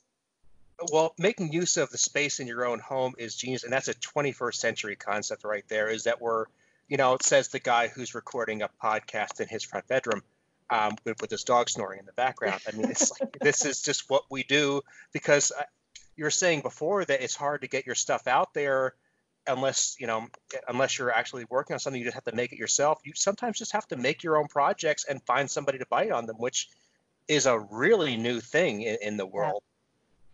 Well, 0.93 1.15
making 1.19 1.53
use 1.53 1.77
of 1.77 1.91
the 1.91 1.99
space 1.99 2.41
in 2.41 2.47
your 2.47 2.65
own 2.65 2.79
home 2.79 3.15
is 3.19 3.35
genius, 3.37 3.65
and 3.65 3.73
that's 3.73 3.89
a 3.89 3.95
21st 3.95 4.55
century 4.55 4.97
concept 4.97 5.45
right 5.45 5.65
there. 5.69 5.89
Is 5.89 6.05
that 6.05 6.23
we're, 6.23 6.47
you 6.89 6.97
know, 6.97 7.13
it 7.15 7.23
says 7.23 7.49
the 7.49 7.59
guy 7.61 7.89
who's 7.89 8.15
recording 8.15 8.63
a 8.63 8.71
podcast 8.83 9.41
in 9.41 9.49
his 9.49 9.63
front 9.63 9.87
bedroom 9.89 10.23
um, 10.71 10.97
with, 11.05 11.21
with 11.21 11.31
his 11.31 11.45
dog 11.45 11.69
snoring 11.69 11.99
in 11.99 12.07
the 12.07 12.13
background. 12.13 12.61
I 12.67 12.75
mean, 12.77 12.91
it's 12.91 13.13
like 13.21 13.39
this 13.43 13.65
is 13.65 13.83
just 13.83 14.09
what 14.09 14.25
we 14.31 14.43
do 14.43 14.83
because 15.13 15.53
uh, 15.53 15.65
you 16.17 16.25
were 16.25 16.31
saying 16.31 16.63
before 16.63 17.05
that 17.05 17.23
it's 17.23 17.37
hard 17.37 17.61
to 17.63 17.69
get 17.69 17.87
your 17.87 17.95
stuff 17.95 18.27
out 18.27 18.55
there 18.55 18.95
unless 19.47 19.97
you 19.99 20.07
know 20.07 20.27
unless 20.69 20.99
you're 20.99 21.13
actually 21.13 21.45
working 21.49 21.75
on 21.75 21.81
something 21.81 21.99
you 21.99 22.07
just 22.07 22.15
have 22.15 22.25
to 22.25 22.35
make 22.35 22.53
it 22.53 22.59
yourself. 22.59 23.01
You 23.05 23.13
sometimes 23.15 23.59
just 23.59 23.73
have 23.73 23.87
to 23.89 23.97
make 23.97 24.23
your 24.23 24.37
own 24.37 24.49
projects 24.49 25.05
and 25.05 25.23
find 25.23 25.51
somebody 25.51 25.79
to 25.79 25.87
bite 25.87 26.11
on 26.11 26.27
them 26.27 26.37
which 26.37 26.69
is 27.29 27.47
a 27.47 27.59
really 27.59 28.17
new 28.17 28.41
thing 28.41 28.83
in, 28.83 28.99
in 29.03 29.17
the 29.17 29.27
world. 29.27 29.63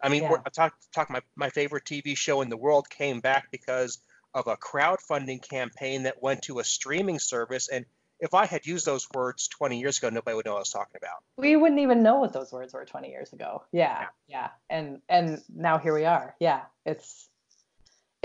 I 0.01 0.09
mean 0.09 0.25
Yeah. 0.25 0.37
I 0.45 0.51
talk, 0.51 0.75
talk 0.95 1.11
my, 1.11 1.21
my 1.35 1.51
favorite 1.51 1.85
tv 1.85 2.16
show 2.16 2.40
in 2.42 2.49
the 2.49 2.57
world 2.57 2.88
came 2.90 3.21
back 3.21 3.51
because 3.51 3.99
of 4.35 4.47
a 4.47 4.57
crowdfunding 4.57 5.47
campaign 5.49 6.05
that 6.05 6.23
went 6.23 6.42
to 6.42 6.59
a 6.59 6.64
streaming 6.64 7.19
service 7.19 7.69
and 7.69 7.87
if 8.19 8.35
i 8.35 8.47
had 8.47 8.66
used 8.66 8.87
those 8.87 9.07
words 9.14 9.49
20 9.49 9.79
years 9.79 9.99
ago 9.99 10.09
nobody 10.11 10.35
would 10.35 10.45
know 10.45 10.53
what 10.53 10.59
i 10.59 10.61
was 10.61 10.71
talking 10.71 10.97
about. 10.97 11.23
We 11.37 11.57
wouldn't 11.57 11.81
even 11.81 12.03
know 12.03 12.16
what 12.16 12.33
those 12.33 12.53
words 12.53 12.75
were 12.75 12.85
20 12.85 13.09
years 13.09 13.33
ago. 13.33 13.62
Yeah. 13.73 14.07
yeah. 14.27 14.49
And 14.69 15.01
and 15.09 15.42
now 15.55 15.79
here 15.79 15.95
we 15.95 16.05
are. 16.05 16.35
Yeah 16.40 16.62
it's 16.87 17.29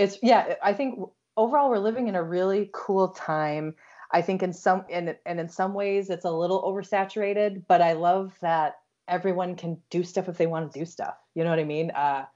it's 0.02 0.18
yeah 0.22 0.54
i 0.62 0.72
think 0.72 0.98
overall 1.36 1.70
we're 1.70 1.78
living 1.78 2.08
in 2.08 2.14
a 2.14 2.22
really 2.22 2.70
cool 2.72 3.08
time. 3.08 3.74
I 4.10 4.20
think 4.22 4.42
in 4.42 4.52
some 4.52 4.84
and 4.90 5.16
and 5.24 5.40
in 5.40 5.48
some 5.48 5.72
ways 5.74 6.10
it's 6.10 6.24
a 6.24 6.30
little 6.30 6.62
oversaturated, 6.62 7.64
but 7.66 7.80
I 7.80 7.94
love 7.94 8.36
that 8.42 8.76
everyone 9.08 9.56
can 9.56 9.78
do 9.90 10.04
stuff 10.04 10.28
if 10.28 10.36
they 10.36 10.46
want 10.46 10.70
to 10.72 10.78
do 10.78 10.84
stuff. 10.84 11.14
You 11.34 11.44
know 11.44 11.50
what 11.50 11.58
I 11.58 11.64
mean? 11.64 11.90
Uh, 11.90 12.26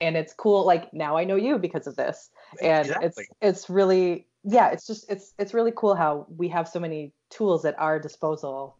and 0.00 0.16
it's 0.16 0.32
cool. 0.32 0.64
Like 0.64 0.92
now 0.94 1.16
I 1.16 1.24
know 1.24 1.36
you 1.36 1.58
because 1.58 1.86
of 1.86 1.96
this, 1.96 2.30
and 2.62 2.96
Exactly. 2.96 3.06
it's 3.06 3.28
it's 3.42 3.70
really 3.70 4.26
yeah. 4.44 4.70
It's 4.70 4.86
just 4.86 5.10
it's 5.10 5.34
it's 5.38 5.52
really 5.54 5.72
cool 5.76 5.94
how 5.94 6.26
we 6.34 6.48
have 6.48 6.68
so 6.68 6.80
many 6.80 7.12
tools 7.30 7.64
at 7.66 7.78
our 7.78 7.98
disposal 7.98 8.78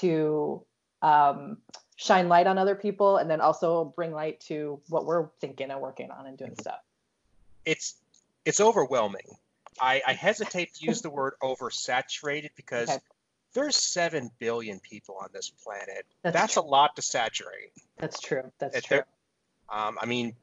to 0.00 0.64
um, 1.02 1.58
shine 1.96 2.28
light 2.28 2.46
on 2.46 2.58
other 2.58 2.74
people, 2.74 3.16
and 3.16 3.30
then 3.30 3.40
also 3.40 3.94
bring 3.96 4.12
light 4.12 4.40
to 4.48 4.80
what 4.88 5.06
we're 5.06 5.28
thinking 5.40 5.70
and 5.70 5.80
working 5.80 6.10
on 6.10 6.26
and 6.26 6.36
doing 6.36 6.50
Mm-hmm. 6.50 6.60
stuff. 6.60 6.80
It's 7.66 7.96
it's 8.44 8.60
overwhelming. 8.60 9.36
I, 9.78 10.00
I 10.06 10.12
hesitate 10.14 10.72
to 10.74 10.86
use 10.86 11.02
the 11.02 11.10
word 11.10 11.34
oversaturated 11.42 12.50
because 12.56 12.88
Okay. 12.88 12.98
there's 13.52 13.76
seven 13.76 14.30
billion 14.38 14.80
people 14.80 15.18
on 15.20 15.28
this 15.34 15.50
planet. 15.50 16.06
That's 16.22 16.34
That's, 16.34 16.56
a 16.56 16.62
lot 16.62 16.96
to 16.96 17.02
saturate. 17.02 17.72
That's 17.98 18.20
true. 18.20 18.50
That's 18.58 18.76
If 18.76 18.84
true. 18.84 19.02
Um, 19.68 19.98
I 20.00 20.06
mean, 20.06 20.34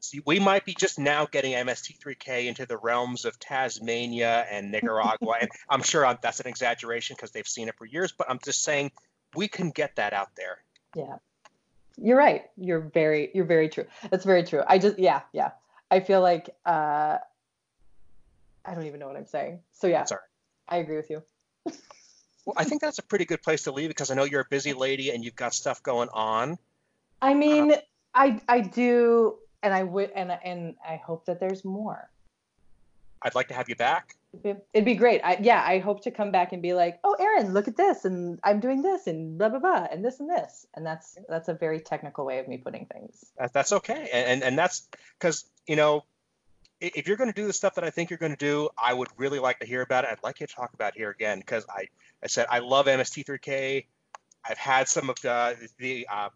see, 0.00 0.20
we 0.26 0.40
might 0.40 0.64
be 0.64 0.74
just 0.74 0.98
now 0.98 1.24
getting 1.24 1.52
MST3K 1.52 2.46
into 2.46 2.66
the 2.66 2.76
realms 2.76 3.24
of 3.24 3.38
Tasmania 3.38 4.44
and 4.50 4.70
Nicaragua, 4.72 5.36
and 5.40 5.50
I'm 5.70 5.82
sure 5.82 6.04
I'm, 6.04 6.18
that's 6.20 6.40
an 6.40 6.48
exaggeration 6.48 7.16
because 7.16 7.30
they've 7.30 7.48
seen 7.48 7.68
it 7.68 7.76
for 7.76 7.86
years. 7.86 8.12
But 8.12 8.28
I'm 8.28 8.40
just 8.44 8.62
saying 8.62 8.90
we 9.34 9.48
can 9.48 9.70
get 9.70 9.96
that 9.96 10.12
out 10.12 10.34
there. 10.36 10.58
Yeah. 10.94 11.16
You're 11.96 12.18
right. 12.18 12.50
You're 12.58 12.80
very 12.80 13.30
you're 13.32 13.46
very 13.46 13.70
true. 13.70 13.86
That's 14.10 14.24
very 14.24 14.42
true. 14.44 14.62
I 14.66 14.78
just 14.78 14.98
yeah, 14.98 15.22
yeah. 15.32 15.52
I 15.90 16.00
feel 16.00 16.20
like 16.20 16.50
uh 16.64 17.18
I 18.64 18.74
don't 18.74 18.86
even 18.86 18.98
know 18.98 19.06
what 19.06 19.16
I'm 19.16 19.26
saying. 19.26 19.60
So 19.72 19.86
yeah, 19.86 20.04
right. 20.10 20.20
I 20.68 20.78
agree 20.78 20.96
with 20.96 21.10
you. 21.10 21.22
Well, 22.44 22.54
I 22.56 22.64
think 22.64 22.80
that's 22.80 22.98
a 22.98 23.02
pretty 23.02 23.24
good 23.24 23.42
place 23.42 23.64
to 23.64 23.72
leave 23.72 23.88
because 23.88 24.10
I 24.10 24.14
know 24.14 24.24
you're 24.24 24.42
a 24.42 24.48
busy 24.48 24.72
lady 24.72 25.10
and 25.10 25.24
you've 25.24 25.36
got 25.36 25.52
stuff 25.52 25.82
going 25.82 26.08
on. 26.12 26.58
I 27.20 27.34
mean, 27.34 27.72
I 28.14 28.40
I 28.48 28.60
do 28.60 29.38
and 29.62 29.74
I 29.74 29.82
would 29.82 30.10
and 30.10 30.30
and 30.44 30.74
I 30.86 30.96
hope 30.96 31.26
that 31.26 31.40
there's 31.40 31.64
more. 31.64 32.08
I'd 33.22 33.34
like 33.34 33.48
to 33.48 33.54
have 33.54 33.68
you 33.68 33.74
back. 33.74 34.14
It'd 34.32 34.42
be- 34.42 34.62
It'd 34.74 34.84
be 34.84 34.94
great. 34.94 35.22
I 35.24 35.38
yeah, 35.40 35.62
I 35.66 35.78
hope 35.78 36.02
to 36.02 36.10
come 36.10 36.30
back 36.30 36.52
and 36.52 36.62
be 36.62 36.74
like, 36.74 37.00
"Oh, 37.02 37.16
Aaron, 37.18 37.52
look 37.52 37.66
at 37.66 37.76
this 37.76 38.04
and 38.04 38.38
I'm 38.44 38.60
doing 38.60 38.82
this 38.82 39.06
and 39.06 39.38
blah 39.38 39.48
blah 39.48 39.58
blah 39.58 39.88
and 39.90 40.04
this 40.04 40.20
and 40.20 40.28
this." 40.30 40.66
And 40.74 40.84
that's 40.86 41.18
that's 41.28 41.48
a 41.48 41.54
very 41.54 41.80
technical 41.80 42.24
way 42.24 42.38
of 42.38 42.46
me 42.46 42.58
putting 42.58 42.86
things. 42.86 43.24
That, 43.38 43.52
that's 43.52 43.72
okay, 43.72 44.08
and 44.12 44.26
and, 44.28 44.42
and 44.44 44.58
that's 44.58 44.86
because 45.18 45.46
you 45.66 45.76
know, 45.76 46.04
if 46.80 47.08
you're 47.08 47.16
going 47.16 47.30
to 47.30 47.34
do 47.34 47.46
the 47.46 47.52
stuff 47.52 47.74
that 47.76 47.84
I 47.84 47.90
think 47.90 48.10
you're 48.10 48.18
going 48.18 48.32
to 48.32 48.38
do, 48.38 48.68
I 48.76 48.92
would 48.92 49.08
really 49.16 49.38
like 49.38 49.60
to 49.60 49.66
hear 49.66 49.82
about 49.82 50.04
it. 50.04 50.10
I'd 50.12 50.22
like 50.22 50.40
you 50.40 50.46
to 50.46 50.54
talk 50.54 50.74
about 50.74 50.94
here 50.94 51.10
again 51.10 51.38
because 51.40 51.64
I 51.70 51.88
I 52.22 52.26
said 52.26 52.46
I 52.50 52.58
love 52.58 52.86
MST3K. 52.86 53.86
I've 54.48 54.58
had 54.58 54.88
some 54.88 55.08
of 55.10 55.20
the 55.22 55.56
the 55.78 56.06
uh, 56.12 56.28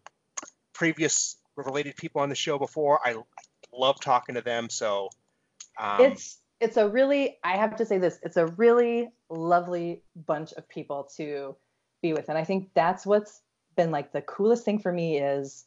previous 0.73 1.37
related 1.55 1.95
people 1.95 2.21
on 2.21 2.29
the 2.29 2.35
show 2.35 2.57
before. 2.57 2.99
I 3.05 3.15
love 3.71 3.99
talking 3.99 4.35
to 4.35 4.41
them. 4.41 4.69
So 4.69 5.09
um, 5.79 6.01
it's 6.01 6.41
it's 6.61 6.77
a 6.77 6.87
really 6.87 7.37
i 7.43 7.57
have 7.57 7.75
to 7.75 7.85
say 7.85 7.97
this 7.97 8.19
it's 8.23 8.37
a 8.37 8.45
really 8.45 9.09
lovely 9.29 10.03
bunch 10.27 10.53
of 10.53 10.69
people 10.69 11.09
to 11.17 11.55
be 12.01 12.13
with 12.13 12.29
and 12.29 12.37
i 12.37 12.43
think 12.43 12.69
that's 12.73 13.05
what's 13.05 13.41
been 13.75 13.91
like 13.91 14.13
the 14.13 14.21
coolest 14.21 14.63
thing 14.63 14.79
for 14.79 14.91
me 14.91 15.17
is 15.17 15.65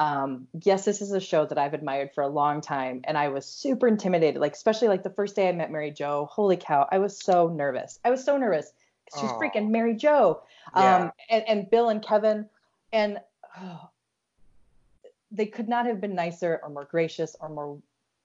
um, 0.00 0.48
yes 0.64 0.86
this 0.86 1.02
is 1.02 1.12
a 1.12 1.20
show 1.20 1.44
that 1.44 1.58
i've 1.58 1.74
admired 1.74 2.10
for 2.14 2.22
a 2.22 2.28
long 2.28 2.62
time 2.62 3.02
and 3.04 3.18
i 3.18 3.28
was 3.28 3.44
super 3.44 3.86
intimidated 3.86 4.40
like 4.40 4.54
especially 4.54 4.88
like 4.88 5.02
the 5.02 5.10
first 5.10 5.36
day 5.36 5.46
i 5.48 5.52
met 5.52 5.70
mary 5.70 5.90
jo 5.90 6.26
holy 6.32 6.56
cow 6.56 6.88
i 6.90 6.98
was 6.98 7.16
so 7.18 7.48
nervous. 7.48 7.98
I 8.02 8.10
was 8.10 8.24
so 8.24 8.38
nervous 8.38 8.72
she's 9.12 9.30
freaking 9.32 9.70
mary 9.70 9.94
jo 9.94 10.42
Yeah. 10.74 10.96
um, 10.96 11.12
and, 11.28 11.44
and 11.46 11.70
bill 11.70 11.90
and 11.90 12.02
kevin 12.02 12.48
and 12.92 13.20
oh, 13.60 13.90
they 15.30 15.46
could 15.46 15.68
not 15.68 15.84
have 15.84 16.00
been 16.00 16.14
nicer 16.14 16.58
or 16.62 16.70
more 16.70 16.86
gracious 16.86 17.36
or 17.38 17.50
more 17.50 17.78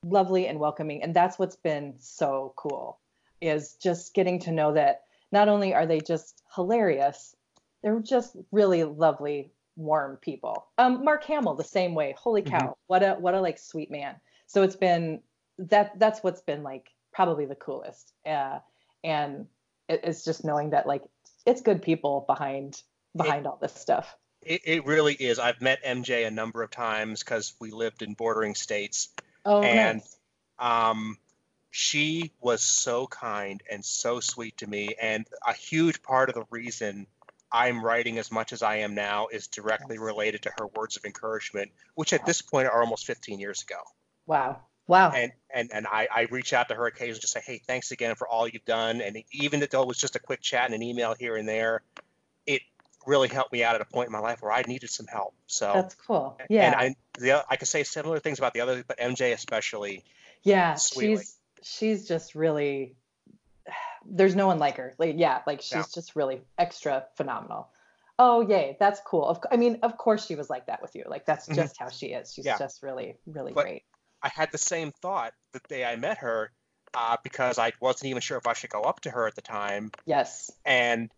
lovely 0.05 0.47
and 0.47 0.59
welcoming 0.59 1.03
and 1.03 1.13
that's 1.13 1.37
what's 1.37 1.57
been 1.57 1.95
so 1.99 2.53
cool 2.55 2.99
is 3.41 3.73
just 3.73 4.13
getting 4.13 4.39
to 4.39 4.51
know 4.51 4.73
that 4.73 5.01
not 5.33 5.49
only 5.49 5.73
are 5.73 5.85
they 5.85 5.99
just 5.99 6.41
hilarious 6.55 7.35
they're 7.81 7.99
just 7.99 8.37
really 8.51 8.85
lovely 8.85 9.51
warm 9.75 10.17
people 10.17 10.67
um 10.77 11.03
mark 11.03 11.23
hamill 11.23 11.53
the 11.55 11.63
same 11.63 11.93
way 11.95 12.15
holy 12.17 12.41
cow 12.41 12.75
what 12.87 13.03
a 13.03 13.13
what 13.15 13.33
a 13.33 13.41
like 13.41 13.57
sweet 13.59 13.91
man 13.91 14.15
so 14.47 14.63
it's 14.63 14.75
been 14.75 15.19
that 15.57 15.97
that's 15.99 16.23
what's 16.23 16.41
been 16.41 16.63
like 16.63 16.89
probably 17.11 17.45
the 17.45 17.55
coolest 17.55 18.13
uh 18.25 18.59
and 19.03 19.45
it, 19.89 20.01
it's 20.03 20.23
just 20.23 20.45
knowing 20.45 20.69
that 20.69 20.87
like 20.87 21.03
it's 21.45 21.61
good 21.61 21.81
people 21.81 22.23
behind 22.27 22.81
behind 23.15 23.45
all 23.47 23.57
this 23.61 23.73
stuff 23.73 24.15
it, 24.45 24.61
it 24.63 24.85
really 24.85 25.15
is. 25.15 25.39
I've 25.39 25.59
met 25.59 25.83
MJ 25.83 26.27
a 26.27 26.31
number 26.31 26.61
of 26.61 26.69
times 26.69 27.23
because 27.23 27.55
we 27.59 27.71
lived 27.71 28.03
in 28.03 28.13
bordering 28.13 28.53
states. 28.53 29.09
oh 29.43 29.63
And- 29.63 30.01
nice. 30.01 30.17
um, 30.59 31.17
she 31.71 32.31
was 32.39 32.61
so 32.61 33.07
kind 33.07 33.61
and 33.69 33.83
so 33.83 34.19
sweet 34.19 34.55
to 34.57 34.67
me. 34.67 34.95
And 35.01 35.25
a 35.45 35.51
huge 35.53 36.01
part 36.03 36.29
of 36.29 36.35
the 36.35 36.45
reason 36.51 37.07
I'm 37.55 37.81
writing 37.81 38.17
as 38.17 38.33
much 38.33 38.51
as 38.51 38.61
I 38.61 38.77
am 38.79 38.95
now 38.95 39.27
is 39.31 39.47
directly 39.47 39.97
related 39.97 40.41
to 40.41 40.51
her 40.59 40.67
words 40.75 40.97
of 40.97 41.05
encouragement, 41.05 41.71
which 41.95 42.11
at 42.11 42.25
this 42.25 42.41
point 42.41 42.67
are 42.67 42.81
almost 42.81 43.05
15 43.07 43.39
years 43.39 43.63
ago. 43.63 43.79
wow 44.27 44.59
wow 44.87 45.11
And 45.11 45.31
and 45.49 45.71
and 45.73 45.87
I, 45.87 46.09
I 46.13 46.27
reach 46.31 46.51
out 46.51 46.67
to 46.67 46.75
her 46.75 46.85
occasionally 46.85 47.21
to 47.21 47.27
say, 47.27 47.39
hey, 47.45 47.61
thanks 47.65 47.91
again 47.91 48.15
for 48.15 48.27
all 48.27 48.45
you've 48.45 48.65
done. 48.65 48.99
And 48.99 49.23
even 49.31 49.65
though 49.71 49.83
it 49.83 49.87
was 49.87 49.97
just 49.97 50.17
a 50.17 50.19
quick 50.19 50.41
chat 50.41 50.65
and 50.65 50.75
an 50.75 50.83
email 50.83 51.15
here 51.17 51.37
and 51.37 51.47
there, 51.47 51.81
it 52.45 52.61
really 53.07 53.29
helped 53.29 53.53
me 53.53 53.63
out 53.63 53.73
at 53.73 53.79
a 53.79 53.85
point 53.85 54.07
in 54.07 54.11
my 54.11 54.19
life 54.19 54.41
where 54.41 54.51
I 54.51 54.63
needed 54.63 54.89
some 54.89 55.07
help. 55.07 55.33
So 55.47 55.71
that's 55.73 55.95
cool 55.95 56.37
yeah 56.49 56.65
and 56.65 56.75
I 56.75 56.95
the, 57.17 57.45
I 57.49 57.55
could 57.55 57.69
say 57.69 57.83
similar 57.83 58.19
things 58.19 58.37
about 58.37 58.53
the 58.53 58.59
others, 58.59 58.83
but 58.85 58.97
MJ 58.99 59.31
especially. 59.31 60.03
Yeah, 60.43 60.75
sweetly. 60.75 61.23
she's 61.23 61.37
she's 61.63 62.05
just 62.05 62.35
really 62.35 62.97
there's 64.05 64.35
no 64.35 64.47
one 64.47 64.59
like 64.59 64.77
her. 64.77 64.93
Like 64.97 65.15
yeah, 65.17 65.41
like 65.47 65.61
she's 65.61 65.73
Yeah. 65.73 65.83
just 65.93 66.15
really 66.15 66.41
extra 66.57 67.05
phenomenal. 67.15 67.69
Oh 68.17 68.41
yay, 68.47 68.77
that's 68.79 68.99
cool. 69.05 69.27
Of, 69.27 69.39
I 69.51 69.57
mean, 69.57 69.79
of 69.83 69.97
course 69.97 70.25
she 70.25 70.35
was 70.35 70.49
like 70.49 70.67
that 70.67 70.81
with 70.81 70.95
you. 70.95 71.03
Like 71.07 71.25
that's 71.25 71.47
Mhm. 71.47 71.55
just 71.55 71.77
how 71.77 71.89
she 71.89 72.07
is. 72.07 72.33
She's 72.33 72.45
Yeah. 72.45 72.57
just 72.57 72.81
really 72.83 73.17
really 73.25 73.51
But- 73.53 73.63
great. 73.63 73.83
I 74.21 74.29
had 74.29 74.51
the 74.51 74.57
same 74.57 74.91
thought 74.91 75.33
the 75.51 75.59
day 75.67 75.85
I 75.85 75.95
met 75.97 76.19
her 76.19 76.51
uh, 76.93 77.17
because 77.23 77.59
I 77.59 77.73
wasn't 77.81 78.09
even 78.09 78.21
sure 78.21 78.37
if 78.37 78.47
I 78.47 78.53
should 78.53 78.69
go 78.69 78.81
up 78.83 79.01
to 79.01 79.11
her 79.11 79.27
at 79.27 79.35
the 79.35 79.41
time, 79.41 79.91
Yes. 80.05 80.49
and 80.63 81.11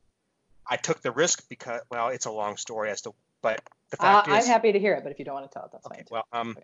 I 0.66 0.76
took 0.76 1.02
the 1.02 1.12
risk 1.12 1.48
because 1.50 1.82
well, 1.92 2.10
it's 2.10 2.26
a 2.26 2.32
long 2.32 2.58
story 2.58 2.90
as 2.90 3.02
to, 3.04 3.14
but 3.42 3.62
the 3.92 3.98
Uh, 4.02 4.04
fact 4.24 4.28
I'm 4.28 4.44
happy 4.46 4.72
to 4.72 4.80
hear 4.80 4.96
it, 4.96 5.04
but 5.04 5.12
if 5.12 5.20
you 5.20 5.26
don't 5.26 5.36
want 5.36 5.50
to 5.50 5.54
tell 5.54 5.66
it, 5.66 5.72
that's 5.72 5.86
okay, 5.86 5.98
fine. 5.98 6.06
too. 6.06 6.14
well, 6.16 6.26
um, 6.34 6.58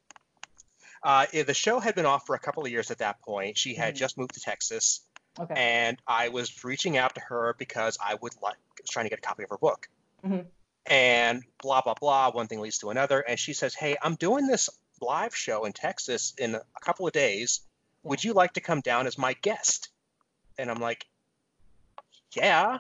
uh, 1.03 1.25
the 1.31 1.53
show 1.53 1.79
had 1.79 1.95
been 1.95 2.05
off 2.07 2.25
for 2.25 2.35
a 2.35 2.39
couple 2.39 2.63
of 2.65 2.71
years 2.71 2.89
at 2.91 2.97
that 2.97 3.21
point. 3.21 3.57
She 3.57 3.75
had 3.75 3.93
Mhm. 3.93 3.97
just 3.97 4.17
moved 4.17 4.33
to 4.33 4.39
Texas, 4.39 5.01
Okay. 5.39 5.55
and 5.57 5.97
I 6.07 6.29
was 6.29 6.63
reaching 6.63 6.95
out 6.97 7.15
to 7.15 7.21
her 7.21 7.55
because 7.57 7.97
I 8.03 8.15
would 8.21 8.33
like 8.41 8.57
was 8.79 8.89
trying 8.89 9.05
to 9.05 9.09
get 9.09 9.19
a 9.19 9.21
copy 9.21 9.43
of 9.43 9.49
her 9.49 9.57
book. 9.57 9.89
Mhm. 10.23 10.45
And 10.85 11.43
blah 11.61 11.81
blah 11.81 11.95
blah. 11.95 12.31
One 12.31 12.47
thing 12.47 12.59
leads 12.59 12.79
to 12.79 12.89
another, 12.89 13.21
and 13.21 13.39
she 13.39 13.53
says, 13.53 13.73
"Hey, 13.73 13.97
I'm 14.01 14.15
doing 14.15 14.47
this 14.47 14.69
live 15.01 15.35
show 15.35 15.65
in 15.65 15.73
Texas 15.73 16.33
in 16.37 16.55
a 16.55 16.61
couple 16.81 17.07
of 17.07 17.13
days. 17.13 17.61
Would 18.03 18.23
you 18.23 18.33
like 18.33 18.53
to 18.53 18.61
come 18.61 18.81
down 18.81 19.07
as 19.07 19.17
my 19.17 19.33
guest?" 19.33 19.89
And 20.57 20.69
I'm 20.69 20.79
like, 20.79 21.05
"Yeah." 22.33 22.79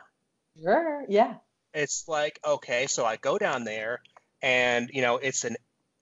Sure. 0.61 1.05
Yeah. 1.09 1.35
It's 1.73 2.07
like 2.07 2.39
okay, 2.45 2.87
so 2.87 3.05
I 3.05 3.15
go 3.15 3.37
down 3.39 3.63
there, 3.63 4.03
and 4.41 4.89
you 4.93 5.01
know 5.01 5.17
it's 5.17 5.43
an 5.43 5.55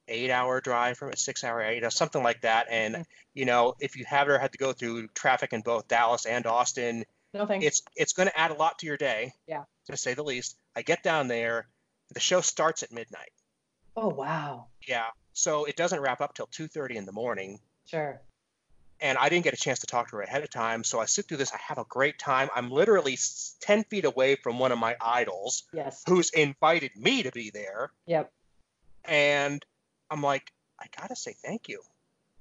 eight-hour 0.08 0.62
drive 0.62 0.98
from 0.98 1.10
a 1.10 1.18
six-hour, 1.18 1.62
eight, 1.62 1.84
or 1.84 1.90
something 1.90 2.22
like 2.24 2.42
that. 2.42 2.68
And 2.70 2.96
Mhm. 2.96 3.06
you 3.34 3.46
know, 3.46 3.76
if 3.80 3.96
you 3.96 4.06
have 4.06 4.28
ever 4.28 4.38
had 4.40 4.52
to 4.52 4.58
go 4.58 4.74
through 4.74 5.08
traffic 5.10 5.54
in 5.54 5.62
both 5.62 5.88
Dallas 5.88 6.26
and 6.26 6.46
Austin, 6.46 7.06
No 7.34 7.46
thanks. 7.46 7.66
it's 7.66 7.82
it's 7.96 8.14
going 8.14 8.28
to 8.28 8.38
add 8.40 8.52
a 8.52 8.56
lot 8.56 8.80
to 8.80 8.86
your 8.88 8.98
day. 8.98 9.34
Yeah. 9.48 9.64
To 9.88 9.98
say 9.98 10.14
the 10.14 10.24
least. 10.24 10.58
I 10.76 10.82
get 10.82 11.02
down 11.04 11.28
there, 11.28 11.68
the 12.10 12.20
show 12.20 12.42
starts 12.42 12.84
at 12.84 12.92
midnight. 12.92 13.32
oh 13.96 14.08
wow. 14.10 14.68
Yeah. 14.88 15.10
So 15.34 15.66
it 15.66 15.76
doesn't 15.76 16.00
wrap 16.02 16.22
up 16.22 16.34
till 16.34 16.48
2:30 16.48 16.96
in 16.98 17.06
the 17.06 17.12
morning. 17.12 17.60
Sure. 17.86 18.22
And 19.00 19.18
I 19.18 19.30
didn't 19.30 19.44
get 19.46 19.54
a 19.54 19.58
chance 19.58 19.80
to 19.80 19.88
talk 19.88 20.10
to 20.12 20.18
her 20.18 20.22
ahead 20.22 20.44
of 20.44 20.50
time. 20.52 20.84
So 20.84 21.00
I 21.00 21.06
sit 21.06 21.28
through 21.28 21.38
this. 21.38 21.52
I 21.52 21.58
have 21.58 21.78
a 21.80 21.86
great 21.86 22.20
time. 22.20 22.50
I'm 22.56 22.70
literally 22.70 23.18
10 23.62 23.84
feet 23.86 24.06
away 24.06 24.36
from 24.36 24.60
one 24.60 24.72
of 24.72 24.78
my 24.78 24.96
idols 25.02 25.64
Yes. 25.74 26.04
who's 26.08 26.30
invited 26.30 26.96
me 26.96 27.24
to 27.24 27.32
be 27.32 27.50
there. 27.50 27.92
Yep. 28.06 28.32
And 29.06 29.66
I'm 30.12 30.22
like, 30.22 30.52
I 30.80 30.86
got 31.00 31.08
to 31.10 31.16
say 31.16 31.34
thank 31.44 31.70
you. 31.70 31.82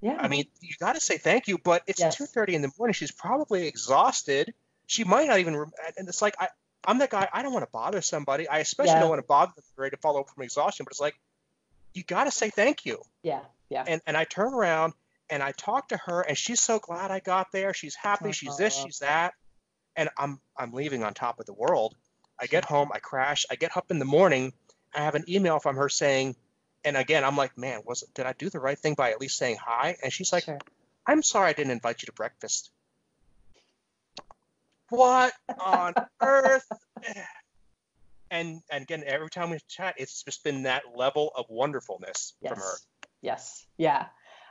Yeah. 0.02 0.16
I 0.20 0.28
mean, 0.28 0.44
you 0.60 0.74
got 0.80 0.94
to 0.94 1.00
say 1.00 1.16
thank 1.18 1.46
you, 1.48 1.56
but 1.58 1.82
it's 1.86 2.00
Yes. 2.00 2.16
2:30 2.18 2.54
in 2.54 2.62
the 2.62 2.72
morning. 2.78 2.94
She's 2.94 3.12
probably 3.12 3.66
exhausted. 3.66 4.52
She 4.86 5.04
might 5.04 5.28
not 5.28 5.38
even. 5.38 5.54
And 5.96 6.08
it's 6.08 6.20
like 6.22 6.34
I, 6.40 6.48
I'm 6.84 6.98
that 6.98 7.10
guy. 7.10 7.28
I 7.32 7.42
don't 7.42 7.52
want 7.52 7.64
to 7.64 7.70
bother 7.70 8.00
somebody. 8.00 8.48
I 8.48 8.58
especially 8.58 8.94
Yeah. 8.94 9.00
don't 9.00 9.10
want 9.10 9.20
to 9.20 9.26
bother 9.26 9.52
them 9.54 9.64
ready 9.76 9.94
to 9.96 10.00
follow 10.02 10.20
up 10.20 10.30
from 10.30 10.42
exhaustion. 10.42 10.84
But 10.84 10.92
it's 10.92 11.00
like, 11.00 11.14
you 11.94 12.02
got 12.02 12.24
to 12.24 12.30
say 12.30 12.50
thank 12.50 12.84
you. 12.84 13.02
yeah. 13.22 13.40
Yeah. 13.68 13.84
And 13.86 14.00
and 14.06 14.16
I 14.16 14.24
turn 14.24 14.52
around 14.52 14.94
and 15.28 15.42
I 15.44 15.52
talked 15.52 15.90
to 15.90 15.96
her, 15.98 16.22
and 16.22 16.36
she's 16.36 16.60
so 16.60 16.80
glad 16.80 17.12
I 17.12 17.20
got 17.20 17.52
there. 17.52 17.72
She's 17.72 17.94
happy. 17.94 18.24
Uh-huh. 18.24 18.32
She's 18.32 18.56
this. 18.56 18.74
She's 18.74 18.98
that. 18.98 19.34
And 19.94 20.08
I'm 20.18 20.40
I'm 20.56 20.72
leaving 20.72 21.04
on 21.04 21.14
top 21.14 21.38
of 21.38 21.46
the 21.46 21.52
world. 21.52 21.94
I 22.40 22.46
get 22.46 22.64
home. 22.64 22.88
I 22.92 22.98
crash. 22.98 23.44
I 23.50 23.54
get 23.54 23.76
up 23.76 23.90
in 23.92 23.98
the 24.00 24.04
morning. 24.06 24.54
I 24.94 25.02
have 25.02 25.14
an 25.14 25.24
email 25.28 25.60
from 25.60 25.76
her 25.76 25.88
saying, 25.88 26.34
and 26.84 26.96
again, 26.96 27.24
I'm 27.24 27.36
like, 27.36 27.56
man, 27.58 27.80
was 27.84 28.02
did 28.14 28.26
I 28.26 28.32
do 28.32 28.48
the 28.50 28.60
right 28.60 28.78
thing 28.78 28.94
by 28.94 29.10
at 29.10 29.20
least 29.20 29.36
saying 29.36 29.58
hi? 29.64 29.96
And 30.02 30.12
she's 30.12 30.32
like, 30.32 30.44
Sure. 30.44 30.58
I'm 31.06 31.22
sorry 31.22 31.50
I 31.50 31.52
didn't 31.52 31.72
invite 31.72 32.02
you 32.02 32.06
to 32.06 32.12
breakfast. 32.12 32.70
What 34.88 35.32
on 35.58 35.94
earth? 36.20 36.66
And 38.30 38.60
and 38.70 38.82
again, 38.82 39.02
every 39.06 39.30
time 39.30 39.50
we 39.50 39.58
chat, 39.68 39.94
it's 39.98 40.22
just 40.22 40.44
been 40.44 40.64
that 40.64 40.82
level 40.94 41.32
of 41.36 41.46
wonderfulness 41.48 42.34
Yes. 42.40 42.52
from 42.52 42.58
her. 42.60 42.74
Yes. 43.22 43.66
Yeah. 43.76 44.06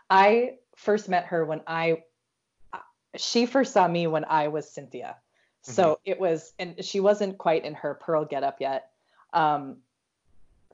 I 0.10 0.56
first 0.76 1.08
met 1.10 1.26
her 1.26 1.46
when 1.46 1.62
I, 1.68 2.04
she 3.16 3.46
first 3.46 3.74
saw 3.74 3.88
me 3.88 4.08
when 4.08 4.26
I 4.26 4.48
was 4.48 4.66
Synthia. 4.76 5.16
So 5.62 5.84
Mm-hmm. 5.84 6.12
it 6.12 6.20
was, 6.20 6.54
and 6.58 6.84
she 6.84 7.00
wasn't 7.00 7.38
quite 7.38 7.64
in 7.66 7.76
her 7.76 7.94
pearl 7.96 8.26
getup 8.26 8.58
yet. 8.60 8.90
Um, 9.34 9.78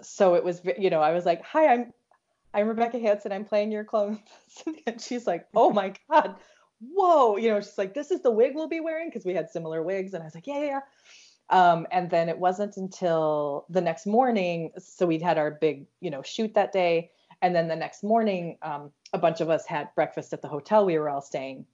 so 0.02 0.36
it 0.36 0.44
was, 0.44 0.62
you 0.78 0.90
know, 0.90 1.02
I 1.02 1.12
was 1.12 1.26
like, 1.26 1.44
hi, 1.44 1.68
I'm, 1.68 1.94
I'm 2.54 2.68
Rebecca 2.68 3.00
Hanson. 3.00 3.32
I'm 3.32 3.46
playing 3.46 3.72
your 3.72 3.84
clone. 3.84 4.20
And 4.88 5.02
she's 5.02 5.28
like, 5.28 5.48
oh 5.54 5.72
my 5.72 5.94
God, 6.10 6.36
whoa. 6.80 7.36
You 7.36 7.50
know, 7.50 7.60
she's 7.60 7.78
like, 7.78 7.94
this 7.94 8.12
is 8.12 8.22
the 8.22 8.32
wig 8.32 8.54
we'll 8.56 8.70
be 8.70 8.80
wearing 8.80 9.10
because 9.10 9.26
we 9.26 9.34
had 9.34 9.50
similar 9.50 9.84
wigs. 9.84 10.14
And 10.14 10.24
I 10.24 10.26
was 10.26 10.34
like, 10.36 10.48
yeah, 10.48 10.60
yeah, 10.60 10.66
yeah. 10.66 10.80
Um, 11.50 11.86
and 11.92 12.10
then 12.10 12.30
it 12.30 12.38
wasn't 12.38 12.78
until 12.78 13.66
the 13.70 13.82
next 13.82 14.06
morning. 14.06 14.72
So 14.78 15.06
we'd 15.06 15.22
had 15.22 15.38
our 15.38 15.52
big, 15.52 15.86
you 16.00 16.10
know, 16.10 16.22
shoot 16.22 16.54
that 16.54 16.72
day. 16.72 17.12
And 17.42 17.54
then 17.54 17.68
the 17.68 17.76
next 17.76 18.04
morning, 18.04 18.58
um, 18.62 18.92
a 19.14 19.18
bunch 19.18 19.42
of 19.42 19.50
us 19.50 19.66
had 19.66 19.94
breakfast 19.96 20.34
at 20.34 20.42
the 20.42 20.48
hotel 20.48 20.86
we 20.86 20.98
were 20.98 21.10
all 21.10 21.22
staying. 21.22 21.66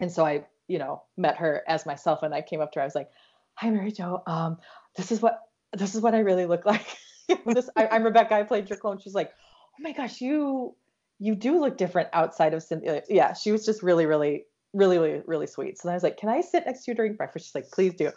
And 0.00 0.10
so 0.10 0.24
I, 0.24 0.44
you 0.66 0.78
know, 0.78 1.02
met 1.16 1.36
her 1.36 1.62
as 1.68 1.86
myself 1.86 2.22
and 2.22 2.34
I 2.34 2.40
came 2.40 2.60
up 2.60 2.72
to 2.72 2.78
her. 2.78 2.82
I 2.82 2.86
was 2.86 2.94
like, 2.94 3.10
hi, 3.54 3.70
Mary 3.70 3.92
Jo. 3.92 4.22
Um, 4.26 4.58
this 4.96 5.12
is 5.12 5.22
what, 5.22 5.42
this 5.72 5.94
is 5.94 6.00
what 6.00 6.14
I 6.14 6.20
really 6.20 6.46
look 6.46 6.64
like. 6.66 6.86
this, 7.46 7.70
I, 7.76 7.88
I'm 7.88 8.04
Rebecca. 8.04 8.34
I 8.34 8.42
played 8.42 8.68
your 8.68 8.78
clone. 8.78 8.98
She's 8.98 9.14
like, 9.14 9.30
oh 9.30 9.82
my 9.82 9.92
gosh, 9.92 10.20
you, 10.20 10.74
you 11.18 11.34
do 11.34 11.60
look 11.60 11.76
different 11.76 12.08
outside 12.12 12.54
of 12.54 12.62
Synthia. 12.62 13.02
Yeah. 13.08 13.32
She 13.32 13.52
was 13.52 13.64
just 13.64 13.82
really, 13.82 14.06
really, 14.06 14.44
really, 14.72 14.98
really, 14.98 15.22
really 15.26 15.46
sweet. 15.46 15.78
So 15.78 15.88
I 15.88 15.94
was 15.94 16.02
like, 16.02 16.16
can 16.16 16.28
I 16.28 16.40
sit 16.40 16.66
next 16.66 16.84
to 16.84 16.90
you 16.90 16.94
during 16.94 17.14
breakfast? 17.14 17.46
She's 17.46 17.54
like, 17.54 17.70
please 17.70 17.94
do. 17.94 18.10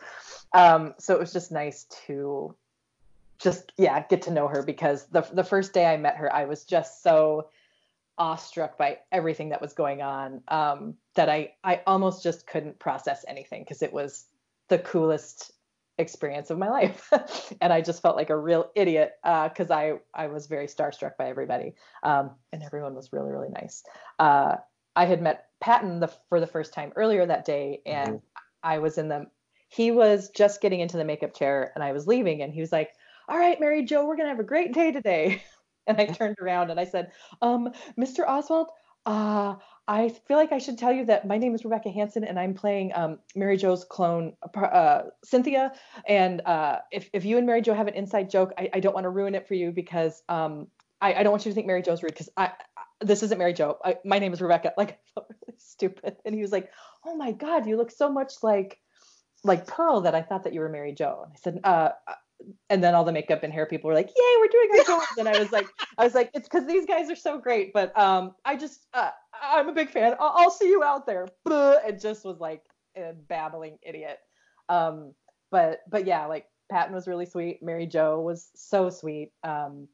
Um, 0.54 0.94
so 0.98 1.14
it 1.16 1.20
was 1.20 1.34
just 1.34 1.52
nice 1.52 1.86
to 2.08 2.56
just 3.40 3.72
yeah 3.78 4.04
get 4.10 4.22
to 4.22 4.32
know 4.32 4.48
her 4.48 4.62
because 4.62 5.06
the 5.08 5.22
the 5.34 5.44
first 5.44 5.74
day 5.74 5.86
I 5.86 5.98
met 5.98 6.18
her 6.18 6.34
I 6.34 6.46
was 6.46 6.66
just 6.66 7.02
so 7.02 7.48
awestruck 8.18 8.78
by 8.78 9.00
everything 9.12 9.50
that 9.50 9.62
was 9.62 9.74
going 9.74 10.02
on 10.02 10.42
um, 10.50 10.96
that 11.16 11.30
I 11.30 11.54
I 11.64 11.82
almost 11.88 12.22
just 12.22 12.46
couldn't 12.46 12.78
process 12.78 13.24
anything 13.28 13.64
because 13.64 13.82
it 13.82 13.94
was 13.94 14.26
the 14.68 14.78
coolest 14.78 15.54
experience 16.00 16.50
of 16.50 16.58
my 16.58 16.70
life 16.70 17.12
and 17.62 17.72
I 17.72 17.82
just 17.82 18.02
felt 18.02 18.16
like 18.16 18.30
a 18.30 18.38
real 18.38 18.72
idiot 18.76 19.14
because 19.24 19.70
I 19.70 19.94
I 20.14 20.28
was 20.28 20.48
very 20.48 20.68
starstruck 20.68 21.18
by 21.18 21.28
everybody 21.30 21.76
um, 22.04 22.32
and 22.52 22.64
everyone 22.64 22.96
was 22.96 23.14
really 23.14 23.32
really 23.32 23.50
nice. 23.50 23.84
Uh, 24.18 24.56
I 24.96 25.06
had 25.06 25.22
met 25.22 25.48
Patton 25.60 26.00
the, 26.00 26.08
for 26.30 26.40
the 26.40 26.48
first 26.48 26.74
time 26.74 26.94
earlier 26.96 27.26
that 27.26 27.46
day 27.46 27.82
and 27.86 28.22
I 28.64 28.80
was 28.80 28.98
in 28.98 29.10
the 29.10 29.28
he 29.68 29.92
was 29.92 30.30
just 30.30 30.62
getting 30.62 30.80
into 30.80 30.98
the 30.98 31.06
makeup 31.06 31.36
chair 31.36 31.72
and 31.76 31.84
I 31.84 31.92
was 31.92 32.08
leaving 32.08 32.42
and 32.42 32.52
he 32.52 32.62
was 32.62 32.72
like, 32.72 32.90
"All 33.28 33.38
right, 33.38 33.60
Mary 33.60 33.86
Jo, 33.86 34.06
we're 34.06 34.16
going 34.16 34.26
to 34.26 34.32
have 34.32 34.40
a 34.40 34.44
great 34.44 34.74
day 34.74 34.92
today." 34.92 35.44
And 35.88 36.00
I 36.00 36.06
turned 36.20 36.36
around 36.40 36.70
and 36.70 36.80
I 36.80 36.84
said, 36.84 37.14
"Um, 37.42 37.72
Mr. 37.98 38.24
Oswalt, 38.24 38.68
uh, 39.08 39.56
I 39.90 40.10
feel 40.10 40.38
like 40.38 40.52
I 40.52 40.60
should 40.60 40.78
tell 40.78 40.92
you 40.94 41.04
that 41.06 41.26
my 41.26 41.40
name 41.40 41.56
is 41.56 41.66
Rebecca 41.66 41.90
Hanson 41.90 42.24
and 42.24 42.40
I'm 42.40 42.54
playing 42.54 42.92
um, 42.94 43.18
Mary 43.36 43.58
Jo's 43.58 43.84
clone, 43.84 44.34
uh, 44.56 45.02
Synthia. 45.26 45.72
And 46.08 46.42
uh, 46.42 46.78
if, 46.92 47.10
if 47.12 47.26
you 47.26 47.40
and 47.40 47.48
Mary 47.48 47.64
Jo 47.64 47.74
have 47.74 47.88
an 47.88 47.96
inside 47.96 48.30
joke, 48.30 48.54
I, 48.56 48.70
I 48.72 48.80
don't 48.82 48.94
want 48.94 49.06
to 49.06 49.10
ruin 49.10 49.34
it 49.34 49.48
for 49.48 49.56
you 49.56 49.72
because 49.72 50.22
um, 50.30 50.68
I, 51.02 51.16
I 51.16 51.24
don't 51.24 51.32
want 51.32 51.44
you 51.44 51.52
to 51.52 51.56
think 51.56 51.66
Mary 51.66 51.82
Jo's 51.82 52.04
rude 52.04 52.14
because 52.14 52.30
I, 52.38 52.52
I 52.78 52.84
this 53.02 53.24
isn't 53.24 53.40
Mary 53.40 53.54
Jo. 53.54 53.80
My 54.06 54.20
name 54.20 54.32
is 54.32 54.42
Rebecca. 54.42 54.74
Like 54.78 54.92
I 54.92 55.14
felt 55.16 55.28
really 55.30 55.58
stupid. 55.58 56.18
And 56.24 56.36
he 56.36 56.42
was 56.42 56.52
like, 56.52 56.70
"Oh 57.06 57.16
my 57.16 57.32
God, 57.32 57.66
you 57.66 57.78
look 57.78 57.92
so 57.92 58.12
much 58.12 58.44
like 58.44 58.78
like 59.44 59.66
Pearl 59.66 60.02
that 60.02 60.14
I 60.14 60.22
thought 60.22 60.44
that 60.44 60.54
you 60.54 60.60
were 60.60 60.70
Mary 60.70 60.94
Jo." 60.94 61.22
And 61.24 61.34
I 61.34 61.38
said, 61.40 61.60
uh, 61.64 61.90
and 62.70 62.84
then 62.84 62.96
all 62.96 63.04
the 63.04 63.12
makeup 63.12 63.44
and 63.44 63.54
hair 63.54 63.66
people 63.66 63.90
were 63.90 63.94
like, 63.94 64.10
"Yay, 64.10 64.36
we're 64.40 64.48
doing 64.48 64.70
our 64.80 64.86
jobs!" 64.86 65.18
And 65.18 65.28
I 65.28 65.40
was 65.40 65.52
like, 65.52 65.68
"I 65.98 66.04
was 66.04 66.16
like, 66.16 66.32
it's 66.34 66.48
because 66.48 66.68
these 66.68 66.86
guys 66.86 67.10
are 67.10 67.16
so 67.16 67.38
great." 67.38 67.74
But 67.74 67.98
um, 67.98 68.36
I 68.46 68.56
just, 68.56 68.88
uh, 68.94 69.12
I'm 69.42 69.70
a 69.70 69.74
big 69.74 69.90
fan. 69.90 70.16
I'll, 70.20 70.34
I'll 70.36 70.52
see 70.52 70.70
you 70.70 70.84
out 70.84 71.06
there. 71.06 71.28
It 71.48 72.00
just 72.02 72.26
was 72.26 72.40
like 72.40 72.64
a 72.96 73.14
babbling 73.14 73.78
idiot. 73.82 74.20
Um, 74.70 75.14
but 75.52 75.80
but 75.90 76.06
yeah, 76.06 76.26
like 76.28 76.46
Patton 76.72 76.94
was 76.94 77.08
really 77.08 77.26
sweet. 77.26 77.62
Mary 77.62 77.86
Jo 77.86 78.22
was 78.22 78.50
so 78.56 78.90
sweet. 78.90 79.32
Um, 79.44 79.88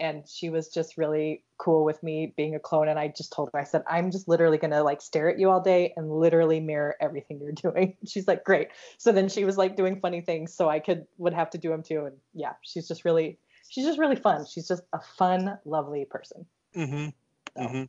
and 0.00 0.26
she 0.26 0.50
was 0.50 0.68
just 0.68 0.96
really 0.96 1.44
cool 1.58 1.84
with 1.84 2.02
me 2.02 2.32
being 2.36 2.54
a 2.54 2.58
clone. 2.58 2.88
And 2.88 2.98
I 2.98 3.08
just 3.08 3.32
told 3.32 3.50
her, 3.52 3.60
I 3.60 3.64
said, 3.64 3.82
I'm 3.86 4.10
just 4.10 4.26
literally 4.28 4.58
gonna 4.58 4.82
like 4.82 5.02
stare 5.02 5.30
at 5.30 5.38
you 5.38 5.50
all 5.50 5.60
day 5.60 5.92
and 5.96 6.10
literally 6.10 6.58
mirror 6.58 6.96
everything 7.00 7.38
you're 7.40 7.52
doing. 7.72 7.96
She's 8.06 8.26
like, 8.26 8.44
great. 8.44 8.68
So 8.98 9.12
then 9.12 9.28
she 9.28 9.44
was 9.44 9.58
like 9.58 9.76
doing 9.76 10.00
funny 10.00 10.22
things, 10.22 10.54
so 10.54 10.68
I 10.68 10.80
could 10.80 11.06
would 11.18 11.34
have 11.34 11.50
to 11.50 11.58
do 11.58 11.68
them 11.68 11.82
too. 11.82 12.06
And 12.06 12.16
yeah, 12.34 12.54
she's 12.62 12.88
just 12.88 13.04
really, 13.04 13.38
she's 13.68 13.84
just 13.84 13.98
really 13.98 14.16
fun. 14.16 14.46
She's 14.46 14.66
just 14.66 14.82
a 14.92 15.00
fun, 15.00 15.58
lovely 15.64 16.04
person. 16.04 16.46
Mm-hmm. 16.74 17.06
So, 17.06 17.62
Mm-hmm. 17.62 17.82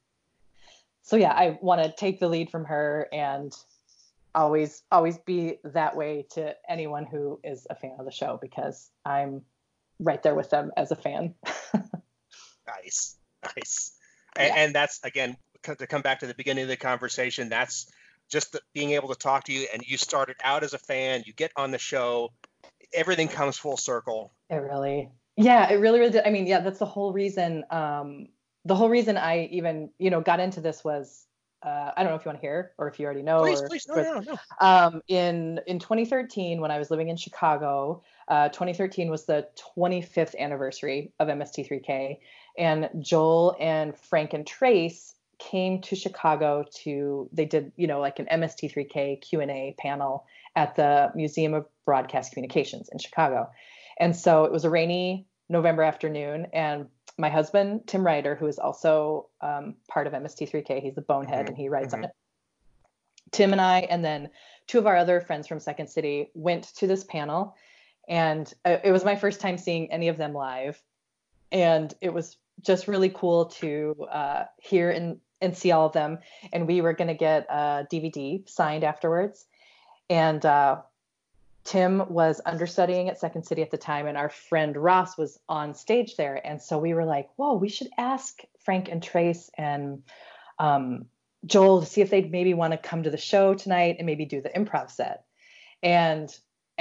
so 1.03 1.15
yeah, 1.15 1.31
I 1.31 1.57
want 1.61 1.83
to 1.83 1.91
take 1.91 2.19
the 2.19 2.27
lead 2.27 2.49
from 2.49 2.65
her 2.65 3.07
and 3.13 3.55
always, 4.33 4.83
always 4.91 5.17
be 5.19 5.59
that 5.63 5.95
way 5.95 6.25
to 6.31 6.55
anyone 6.69 7.05
who 7.05 7.39
is 7.43 7.67
a 7.69 7.75
fan 7.75 7.95
of 7.99 8.05
the 8.05 8.11
show 8.11 8.39
because 8.41 8.89
I'm 9.05 9.43
right 9.99 10.21
there 10.23 10.35
with 10.35 10.49
them 10.49 10.71
as 10.77 10.91
a 10.91 10.95
fan. 10.95 11.35
Nice, 12.83 13.17
nice. 13.55 13.91
And, 14.35 14.47
Yeah. 14.47 14.55
and 14.55 14.75
that's 14.75 14.99
again 15.03 15.37
to 15.63 15.87
come 15.87 16.01
back 16.01 16.19
to 16.21 16.27
the 16.27 16.33
beginning 16.33 16.63
of 16.63 16.69
the 16.69 16.77
conversation. 16.77 17.49
That's 17.49 17.91
just 18.29 18.53
the, 18.53 18.61
being 18.73 18.91
able 18.91 19.09
to 19.09 19.15
talk 19.15 19.43
to 19.45 19.53
you, 19.53 19.67
and 19.73 19.83
you 19.85 19.97
started 19.97 20.37
out 20.43 20.63
as 20.63 20.73
a 20.73 20.79
fan. 20.79 21.23
You 21.25 21.33
get 21.33 21.51
on 21.55 21.71
the 21.71 21.77
show, 21.77 22.31
everything 22.93 23.27
comes 23.27 23.57
full 23.57 23.77
circle. 23.77 24.33
It 24.49 24.55
really, 24.55 25.09
yeah, 25.37 25.69
it 25.69 25.75
really, 25.75 25.99
really 25.99 26.11
did. 26.11 26.25
I 26.25 26.29
mean, 26.29 26.47
yeah, 26.47 26.61
that's 26.61 26.79
the 26.79 26.85
whole 26.85 27.13
reason. 27.13 27.63
Um, 27.69 28.27
the 28.65 28.75
whole 28.75 28.89
reason 28.89 29.17
I 29.17 29.45
even, 29.51 29.89
you 29.97 30.09
know, 30.09 30.21
got 30.21 30.39
into 30.39 30.61
this 30.61 30.83
was, 30.83 31.25
uh, 31.63 31.91
I 31.95 32.03
don't 32.03 32.11
know 32.11 32.15
if 32.15 32.25
you 32.25 32.29
want 32.29 32.39
to 32.39 32.45
hear 32.45 32.71
or 32.77 32.87
if 32.87 32.99
you 32.99 33.05
already 33.05 33.23
know. 33.23 33.41
Please, 33.41 33.61
or, 33.61 33.67
please, 33.67 33.87
no, 33.87 33.95
but, 33.95 34.03
no, 34.03 34.19
no. 34.21 34.37
um, 34.67 35.01
in 35.07 35.59
in 35.67 35.79
2013, 35.79 36.61
when 36.61 36.71
I 36.71 36.79
was 36.79 36.89
living 36.89 37.09
in 37.09 37.17
Chicago, 37.17 38.03
uh, 38.31 38.47
2013 38.47 39.11
was 39.11 39.25
the 39.25 39.45
25th 39.75 40.37
anniversary 40.39 41.11
of 41.19 41.27
MST3K, 41.27 42.17
and 42.57 42.89
Joel 42.99 43.57
and 43.59 43.95
Frank 43.95 44.33
and 44.33 44.47
Trace 44.47 45.15
came 45.37 45.81
to 45.81 45.97
Chicago 45.97 46.63
to 46.83 47.27
they 47.33 47.43
did 47.45 47.73
you 47.75 47.87
know 47.87 47.99
like 47.99 48.19
an 48.19 48.27
MST3K 48.31 49.19
Q&A 49.21 49.75
panel 49.77 50.25
at 50.55 50.75
the 50.75 51.11
Museum 51.13 51.53
of 51.53 51.65
Broadcast 51.83 52.31
Communications 52.31 52.89
in 52.89 52.99
Chicago. 52.99 53.49
And 53.99 54.15
so 54.15 54.45
it 54.45 54.51
was 54.51 54.63
a 54.63 54.69
rainy 54.69 55.27
November 55.49 55.83
afternoon 55.83 56.47
and 56.53 56.87
my 57.17 57.29
husband 57.29 57.81
Tim 57.87 58.05
Ryder 58.05 58.35
who 58.35 58.47
is 58.47 58.59
also 58.59 59.27
um, 59.41 59.75
part 59.89 60.07
of 60.07 60.13
MST3K 60.13 60.81
he's 60.81 60.95
the 60.95 61.01
bonehead 61.01 61.45
Mhm, 61.45 61.49
and 61.49 61.57
he 61.57 61.69
writes 61.69 61.93
on 61.93 62.01
mhm. 62.01 62.05
it. 62.05 62.11
Tim 63.31 63.51
and 63.51 63.61
I 63.61 63.81
and 63.81 64.05
then 64.05 64.29
two 64.67 64.77
of 64.77 64.87
our 64.87 64.95
other 64.95 65.21
friends 65.21 65.47
from 65.47 65.59
Second 65.59 65.87
City 65.87 66.29
went 66.33 66.65
to 66.75 66.87
this 66.87 67.03
panel 67.03 67.55
and 68.11 68.53
it 68.63 68.91
was 68.91 69.03
my 69.03 69.15
first 69.15 69.41
time 69.41 69.57
seeing 69.57 69.91
any 69.91 70.09
of 70.09 70.17
them 70.17 70.33
live 70.33 70.79
and 71.51 71.93
it 72.01 72.13
was 72.13 72.37
just 72.61 72.87
really 72.87 73.09
cool 73.09 73.45
to 73.45 74.07
uh, 74.11 74.43
hear 74.57 74.89
and, 74.89 75.19
and 75.41 75.57
see 75.57 75.71
all 75.71 75.87
of 75.87 75.93
them. 75.93 76.19
And 76.53 76.67
we 76.67 76.81
were 76.81 76.93
going 76.93 77.07
to 77.07 77.13
get 77.13 77.47
a 77.49 77.87
DVD 77.91 78.47
signed 78.47 78.83
afterwards. 78.83 79.45
And 80.09 80.45
uh, 80.45 80.81
Tim 81.63 82.03
was 82.09 82.41
understudying 82.45 83.09
at 83.09 83.19
Second 83.19 83.43
City 83.43 83.61
at 83.61 83.71
the 83.71 83.77
time, 83.77 84.07
and 84.07 84.17
our 84.17 84.29
friend 84.29 84.75
Ross 84.75 85.17
was 85.17 85.39
on 85.47 85.73
stage 85.73 86.15
there. 86.15 86.39
And 86.45 86.61
so 86.61 86.77
we 86.77 86.93
were 86.93 87.05
like, 87.05 87.29
whoa, 87.37 87.53
we 87.53 87.69
should 87.69 87.89
ask 87.97 88.41
Frank 88.63 88.89
and 88.89 89.01
Trace 89.01 89.49
and 89.57 90.03
um, 90.59 91.05
Joel 91.45 91.81
to 91.81 91.85
see 91.85 92.01
if 92.01 92.09
they'd 92.09 92.31
maybe 92.31 92.53
want 92.53 92.73
to 92.73 92.77
come 92.77 93.03
to 93.03 93.09
the 93.09 93.17
show 93.17 93.53
tonight 93.53 93.95
and 93.97 94.05
maybe 94.05 94.25
do 94.25 94.41
the 94.41 94.49
improv 94.49 94.91
set. 94.91 95.23
And 95.81 96.29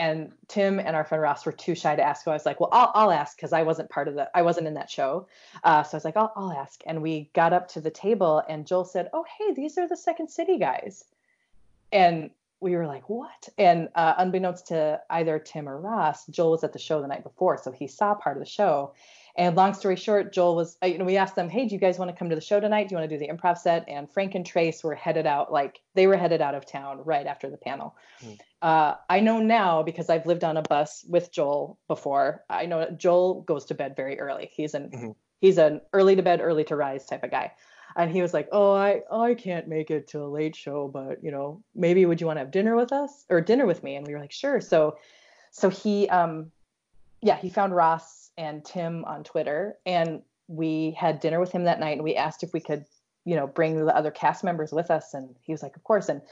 and 0.00 0.32
Tim 0.48 0.80
and 0.80 0.96
our 0.96 1.04
friend 1.04 1.20
Ross 1.20 1.44
were 1.44 1.52
too 1.52 1.74
shy 1.74 1.94
to 1.94 2.02
ask. 2.02 2.24
So 2.24 2.30
I 2.30 2.34
was 2.34 2.46
like, 2.46 2.58
well, 2.58 2.70
I'll, 2.72 2.90
I'll 2.94 3.10
ask 3.10 3.36
because 3.36 3.52
I 3.52 3.62
wasn't 3.62 3.90
part 3.90 4.08
of 4.08 4.14
the, 4.14 4.30
I 4.34 4.40
wasn't 4.40 4.66
in 4.66 4.72
that 4.74 4.88
show. 4.88 5.28
Uh, 5.62 5.82
so 5.82 5.94
I 5.94 5.96
was 5.98 6.06
like, 6.06 6.16
I'll, 6.16 6.32
I'll 6.34 6.52
ask. 6.52 6.80
And 6.86 7.02
we 7.02 7.28
got 7.34 7.52
up 7.52 7.68
to 7.72 7.82
the 7.82 7.90
table 7.90 8.42
and 8.48 8.66
Joel 8.66 8.86
said, 8.86 9.10
oh, 9.12 9.26
hey, 9.38 9.52
these 9.52 9.76
are 9.76 9.86
the 9.86 9.98
Second 9.98 10.28
City 10.28 10.56
guys. 10.56 11.04
And 11.92 12.30
we 12.60 12.76
were 12.76 12.86
like, 12.86 13.10
what? 13.10 13.50
And 13.58 13.90
uh, 13.94 14.14
unbeknownst 14.16 14.68
to 14.68 15.02
either 15.10 15.38
Tim 15.38 15.68
or 15.68 15.78
Ross, 15.78 16.24
Joel 16.28 16.52
was 16.52 16.64
at 16.64 16.72
the 16.72 16.78
show 16.78 17.02
the 17.02 17.06
night 17.06 17.22
before. 17.22 17.58
So 17.58 17.70
he 17.70 17.86
saw 17.86 18.14
part 18.14 18.38
of 18.38 18.42
the 18.42 18.48
show. 18.48 18.94
And 19.40 19.56
long 19.56 19.72
story 19.72 19.96
short, 19.96 20.34
Joel 20.34 20.54
was, 20.54 20.76
you 20.84 20.98
know, 20.98 21.06
we 21.06 21.16
asked 21.16 21.34
them, 21.34 21.48
hey, 21.48 21.64
do 21.64 21.74
you 21.74 21.80
guys 21.80 21.98
want 21.98 22.10
to 22.10 22.16
come 22.16 22.28
to 22.28 22.34
the 22.34 22.42
show 22.42 22.60
tonight? 22.60 22.88
Do 22.88 22.92
you 22.92 22.98
want 22.98 23.08
to 23.08 23.18
do 23.18 23.26
the 23.26 23.32
improv 23.32 23.56
set? 23.56 23.88
And 23.88 24.06
Frank 24.06 24.34
and 24.34 24.44
Trace 24.44 24.84
were 24.84 24.94
headed 24.94 25.26
out, 25.26 25.50
like 25.50 25.80
they 25.94 26.06
were 26.06 26.18
headed 26.18 26.42
out 26.42 26.54
of 26.54 26.66
town 26.66 27.00
right 27.06 27.26
after 27.26 27.48
the 27.48 27.56
panel. 27.56 27.96
Mm. 28.22 28.38
Uh, 28.60 28.96
I 29.08 29.20
know 29.20 29.38
now 29.40 29.82
because 29.82 30.10
I've 30.10 30.26
lived 30.26 30.44
on 30.44 30.58
a 30.58 30.62
bus 30.62 31.06
with 31.08 31.32
Joel 31.32 31.78
before. 31.88 32.44
I 32.50 32.66
know 32.66 32.90
Joel 32.98 33.40
goes 33.40 33.64
to 33.66 33.74
bed 33.74 33.96
very 33.96 34.20
early. 34.20 34.50
He's 34.52 34.74
an 34.74 34.90
mm-hmm. 34.90 35.10
he's 35.40 35.56
an 35.56 35.80
early 35.94 36.16
to 36.16 36.22
bed, 36.22 36.42
early 36.42 36.64
to 36.64 36.76
rise 36.76 37.06
type 37.06 37.24
of 37.24 37.30
guy. 37.30 37.52
And 37.96 38.10
he 38.10 38.20
was 38.20 38.34
like, 38.34 38.50
"Oh, 38.52 38.74
I 38.74 39.00
I 39.10 39.32
can't 39.32 39.68
make 39.68 39.90
it 39.90 40.06
to 40.08 40.22
a 40.22 40.28
late 40.28 40.54
show, 40.54 40.86
but 40.86 41.24
you 41.24 41.30
know, 41.30 41.62
maybe 41.74 42.04
would 42.04 42.20
you 42.20 42.26
want 42.26 42.36
to 42.36 42.40
have 42.40 42.50
dinner 42.50 42.76
with 42.76 42.92
us 42.92 43.24
or 43.30 43.40
dinner 43.40 43.64
with 43.64 43.82
me?" 43.82 43.96
And 43.96 44.06
we 44.06 44.12
were 44.12 44.20
like, 44.20 44.32
"Sure." 44.32 44.60
So, 44.60 44.98
so 45.50 45.70
he 45.70 46.06
um, 46.10 46.52
yeah, 47.22 47.36
he 47.36 47.48
found 47.48 47.74
Ross 47.74 48.19
and 48.36 48.64
Tim 48.64 49.04
on 49.04 49.24
Twitter, 49.24 49.76
and 49.86 50.22
we 50.48 50.96
had 50.98 51.20
dinner 51.20 51.40
with 51.40 51.52
him 51.52 51.64
that 51.64 51.80
night, 51.80 51.96
and 51.96 52.04
we 52.04 52.16
asked 52.16 52.42
if 52.42 52.52
we 52.52 52.60
could, 52.60 52.84
you 53.24 53.36
know, 53.36 53.46
bring 53.46 53.84
the 53.84 53.94
other 53.94 54.10
cast 54.10 54.44
members 54.44 54.72
with 54.72 54.90
us, 54.90 55.14
and 55.14 55.34
he 55.42 55.52
was 55.52 55.62
like, 55.62 55.76
of 55.76 55.84
course. 55.84 56.08
And 56.08 56.22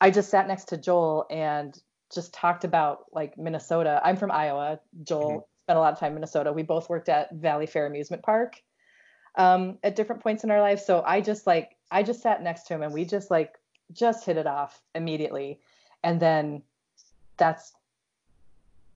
I 0.00 0.10
just 0.10 0.30
sat 0.30 0.48
next 0.48 0.66
to 0.66 0.76
Joel 0.76 1.26
and 1.30 1.78
just 2.12 2.32
talked 2.32 2.64
about 2.64 3.06
like 3.12 3.36
Minnesota. 3.38 4.00
I'm 4.04 4.16
from 4.16 4.30
Iowa. 4.30 4.80
Joel 5.02 5.30
mm-hmm. 5.30 5.38
spent 5.64 5.76
a 5.76 5.80
lot 5.80 5.92
of 5.92 5.98
time 5.98 6.08
in 6.08 6.14
Minnesota. 6.14 6.52
We 6.52 6.62
both 6.62 6.88
worked 6.88 7.08
at 7.08 7.34
Valleyfair 7.34 7.86
Amusement 7.86 8.22
Park 8.22 8.62
um, 9.36 9.78
at 9.82 9.96
different 9.96 10.22
points 10.22 10.44
in 10.44 10.50
our 10.50 10.60
lives. 10.60 10.84
So 10.84 11.02
I 11.06 11.20
just 11.20 11.46
like 11.46 11.76
I 11.90 12.02
just 12.02 12.22
sat 12.22 12.42
next 12.42 12.64
to 12.64 12.74
him 12.74 12.82
and 12.82 12.92
we 12.92 13.04
just 13.04 13.30
like 13.30 13.58
just 13.92 14.24
hit 14.24 14.36
it 14.36 14.46
off 14.46 14.80
immediately. 14.94 15.60
And 16.02 16.20
then 16.20 16.62
that's 17.36 17.72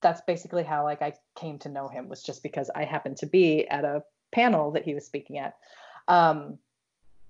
that's 0.00 0.20
basically 0.22 0.62
how 0.62 0.84
like 0.84 1.02
I 1.02 1.14
came 1.34 1.58
to 1.60 1.68
know 1.68 1.88
him 1.88 2.08
was 2.08 2.22
just 2.22 2.42
because 2.42 2.70
I 2.74 2.84
happened 2.84 3.16
to 3.18 3.26
be 3.26 3.66
at 3.68 3.84
a 3.84 4.02
panel 4.32 4.72
that 4.72 4.84
he 4.84 4.94
was 4.94 5.04
speaking 5.04 5.38
at. 5.38 5.56
Um, 6.06 6.58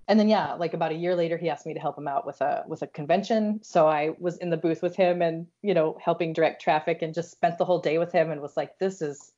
and 0.06 0.18
then 0.18 0.28
yeah, 0.28 0.54
like 0.54 0.72
about 0.72 0.92
a 0.92 0.96
year 0.96 1.14
later, 1.14 1.36
he 1.36 1.50
asked 1.50 1.66
me 1.66 1.74
to 1.74 1.80
help 1.80 1.98
him 1.98 2.08
out 2.08 2.26
with 2.26 2.40
a 2.40 2.64
with 2.66 2.80
a 2.82 2.86
convention. 2.86 3.60
So 3.62 3.86
I 3.86 4.14
was 4.18 4.38
in 4.38 4.48
the 4.48 4.56
booth 4.56 4.82
with 4.82 4.96
him 4.96 5.20
and 5.20 5.46
you 5.62 5.74
know 5.74 5.98
helping 6.02 6.32
direct 6.32 6.62
traffic 6.62 7.02
and 7.02 7.12
just 7.12 7.30
spent 7.30 7.58
the 7.58 7.64
whole 7.66 7.80
day 7.80 7.98
with 7.98 8.12
him 8.12 8.30
and 8.30 8.40
was 8.40 8.56
like, 8.56 8.78
this 8.78 9.02
is 9.02 9.32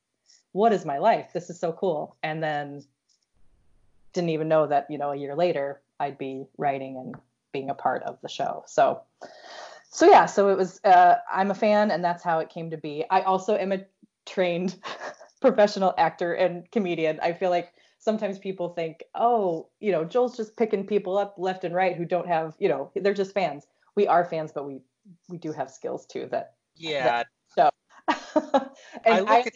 what 0.52 0.72
is 0.72 0.84
my 0.84 0.98
life? 0.98 1.32
This 1.32 1.50
is 1.50 1.58
so 1.58 1.72
cool. 1.72 2.16
And 2.22 2.42
then 2.42 2.84
didn't 4.12 4.30
even 4.30 4.48
know 4.48 4.66
that 4.66 4.86
you 4.88 4.98
know 4.98 5.10
a 5.10 5.16
year 5.16 5.34
later 5.34 5.80
I'd 5.98 6.18
be 6.18 6.44
writing 6.56 6.96
and 6.96 7.14
being 7.52 7.70
a 7.70 7.74
part 7.74 8.04
of 8.04 8.20
the 8.22 8.28
show. 8.28 8.62
So 8.66 9.02
so 9.90 10.06
yeah, 10.06 10.26
so 10.26 10.48
it 10.48 10.56
was. 10.56 10.80
Uh, 10.84 11.16
I'm 11.30 11.50
a 11.50 11.54
fan, 11.54 11.90
and 11.90 12.02
that's 12.02 12.22
how 12.22 12.38
it 12.38 12.48
came 12.48 12.70
to 12.70 12.76
be. 12.76 13.04
I 13.10 13.22
also 13.22 13.56
am 13.56 13.72
a 13.72 13.84
trained 14.24 14.76
professional 15.40 15.94
actor 15.98 16.34
and 16.34 16.70
comedian. 16.70 17.18
I 17.20 17.32
feel 17.32 17.50
like 17.50 17.74
sometimes 17.98 18.38
people 18.38 18.70
think, 18.70 19.02
oh, 19.16 19.68
you 19.80 19.90
know, 19.90 20.04
Joel's 20.04 20.36
just 20.36 20.56
picking 20.56 20.86
people 20.86 21.18
up 21.18 21.34
left 21.38 21.64
and 21.64 21.74
right 21.74 21.96
who 21.96 22.04
don't 22.04 22.28
have, 22.28 22.54
you 22.58 22.68
know, 22.68 22.90
they're 22.94 23.14
just 23.14 23.34
fans. 23.34 23.66
We 23.96 24.06
are 24.06 24.24
fans, 24.24 24.52
but 24.52 24.64
we 24.64 24.80
we 25.28 25.38
do 25.38 25.50
have 25.52 25.70
skills 25.70 26.06
too. 26.06 26.28
That 26.30 26.54
yeah. 26.76 27.24
That 27.56 27.74
I 29.06 29.20
look 29.20 29.28
I, 29.28 29.40
at. 29.40 29.52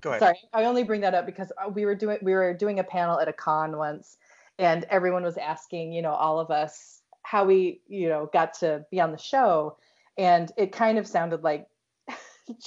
Go 0.00 0.10
ahead. 0.10 0.20
Sorry, 0.20 0.38
I 0.52 0.64
only 0.64 0.84
bring 0.84 1.00
that 1.00 1.14
up 1.14 1.26
because 1.26 1.50
uh, 1.62 1.68
we 1.68 1.84
were 1.86 1.94
doing 1.94 2.18
we 2.22 2.34
were 2.34 2.54
doing 2.54 2.78
a 2.78 2.84
panel 2.84 3.18
at 3.18 3.26
a 3.26 3.32
con 3.32 3.76
once, 3.76 4.16
and 4.58 4.84
everyone 4.84 5.24
was 5.24 5.36
asking, 5.38 5.92
you 5.92 6.02
know, 6.02 6.12
all 6.12 6.38
of 6.38 6.50
us 6.50 7.02
how 7.24 7.44
we, 7.46 7.80
you 7.88 8.08
know, 8.08 8.28
got 8.32 8.54
to 8.60 8.84
be 8.90 9.00
on 9.00 9.10
the 9.10 9.18
show. 9.18 9.76
And 10.16 10.52
it 10.56 10.72
kind 10.72 10.98
of 10.98 11.06
sounded 11.06 11.42
like 11.42 11.66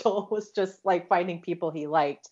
Joel 0.01 0.27
was 0.29 0.49
just 0.49 0.83
like 0.83 1.07
finding 1.07 1.41
people 1.41 1.71
he 1.71 1.87
liked, 1.87 2.29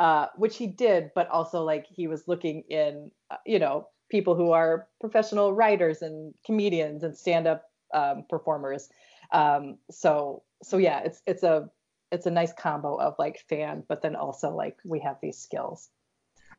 uh, 0.00 0.26
which 0.36 0.56
he 0.56 0.66
did, 0.66 1.10
but 1.14 1.28
also 1.28 1.62
like 1.62 1.86
he 1.86 2.08
was 2.08 2.26
looking 2.26 2.64
in, 2.70 3.10
uh, 3.30 3.36
you 3.46 3.58
know, 3.58 3.86
people 4.08 4.34
who 4.34 4.52
are 4.52 4.88
professional 4.98 5.52
writers 5.52 6.00
and 6.00 6.34
comedians 6.44 7.04
and 7.04 7.16
stand-up 7.16 7.70
um, 7.92 8.24
performers. 8.28 8.88
Um, 9.30 9.76
so 9.90 10.42
so 10.62 10.78
yeah, 10.78 11.00
it's 11.04 11.20
it's 11.26 11.42
a 11.42 11.68
it's 12.10 12.24
a 12.24 12.30
nice 12.30 12.54
combo 12.54 12.96
of 12.96 13.14
like 13.18 13.44
fan, 13.46 13.84
but 13.86 14.00
then 14.00 14.16
also 14.16 14.54
like 14.54 14.78
we 14.84 15.00
have 15.00 15.18
these 15.20 15.36
skills. 15.36 15.90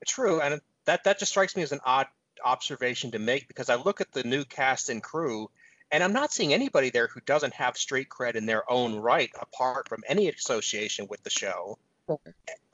True, 0.05 0.39
and 0.39 0.61
that 0.85 1.03
that 1.05 1.17
just 1.17 1.31
strikes 1.31 1.55
me 1.55 1.63
as 1.63 1.71
an 1.71 1.79
odd 1.83 2.05
observation 2.43 3.11
to 3.11 3.19
make 3.19 3.47
because 3.47 3.69
I 3.69 3.75
look 3.75 4.01
at 4.01 4.11
the 4.11 4.23
new 4.23 4.45
cast 4.45 4.89
and 4.89 5.01
crew 5.01 5.49
and 5.91 6.03
I'm 6.03 6.13
not 6.13 6.31
seeing 6.31 6.53
anybody 6.53 6.89
there 6.89 7.07
who 7.07 7.19
doesn't 7.21 7.53
have 7.53 7.77
street 7.77 8.09
cred 8.09 8.35
in 8.35 8.45
their 8.45 8.69
own 8.71 8.95
right 8.95 9.31
apart 9.41 9.89
from 9.89 10.03
any 10.07 10.29
association 10.29 11.07
with 11.09 11.23
the 11.23 11.29
show. 11.29 11.77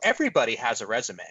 Everybody 0.04 0.56
has 0.56 0.82
a 0.82 0.88
resume. 0.88 1.24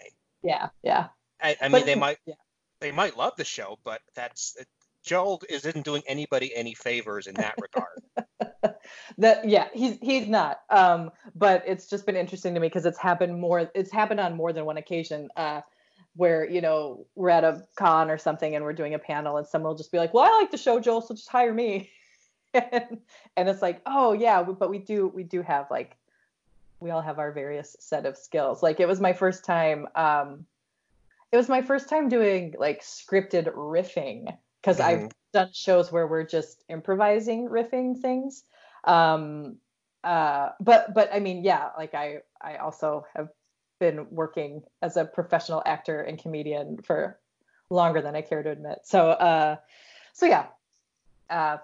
Yeah, 0.43 0.69
yeah. 0.83 1.07
I, 1.41 1.55
I 1.61 1.69
mean, 1.69 1.85
they 1.85 1.95
might 1.95 2.17
yeah. 2.25 2.35
they 2.79 2.91
might 2.91 3.17
love 3.17 3.33
the 3.37 3.45
show, 3.45 3.79
but 3.83 4.01
that's 4.13 4.57
Joel 5.03 5.41
isn't 5.49 5.85
doing 5.85 6.03
anybody 6.07 6.55
any 6.55 6.73
favors 6.73 7.27
in 7.27 7.35
that 7.35 7.55
regard. 7.61 8.75
that 9.17 9.47
yeah, 9.47 9.67
he's 9.73 9.97
he's 10.01 10.27
not. 10.27 10.61
Um, 10.69 11.11
but 11.35 11.63
it's 11.67 11.87
just 11.87 12.05
been 12.05 12.15
interesting 12.15 12.53
to 12.55 12.59
me 12.59 12.67
because 12.67 12.85
it's 12.85 12.97
happened 12.97 13.39
more. 13.39 13.69
It's 13.73 13.91
happened 13.91 14.19
on 14.19 14.35
more 14.35 14.53
than 14.53 14.65
one 14.65 14.77
occasion. 14.77 15.29
Uh, 15.35 15.61
where 16.15 16.49
you 16.49 16.61
know 16.61 17.05
we're 17.15 17.29
at 17.29 17.43
a 17.43 17.63
con 17.75 18.09
or 18.09 18.17
something 18.17 18.55
and 18.55 18.63
we're 18.63 18.73
doing 18.73 18.93
a 18.93 18.99
panel 18.99 19.37
and 19.37 19.47
someone 19.47 19.69
will 19.69 19.77
just 19.77 19.91
be 19.91 19.97
like 19.97 20.13
well 20.13 20.23
i 20.23 20.39
like 20.39 20.51
the 20.51 20.57
show 20.57 20.79
joel 20.79 21.01
so 21.01 21.13
just 21.13 21.29
hire 21.29 21.53
me. 21.53 21.89
And, 22.71 22.99
and 23.35 23.49
it's 23.49 23.61
like 23.61 23.81
oh 23.85 24.13
yeah 24.13 24.41
but 24.41 24.69
we 24.69 24.77
do 24.77 25.07
we 25.13 25.23
do 25.23 25.41
have 25.41 25.69
like 25.69 25.97
we 26.79 26.91
all 26.91 27.01
have 27.01 27.19
our 27.19 27.31
various 27.31 27.75
set 27.79 28.05
of 28.05 28.17
skills. 28.17 28.61
Like 28.61 28.79
it 28.79 28.87
was 28.87 29.01
my 29.01 29.13
first 29.13 29.43
time 29.43 29.87
um 29.95 30.45
it 31.31 31.37
was 31.37 31.49
my 31.49 31.61
first 31.61 31.89
time 31.89 32.09
doing 32.09 32.55
like 32.57 32.81
scripted 32.81 33.53
riffing 33.53 34.33
because 34.61 34.77
mm-hmm. 34.77 35.05
i've 35.05 35.11
done 35.33 35.49
shows 35.51 35.91
where 35.91 36.07
we're 36.07 36.25
just 36.25 36.63
improvising 36.69 37.49
riffing 37.49 37.99
things. 37.99 38.43
Um 38.83 39.57
uh 40.03 40.49
but 40.59 40.93
but 40.93 41.09
i 41.13 41.19
mean 41.19 41.43
yeah 41.43 41.69
like 41.77 41.95
i 41.95 42.19
i 42.39 42.57
also 42.57 43.05
have 43.15 43.29
been 43.85 44.07
working 44.09 44.63
as 44.81 44.97
a 44.97 45.05
professional 45.05 45.61
actor 45.65 46.01
and 46.01 46.17
comedian 46.17 46.77
for 46.81 47.19
longer 47.69 48.01
than 48.01 48.15
I 48.15 48.21
care 48.21 48.41
to 48.41 48.49
admit. 48.49 48.79
So, 48.83 49.09
uh, 49.09 49.57
so 50.13 50.25
yeah, 50.25 50.47
uh, 51.29 51.57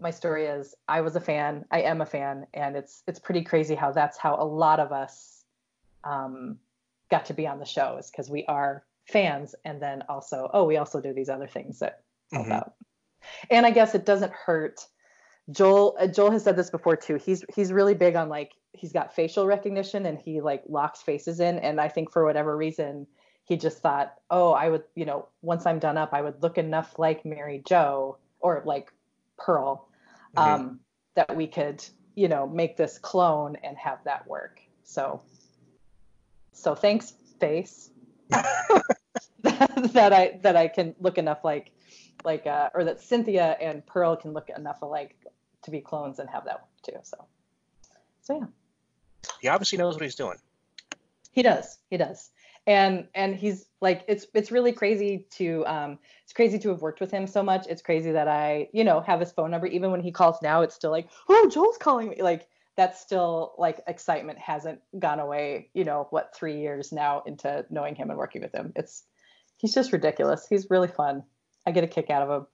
my 0.00 0.10
story 0.10 0.46
is 0.46 0.74
I 0.88 1.00
was 1.00 1.16
a 1.16 1.20
fan, 1.20 1.64
I 1.70 1.82
am 1.82 2.00
a 2.00 2.06
fan, 2.06 2.46
and 2.54 2.76
it's 2.76 3.02
it's 3.06 3.18
pretty 3.18 3.42
crazy 3.42 3.74
how 3.74 3.90
that's 3.92 4.16
how 4.16 4.36
a 4.36 4.44
lot 4.44 4.80
of 4.80 4.92
us 4.92 5.44
um, 6.04 6.58
got 7.10 7.26
to 7.26 7.34
be 7.34 7.46
on 7.46 7.58
the 7.58 7.64
show 7.64 7.96
is 7.98 8.10
because 8.10 8.30
we 8.30 8.44
are 8.46 8.84
fans, 9.06 9.54
and 9.64 9.82
then 9.82 10.02
also 10.08 10.50
oh 10.54 10.64
we 10.64 10.76
also 10.76 11.00
do 11.00 11.12
these 11.12 11.28
other 11.28 11.48
things 11.48 11.80
that 11.80 12.02
help 12.32 12.44
mm-hmm. 12.44 12.52
out. 12.52 12.74
And 13.50 13.66
I 13.66 13.70
guess 13.70 13.94
it 13.94 14.06
doesn't 14.06 14.32
hurt. 14.32 14.86
Joel 15.50 15.96
uh, 15.98 16.06
Joel 16.06 16.30
has 16.32 16.44
said 16.44 16.56
this 16.56 16.70
before 16.70 16.96
too. 16.96 17.16
He's 17.16 17.44
he's 17.54 17.72
really 17.72 17.94
big 17.94 18.16
on 18.16 18.28
like 18.28 18.52
he's 18.72 18.92
got 18.92 19.14
facial 19.14 19.46
recognition 19.46 20.06
and 20.06 20.18
he 20.18 20.40
like 20.40 20.62
locks 20.68 21.02
faces 21.02 21.40
in 21.40 21.58
and 21.58 21.80
i 21.80 21.88
think 21.88 22.10
for 22.10 22.24
whatever 22.24 22.56
reason 22.56 23.06
he 23.44 23.56
just 23.56 23.78
thought 23.78 24.14
oh 24.30 24.52
i 24.52 24.68
would 24.68 24.84
you 24.94 25.04
know 25.04 25.26
once 25.42 25.66
i'm 25.66 25.78
done 25.78 25.96
up 25.96 26.10
i 26.12 26.22
would 26.22 26.40
look 26.42 26.58
enough 26.58 26.98
like 26.98 27.24
mary 27.24 27.62
jo 27.66 28.16
or 28.40 28.62
like 28.64 28.92
pearl 29.36 29.88
mm-hmm. 30.36 30.62
um, 30.62 30.80
that 31.14 31.34
we 31.36 31.46
could 31.46 31.84
you 32.14 32.28
know 32.28 32.46
make 32.46 32.76
this 32.76 32.98
clone 32.98 33.56
and 33.62 33.76
have 33.76 33.98
that 34.04 34.26
work 34.26 34.60
so 34.84 35.20
so 36.52 36.74
thanks 36.74 37.14
face 37.38 37.90
that, 38.28 38.82
that 39.92 40.12
i 40.12 40.38
that 40.42 40.56
i 40.56 40.68
can 40.68 40.94
look 41.00 41.18
enough 41.18 41.44
like 41.44 41.72
like 42.22 42.46
uh, 42.46 42.68
or 42.74 42.84
that 42.84 43.00
synthia 43.00 43.56
and 43.62 43.84
pearl 43.86 44.14
can 44.14 44.34
look 44.34 44.50
enough 44.50 44.82
alike 44.82 45.16
to 45.62 45.70
be 45.70 45.80
clones 45.80 46.18
and 46.18 46.28
have 46.28 46.44
that 46.44 46.60
work 46.60 46.82
too 46.82 46.98
so 47.02 47.24
so 48.22 48.38
yeah 48.38 48.46
he 49.40 49.48
obviously 49.48 49.78
knows 49.78 49.94
what 49.94 50.02
he's 50.02 50.14
doing. 50.14 50.36
He 51.32 51.42
does. 51.42 51.78
He 51.90 51.96
does. 51.96 52.30
And 52.66 53.06
and 53.14 53.34
he's 53.34 53.66
like 53.80 54.04
it's 54.06 54.26
it's 54.34 54.50
really 54.52 54.72
crazy 54.72 55.26
to 55.30 55.64
um 55.66 55.98
it's 56.24 56.32
crazy 56.32 56.58
to 56.58 56.68
have 56.68 56.82
worked 56.82 57.00
with 57.00 57.10
him 57.10 57.26
so 57.26 57.42
much. 57.42 57.66
It's 57.68 57.82
crazy 57.82 58.12
that 58.12 58.28
I, 58.28 58.68
you 58.72 58.84
know, 58.84 59.00
have 59.00 59.20
his 59.20 59.32
phone 59.32 59.50
number. 59.50 59.66
Even 59.66 59.90
when 59.90 60.00
he 60.00 60.12
calls 60.12 60.42
now, 60.42 60.62
it's 60.62 60.74
still 60.74 60.90
like, 60.90 61.08
oh, 61.28 61.48
Joel's 61.50 61.78
calling 61.78 62.10
me. 62.10 62.22
Like 62.22 62.48
that's 62.76 63.00
still 63.00 63.54
like 63.58 63.80
excitement 63.86 64.38
hasn't 64.38 64.80
gone 64.98 65.20
away, 65.20 65.70
you 65.74 65.84
know, 65.84 66.06
what, 66.10 66.34
three 66.34 66.60
years 66.60 66.92
now 66.92 67.22
into 67.26 67.64
knowing 67.70 67.94
him 67.94 68.10
and 68.10 68.18
working 68.18 68.42
with 68.42 68.52
him. 68.52 68.72
It's 68.76 69.04
he's 69.56 69.74
just 69.74 69.92
ridiculous. 69.92 70.46
He's 70.48 70.68
really 70.70 70.88
fun. 70.88 71.22
I 71.66 71.72
get 71.72 71.84
a 71.84 71.88
kick 71.88 72.10
out 72.10 72.22
of 72.22 72.30
him. 72.30 72.46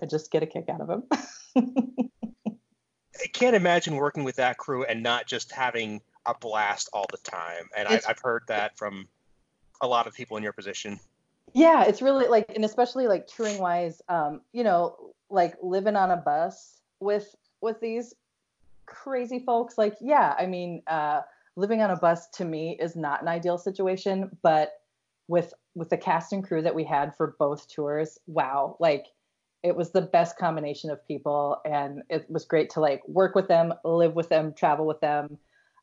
I 0.00 0.06
just 0.06 0.30
get 0.30 0.42
a 0.42 0.46
kick 0.46 0.68
out 0.68 0.80
of 0.80 0.88
him. 0.88 1.02
I 1.56 3.26
can't 3.32 3.56
imagine 3.56 3.96
working 3.96 4.24
with 4.24 4.36
that 4.36 4.58
crew 4.58 4.84
and 4.84 5.02
not 5.02 5.26
just 5.26 5.52
having 5.52 6.00
a 6.26 6.34
blast 6.34 6.88
all 6.92 7.06
the 7.10 7.18
time. 7.18 7.68
And 7.76 7.88
I, 7.88 8.00
have 8.06 8.20
heard 8.22 8.42
that 8.48 8.76
from 8.76 9.08
a 9.80 9.86
lot 9.86 10.06
of 10.06 10.14
people 10.14 10.36
in 10.36 10.42
your 10.42 10.52
position. 10.52 10.98
Yeah, 11.52 11.84
it's 11.84 12.00
really 12.00 12.26
like, 12.26 12.46
and 12.54 12.64
especially 12.64 13.06
like 13.08 13.26
touring 13.26 13.58
wise, 13.58 14.00
um, 14.08 14.40
you 14.52 14.64
know, 14.64 14.96
like 15.28 15.56
living 15.62 15.96
on 15.96 16.10
a 16.10 16.16
bus 16.16 16.80
with 17.00 17.34
with 17.60 17.80
these 17.80 18.14
crazy 18.86 19.38
folks. 19.38 19.76
Like, 19.76 19.96
yeah, 20.00 20.34
I 20.38 20.46
mean, 20.46 20.82
uh, 20.86 21.22
living 21.56 21.82
on 21.82 21.90
a 21.90 21.96
bus 21.96 22.28
to 22.30 22.44
me 22.44 22.78
is 22.80 22.96
not 22.96 23.22
an 23.22 23.28
ideal 23.28 23.58
situation, 23.58 24.36
but 24.42 24.72
with 25.28 25.52
with 25.74 25.90
the 25.90 25.96
cast 25.96 26.32
and 26.32 26.44
crew 26.44 26.62
that 26.62 26.74
we 26.74 26.84
had 26.84 27.16
for 27.16 27.34
both 27.38 27.68
tours, 27.68 28.18
wow, 28.26 28.76
like 28.78 29.06
it 29.62 29.76
was 29.76 29.90
the 29.92 30.02
best 30.02 30.36
combination 30.38 30.90
of 30.90 31.06
people 31.06 31.60
and 31.64 32.02
it 32.10 32.28
was 32.28 32.44
great 32.44 32.70
to 32.70 32.80
like 32.80 33.06
work 33.06 33.34
with 33.34 33.48
them, 33.48 33.72
live 33.84 34.14
with 34.14 34.28
them, 34.28 34.52
travel 34.52 34.86
with 34.86 35.00
them. 35.00 35.38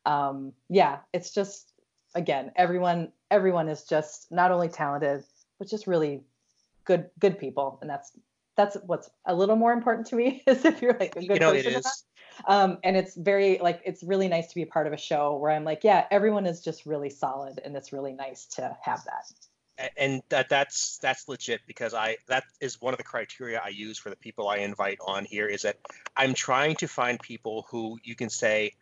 Um, 0.06 0.52
yeah, 0.68 0.98
it's 1.12 1.32
just 1.32 1.72
again, 2.14 2.52
everyone 2.56 3.12
everyone 3.30 3.68
is 3.68 3.84
just 3.84 4.30
not 4.30 4.50
only 4.50 4.68
talented, 4.68 5.24
but 5.58 5.68
just 5.68 5.86
really 5.86 6.22
good 6.84 7.10
good 7.18 7.38
people 7.38 7.78
and 7.80 7.90
that's 7.90 8.12
that's 8.56 8.76
what's 8.86 9.10
a 9.26 9.34
little 9.34 9.56
more 9.56 9.72
important 9.72 10.06
to 10.08 10.16
me 10.16 10.42
is 10.46 10.64
if 10.64 10.82
you're 10.82 10.96
like 10.98 11.16
a 11.16 11.20
good 11.20 11.34
you 11.34 11.40
know, 11.40 11.52
person 11.52 11.72
it 11.72 11.78
is. 11.78 12.04
um, 12.46 12.78
and 12.84 12.96
it's 12.96 13.14
very 13.14 13.58
like 13.58 13.80
it's 13.84 14.02
really 14.02 14.28
nice 14.28 14.48
to 14.48 14.54
be 14.54 14.62
a 14.62 14.66
part 14.66 14.86
of 14.86 14.92
a 14.92 14.96
show 14.96 15.36
where 15.36 15.50
i'm 15.50 15.64
like 15.64 15.84
yeah 15.84 16.06
everyone 16.10 16.46
is 16.46 16.60
just 16.60 16.86
really 16.86 17.10
solid 17.10 17.60
and 17.64 17.76
it's 17.76 17.92
really 17.92 18.12
nice 18.12 18.46
to 18.46 18.76
have 18.82 19.02
that 19.04 19.30
and 19.96 20.22
that 20.28 20.48
that's 20.48 20.98
that's 20.98 21.28
legit 21.28 21.60
because 21.66 21.94
I 21.94 22.16
that 22.28 22.44
is 22.60 22.80
one 22.80 22.94
of 22.94 22.98
the 22.98 23.04
criteria 23.04 23.60
I 23.64 23.68
use 23.68 23.98
for 23.98 24.10
the 24.10 24.16
people 24.16 24.48
I 24.48 24.58
invite 24.58 24.98
on 25.06 25.24
here 25.24 25.46
is 25.46 25.62
that 25.62 25.76
I'm 26.16 26.34
trying 26.34 26.76
to 26.76 26.88
find 26.88 27.20
people 27.20 27.66
who 27.70 27.98
you 28.02 28.14
can 28.14 28.30
say 28.30 28.72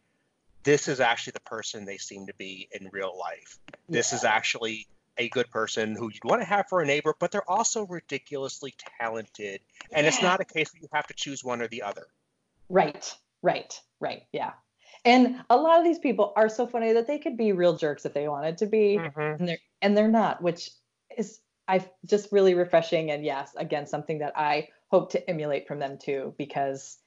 this 0.64 0.88
is 0.88 1.01
actually 1.01 1.32
the 1.32 1.40
person 1.40 1.84
they 1.84 1.99
seem 1.99 2.26
to 2.26 2.34
be 2.34 2.68
in 2.72 2.88
real 2.92 3.16
life. 3.18 3.59
This 3.88 4.12
is 4.12 4.24
actually 4.24 4.86
a 5.16 5.28
good 5.28 5.51
person 5.51 5.96
who 5.96 6.11
you'd 6.12 6.24
want 6.24 6.40
to 6.42 6.46
have 6.46 6.66
for 6.68 6.80
a 6.80 6.86
neighbor, 6.86 7.14
but 7.18 7.30
they're 7.32 7.49
also 7.51 7.86
ridiculously 7.86 8.74
talented. 9.01 9.61
And 9.92 10.07
it's 10.07 10.22
not 10.22 10.40
a 10.40 10.44
case 10.44 10.72
where 10.72 10.82
you 10.82 10.88
have 10.92 11.07
to 11.09 11.14
choose 11.14 11.42
one 11.44 11.62
or 11.62 11.68
the 11.68 11.82
other. 11.82 12.07
right 12.68 13.16
right 13.42 13.80
right 14.01 14.22
yeah 14.32 14.53
and 15.05 15.36
a 15.49 15.57
lot 15.57 15.78
of 15.78 15.84
these 15.84 15.99
people 15.99 16.32
are 16.36 16.49
so 16.49 16.66
funny 16.66 16.92
that 16.92 17.07
they 17.07 17.18
could 17.18 17.36
be 17.36 17.53
real 17.53 17.76
jerks 17.76 18.05
if 18.05 18.12
they 18.12 18.28
wanted 18.28 18.59
to 18.59 18.66
be 18.66 18.99
Mhm. 18.99 19.38
and 19.38 19.49
they're 19.49 19.59
and 19.80 19.96
they're 19.96 20.09
not 20.09 20.42
which 20.42 20.70
is 21.16 21.40
i 21.66 21.84
just 22.06 22.32
really 22.32 22.54
refreshing 22.54 23.11
and 23.11 23.24
yes 23.24 23.52
again 23.56 23.86
something 23.86 24.18
that 24.18 24.32
i 24.36 24.68
hope 24.88 25.11
to 25.12 25.30
emulate 25.30 25.66
from 25.66 25.78
them 25.78 25.98
too 25.98 26.34
because 26.38 26.98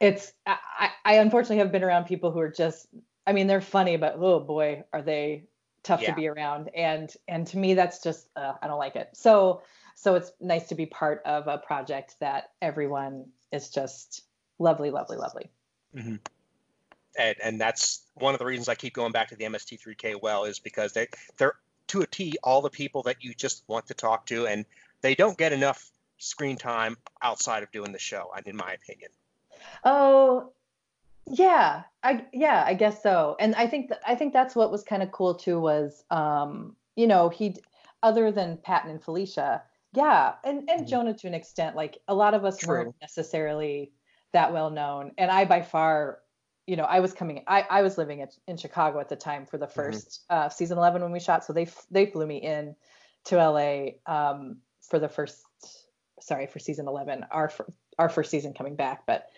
it's 0.00 0.32
I, 0.46 0.90
I 1.04 1.14
unfortunately 1.16 1.58
have 1.58 1.72
been 1.72 1.84
around 1.84 2.04
people 2.06 2.30
who 2.30 2.40
are 2.40 2.50
just 2.50 2.86
i 3.26 3.32
mean 3.32 3.46
they're 3.46 3.60
funny 3.60 3.96
but 3.96 4.16
oh 4.18 4.40
boy 4.40 4.84
are 4.92 5.02
they 5.02 5.44
tough 5.86 6.02
Yeah. 6.02 6.10
to 6.10 6.16
be 6.16 6.26
around. 6.26 6.68
And 6.74 7.10
and 7.28 7.46
to 7.46 7.58
me 7.58 7.74
that's 7.74 8.02
just 8.02 8.28
uh, 8.36 8.54
i 8.60 8.66
don't 8.66 8.78
like 8.78 8.96
it. 8.96 9.10
So 9.14 9.62
so 9.94 10.16
it's 10.16 10.32
nice 10.40 10.68
to 10.68 10.74
be 10.74 10.84
part 10.84 11.22
of 11.24 11.46
a 11.46 11.58
project 11.58 12.16
that 12.20 12.50
everyone 12.60 13.26
is 13.52 13.70
just 13.70 14.22
lovely 14.58 14.90
lovely 14.90 15.16
lovely. 15.16 15.50
And 15.94 17.36
and 17.42 17.60
that's 17.60 18.02
one 18.14 18.34
of 18.34 18.40
the 18.40 18.44
reasons 18.44 18.68
I 18.68 18.74
keep 18.74 18.92
going 18.92 19.12
back 19.12 19.28
to 19.28 19.36
the 19.36 19.44
MST3K 19.44 20.20
well 20.20 20.44
is 20.44 20.58
because 20.58 20.92
they 20.92 21.08
they're 21.38 21.54
to 21.88 22.02
a 22.02 22.06
T 22.06 22.36
all 22.42 22.62
the 22.62 22.70
people 22.70 23.02
that 23.04 23.22
you 23.22 23.34
just 23.34 23.64
want 23.68 23.86
to 23.86 23.94
talk 23.94 24.26
to, 24.26 24.46
and 24.46 24.64
they 25.00 25.14
don't 25.14 25.38
get 25.38 25.52
enough 25.52 25.90
screen 26.18 26.56
time 26.56 26.96
outside 27.22 27.62
of 27.62 27.70
doing 27.72 27.92
the 27.92 27.98
show, 27.98 28.30
in 28.44 28.56
my 28.56 28.72
opinion. 28.72 29.10
Oh, 29.84 30.52
yeah. 31.26 31.82
I 32.02 32.26
yeah, 32.32 32.64
I 32.66 32.74
guess 32.74 33.02
so. 33.02 33.36
And 33.40 33.54
I 33.56 33.66
think 33.66 33.88
that 33.88 34.00
I 34.06 34.14
think 34.14 34.32
that's 34.32 34.54
what 34.54 34.70
was 34.70 34.82
kind 34.84 35.02
of 35.02 35.10
cool 35.12 35.34
too 35.34 35.58
was 35.60 36.04
um, 36.10 36.76
you 36.94 37.06
know, 37.06 37.28
he 37.28 37.56
other 38.02 38.30
than 38.30 38.58
Patton 38.58 38.90
and 38.90 39.02
Felicia, 39.02 39.62
yeah, 39.92 40.34
and 40.44 40.68
and 40.70 40.86
Mhm. 40.86 40.88
Jonah 40.88 41.14
to 41.14 41.26
an 41.26 41.34
extent, 41.34 41.74
like 41.76 41.98
a 42.08 42.14
lot 42.14 42.34
of 42.34 42.44
us 42.44 42.58
True. 42.58 42.68
weren't 42.68 42.94
necessarily 43.00 43.92
that 44.32 44.52
well 44.52 44.70
known. 44.70 45.12
And 45.18 45.30
I 45.30 45.44
by 45.46 45.62
far, 45.62 46.20
you 46.66 46.76
know, 46.76 46.84
I 46.84 47.00
was 47.00 47.12
coming 47.12 47.44
I 47.46 47.64
I 47.68 47.82
was 47.82 47.96
living 47.96 48.20
in, 48.20 48.28
in 48.46 48.56
Chicago 48.56 48.98
at 49.00 49.08
the 49.08 49.16
time 49.16 49.46
for 49.46 49.58
the 49.58 49.66
1st 49.66 50.20
uh 50.30 50.48
season 50.48 50.78
11 50.78 51.02
when 51.02 51.12
we 51.12 51.20
shot, 51.20 51.44
so 51.44 51.52
they 51.52 51.68
they 51.90 52.06
flew 52.06 52.26
me 52.26 52.38
in 52.38 52.74
to 53.24 53.36
LA 53.36 53.92
um 54.06 54.58
for 54.82 54.98
the 54.98 55.08
first 55.08 55.44
sorry, 56.20 56.46
for 56.46 56.58
season 56.58 56.88
11, 56.88 57.26
our 57.30 57.52
our 57.98 58.08
first 58.08 58.30
season 58.30 58.52
coming 58.52 58.74
back, 58.76 59.06
but 59.06 59.28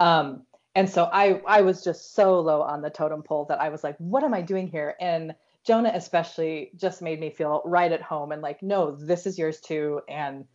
um 0.00 0.42
and 0.74 0.88
so 0.88 1.08
i 1.12 1.40
i 1.46 1.60
was 1.60 1.82
just 1.82 2.14
so 2.14 2.38
low 2.40 2.62
on 2.62 2.82
the 2.82 2.90
totem 2.90 3.22
pole 3.22 3.44
that 3.46 3.60
i 3.60 3.68
was 3.68 3.82
like 3.82 3.96
what 3.98 4.22
am 4.22 4.32
i 4.32 4.40
doing 4.40 4.68
here? 4.68 4.94
And 5.00 5.34
jonah 5.66 5.90
especially 5.94 6.70
just 6.76 7.02
made 7.02 7.18
me 7.20 7.30
feel 7.30 7.62
right 7.64 7.90
at 7.90 8.00
home 8.00 8.32
and 8.32 8.40
like 8.42 8.62
no 8.62 8.92
this 8.92 9.26
is 9.26 9.38
yours 9.38 9.60
too. 9.60 10.00
And 10.08 10.46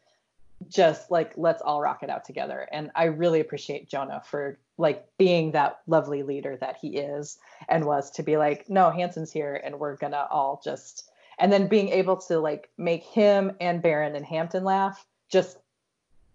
just 0.69 1.11
like 1.11 1.33
let's 1.35 1.61
all 1.61 1.81
rock 1.81 2.03
it 2.03 2.09
out 2.09 2.25
together. 2.25 2.67
And 2.71 2.89
i 2.95 3.05
really 3.05 3.41
appreciate 3.41 3.89
jonah 3.89 4.21
for 4.25 4.57
like 4.77 5.05
being 5.17 5.51
that 5.51 5.79
lovely 5.87 6.23
leader 6.23 6.57
that 6.57 6.77
he 6.81 6.97
is 6.97 7.37
and 7.69 7.85
was 7.85 8.09
to 8.11 8.23
be 8.23 8.37
like 8.37 8.69
no 8.69 8.89
hanson's 8.89 9.31
here 9.31 9.61
and 9.63 9.79
we're 9.79 9.95
gonna 9.95 10.27
all 10.31 10.61
just 10.63 11.11
and 11.39 11.51
then 11.51 11.67
being 11.67 11.89
able 11.89 12.17
to 12.17 12.39
like 12.39 12.69
make 12.77 13.03
him 13.03 13.51
and 13.59 13.81
Baron 13.81 14.15
and 14.15 14.25
hampton 14.25 14.63
laugh 14.63 15.05
just 15.29 15.57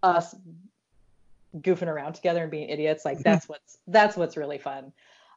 us 0.03 0.35
goofing 1.57 1.87
around 1.87 2.13
together 2.13 2.43
and 2.43 2.51
being 2.51 2.69
idiots 2.69 3.05
like 3.05 3.19
that's 3.19 3.49
what's 3.49 3.77
that's 3.87 4.15
what's 4.15 4.37
really 4.37 4.57
fun. 4.57 4.91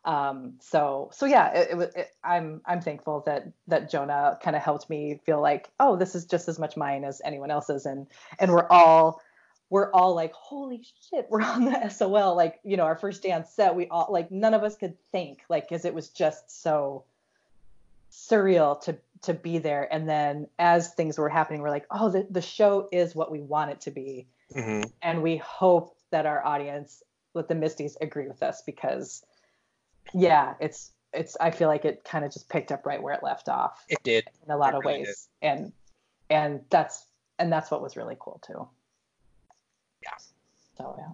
Um 0.04 0.54
so 0.60 1.10
so 1.12 1.26
yeah 1.26 1.52
it, 1.52 1.68
it 1.70 1.76
was 1.76 1.94
it, 1.94 2.10
i'm 2.24 2.60
i'm 2.66 2.80
thankful 2.80 3.22
that 3.26 3.46
that 3.68 3.88
jonah 3.88 4.36
kind 4.42 4.56
of 4.56 4.62
helped 4.62 4.90
me 4.90 5.20
feel 5.24 5.40
like 5.40 5.70
oh 5.78 5.94
this 5.94 6.16
is 6.16 6.24
just 6.24 6.48
as 6.48 6.58
much 6.58 6.76
mine 6.76 7.04
as 7.04 7.22
anyone 7.24 7.52
else's 7.52 7.86
and 7.86 8.08
and 8.40 8.50
we're 8.50 8.66
all 8.68 9.20
we're 9.72 9.90
all 9.92 10.14
like 10.14 10.32
holy 10.34 10.84
shit 11.08 11.26
we're 11.30 11.40
on 11.40 11.64
the 11.64 11.88
sol 11.98 12.36
like 12.36 12.60
you 12.62 12.76
know 12.76 12.84
our 12.84 12.94
first 12.94 13.22
day 13.22 13.32
on 13.32 13.46
set 13.46 13.74
we 13.74 13.88
all 13.88 14.06
like 14.10 14.30
none 14.30 14.52
of 14.52 14.62
us 14.62 14.76
could 14.76 14.94
think 15.12 15.40
like 15.48 15.66
because 15.66 15.86
it 15.86 15.94
was 15.94 16.10
just 16.10 16.62
so 16.62 17.04
surreal 18.10 18.78
to 18.82 18.98
to 19.22 19.32
be 19.32 19.58
there. 19.58 19.88
And 19.90 20.08
then 20.08 20.48
as 20.58 20.92
things 20.92 21.16
were 21.16 21.28
happening 21.30 21.62
we're 21.62 21.70
like 21.70 21.86
oh 21.90 22.10
the, 22.10 22.26
the 22.28 22.42
show 22.42 22.88
is 22.92 23.14
what 23.14 23.30
we 23.32 23.40
want 23.40 23.70
it 23.70 23.80
to 23.82 23.90
be. 23.90 24.26
Hmm 24.52 24.82
and 25.00 25.22
we 25.22 25.38
hope 25.38 25.96
that 26.10 26.26
our 26.26 26.44
audience 26.44 27.02
let 27.32 27.48
the 27.48 27.54
MSTies 27.54 27.96
agree 28.02 28.28
with 28.28 28.42
us 28.42 28.62
because 28.66 29.24
yeah 30.12 30.52
it's 30.60 30.92
it's 31.14 31.34
i 31.40 31.50
feel 31.50 31.68
like 31.68 31.86
it 31.86 32.04
kind 32.04 32.24
of 32.26 32.32
just 32.32 32.50
picked 32.50 32.70
up 32.72 32.84
right 32.84 33.02
where 33.02 33.14
it 33.14 33.22
left 33.22 33.48
off 33.48 33.82
It 33.88 34.02
did. 34.02 34.24
in 34.44 34.50
a 34.50 34.56
lot 34.58 34.74
It 34.74 34.78
of 34.78 34.84
really 34.84 34.98
ways. 35.04 35.28
And 35.40 35.72
and 36.28 36.60
that's 36.68 37.06
and 37.38 37.50
that's 37.50 37.70
what 37.70 37.80
was 37.80 37.96
really 37.96 38.16
cool 38.20 38.42
too. 38.46 38.68
So 40.78 40.94
yeah 40.98 41.12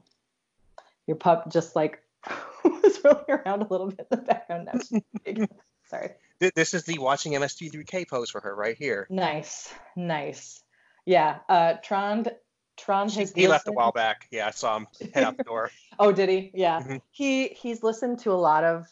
your 1.06 1.16
pup 1.16 1.50
just 1.50 1.74
like 1.76 2.00
was 2.64 2.98
rolling 3.04 3.24
around 3.28 3.62
a 3.62 3.66
little 3.68 3.88
bit 3.88 4.06
in 4.10 4.18
the 4.18 4.24
background 4.24 4.68
now 4.72 5.46
sorry 5.90 6.10
This 6.40 6.74
is 6.74 6.84
the 6.84 6.98
watching 6.98 7.32
MST3K 7.32 8.08
pose 8.08 8.30
for 8.30 8.40
her 8.40 8.54
right 8.54 8.76
here. 8.76 9.06
nice 9.10 9.72
nice 9.96 10.62
yeah 11.06 11.38
uh 11.48 11.74
trond 11.82 12.30
trond 12.76 13.10
has 13.12 13.32
He 13.32 13.48
left 13.48 13.66
a 13.66 13.72
while 13.72 13.90
back. 13.90 14.28
Yeah, 14.30 14.46
I 14.46 14.50
saw 14.52 14.76
him 14.76 14.86
head 15.12 15.24
out 15.24 15.36
the 15.36 15.42
door. 15.42 15.70
Oh, 15.98 16.12
did 16.12 16.28
he? 16.28 16.52
Yeah. 16.54 16.80
Mhm. 16.80 17.00
He 17.10 17.48
he's 17.48 17.82
listened 17.82 18.20
to 18.20 18.30
a 18.30 18.38
lot 18.38 18.62
of, 18.62 18.86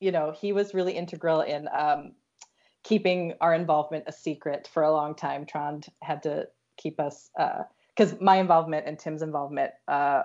you 0.00 0.12
know, 0.12 0.32
he 0.32 0.52
was 0.52 0.74
really 0.74 0.92
integral 0.92 1.40
in 1.40 1.66
um, 1.68 2.12
keeping 2.82 3.34
our 3.40 3.54
involvement 3.54 4.04
a 4.06 4.12
secret 4.12 4.68
for 4.70 4.82
a 4.82 4.92
long 4.92 5.14
time. 5.14 5.46
Trond 5.46 5.86
had 6.02 6.24
to 6.24 6.48
keep 6.76 7.00
us 7.00 7.30
because 8.00 8.18
my 8.18 8.36
involvement 8.36 8.86
and 8.86 8.98
Tim's 8.98 9.20
involvement 9.20 9.72
uh, 9.86 10.22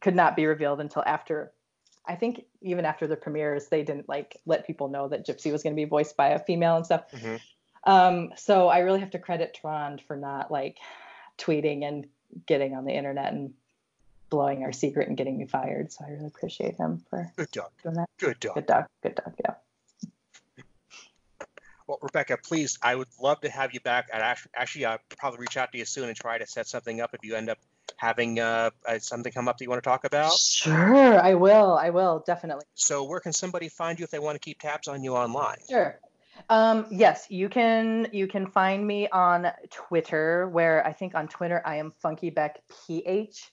could 0.00 0.14
not 0.14 0.34
be 0.34 0.46
revealed 0.46 0.80
until 0.80 1.02
after. 1.04 1.52
I 2.06 2.14
think 2.14 2.44
even 2.62 2.86
after 2.86 3.06
the 3.06 3.16
premieres, 3.16 3.68
they 3.68 3.82
didn't 3.82 4.08
like 4.08 4.38
let 4.46 4.66
people 4.66 4.88
know 4.88 5.08
that 5.08 5.26
Gypsy 5.26 5.52
was 5.52 5.62
going 5.62 5.76
to 5.76 5.80
be 5.80 5.84
voiced 5.84 6.16
by 6.16 6.28
a 6.28 6.38
female 6.38 6.76
and 6.76 6.86
stuff. 6.86 7.04
Mhm. 7.12 7.40
Um, 7.84 8.32
so 8.36 8.68
I 8.68 8.78
really 8.78 9.00
have 9.00 9.10
to 9.10 9.18
credit 9.18 9.52
Trond 9.52 10.00
for 10.00 10.16
not 10.16 10.50
like 10.50 10.78
tweeting 11.36 11.86
and 11.86 12.06
getting 12.46 12.74
on 12.74 12.86
the 12.86 12.92
internet 12.92 13.34
and 13.34 13.52
blowing 14.30 14.62
our 14.62 14.72
secret 14.72 15.08
and 15.08 15.16
getting 15.16 15.36
me 15.36 15.46
fired. 15.46 15.92
So 15.92 16.06
I 16.06 16.12
really 16.12 16.26
appreciate 16.28 16.76
him 16.76 17.04
for 17.10 17.30
Good 17.36 17.50
dog. 17.50 17.70
doing 17.82 17.96
that. 17.96 18.08
Good 18.18 18.40
dog. 18.40 18.54
Good 18.54 18.66
dog. 18.66 18.86
Good 19.02 19.14
dog. 19.16 19.34
Yeah. 19.44 19.54
Well, 21.88 21.98
Rebecca, 22.02 22.36
please, 22.36 22.78
I 22.82 22.94
would 22.94 23.08
love 23.18 23.40
to 23.40 23.48
have 23.48 23.72
you 23.72 23.80
back. 23.80 24.10
I'd 24.12 24.36
actually, 24.54 24.84
uh, 24.84 24.98
probably 25.16 25.40
reach 25.40 25.56
out 25.56 25.72
to 25.72 25.78
you 25.78 25.86
soon 25.86 26.08
and 26.08 26.16
try 26.16 26.36
to 26.36 26.46
set 26.46 26.66
something 26.66 27.00
up 27.00 27.14
if 27.14 27.24
you 27.24 27.34
end 27.34 27.48
up 27.48 27.58
having 27.96 28.38
uh, 28.38 28.68
uh, 28.86 28.98
something 28.98 29.32
come 29.32 29.48
up 29.48 29.56
that 29.56 29.64
you 29.64 29.70
want 29.70 29.82
to 29.82 29.88
talk 29.88 30.04
about. 30.04 30.34
Sure. 30.34 31.18
I 31.18 31.32
will. 31.32 31.78
I 31.78 31.88
will 31.88 32.22
definitely. 32.26 32.66
So, 32.74 33.04
where 33.04 33.20
can 33.20 33.32
somebody 33.32 33.70
find 33.70 33.98
you 33.98 34.04
if 34.04 34.10
they 34.10 34.18
want 34.18 34.34
to 34.34 34.38
keep 34.38 34.60
tabs 34.60 34.86
on 34.86 35.02
you 35.02 35.16
online? 35.16 35.56
Sure. 35.66 35.98
Um, 36.50 36.86
yes, 36.90 37.26
you 37.30 37.48
can 37.48 38.08
you 38.12 38.26
can 38.26 38.46
find 38.46 38.86
me 38.86 39.08
on 39.08 39.50
Twitter 39.70 40.46
where 40.48 40.86
I 40.86 40.92
think 40.92 41.14
on 41.14 41.26
Twitter 41.26 41.62
I 41.64 41.76
am 41.76 41.92
Funky 42.02 42.28
Beck 42.28 42.60
P 42.86 43.02
H 43.04 43.50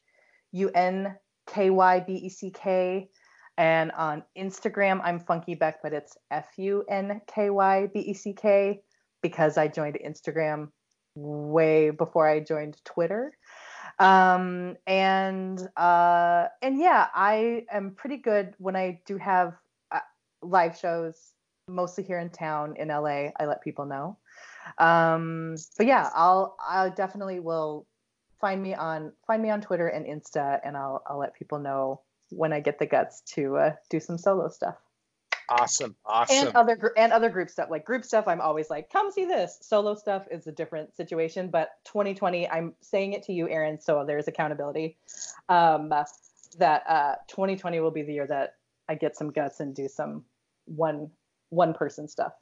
U 0.51 0.69
N 0.75 1.15
K 1.47 1.69
Y 1.69 1.99
B 2.01 2.13
E 2.13 2.29
C 2.29 2.51
K 2.51 3.09
and 3.57 3.91
on 3.91 4.23
Instagram 4.37 5.01
I'm 5.03 5.19
Funky 5.19 5.55
Beck 5.55 5.81
but 5.81 5.93
it's 5.93 6.17
F 6.31 6.47
U 6.57 6.83
N 6.89 7.21
K 7.27 7.49
Y 7.49 7.87
B 7.93 7.99
E 7.99 8.13
C 8.13 8.33
K 8.33 8.81
because 9.21 9.57
I 9.57 9.67
joined 9.67 9.97
Instagram 10.05 10.69
way 11.15 11.89
before 11.89 12.27
I 12.27 12.41
joined 12.41 12.77
Twitter. 12.83 13.37
Um, 13.97 14.75
and 14.85 15.59
uh, 15.77 16.47
and 16.61 16.79
yeah, 16.79 17.07
I 17.13 17.65
am 17.71 17.91
pretty 17.91 18.17
good 18.17 18.53
when 18.57 18.75
I 18.75 18.99
do 19.05 19.17
have 19.17 19.53
uh, 19.91 19.99
live 20.41 20.77
shows, 20.77 21.31
mostly 21.67 22.03
here 22.03 22.19
in 22.19 22.29
town 22.29 22.75
in 22.77 22.89
LA. 22.89 23.29
I 23.39 23.45
let 23.45 23.63
people 23.63 23.85
know. 23.85 24.17
Um, 24.77 25.55
but 25.77 25.87
yeah, 25.87 26.09
I'll 26.13 26.57
I 26.67 26.89
definitely 26.89 27.39
will 27.39 27.87
find 28.41 28.61
me 28.61 28.75
on 28.75 29.13
find 29.25 29.41
me 29.41 29.49
on 29.49 29.61
Twitter 29.61 29.87
and 29.87 30.05
Insta, 30.05 30.59
and 30.63 30.75
I'll 30.75 31.01
I'll 31.07 31.19
let 31.19 31.33
people 31.33 31.59
know 31.59 32.01
when 32.29 32.53
I 32.53 32.59
get 32.59 32.79
the 32.79 32.85
guts 32.85 33.21
to 33.33 33.57
uh, 33.57 33.75
do 33.89 33.99
some 33.99 34.17
solo 34.17 34.49
stuff. 34.49 34.75
Awesome, 35.47 35.95
awesome. 36.05 36.47
And 36.47 36.55
other 36.55 36.91
and 36.97 37.13
other 37.13 37.29
group 37.29 37.49
stuff, 37.49 37.69
like 37.69 37.85
group 37.85 38.03
stuff, 38.03 38.27
I'm 38.27 38.41
always 38.41 38.69
like, 38.69 38.91
come 38.91 39.11
see 39.11 39.25
this. 39.25 39.59
Solo 39.61 39.93
stuff 39.93 40.27
is 40.31 40.47
a 40.47 40.51
different 40.51 40.95
situation, 40.95 41.49
but 41.49 41.71
2020, 41.85 42.49
I'm 42.49 42.73
saying 42.81 43.13
it 43.13 43.23
to 43.23 43.33
you, 43.33 43.47
Aaron, 43.47 43.79
so 43.79 44.03
there's 44.05 44.27
accountability. 44.27 44.97
Um, 45.47 45.93
that 46.57 46.83
uh, 46.87 47.15
2020 47.27 47.79
will 47.79 47.91
be 47.91 48.01
the 48.01 48.13
year 48.13 48.27
that 48.27 48.55
I 48.89 48.95
get 48.95 49.15
some 49.15 49.31
guts 49.31 49.59
and 49.59 49.75
do 49.75 49.87
some 49.87 50.25
one 50.65 51.11
one 51.49 51.73
person 51.73 52.07
stuff. 52.07 52.33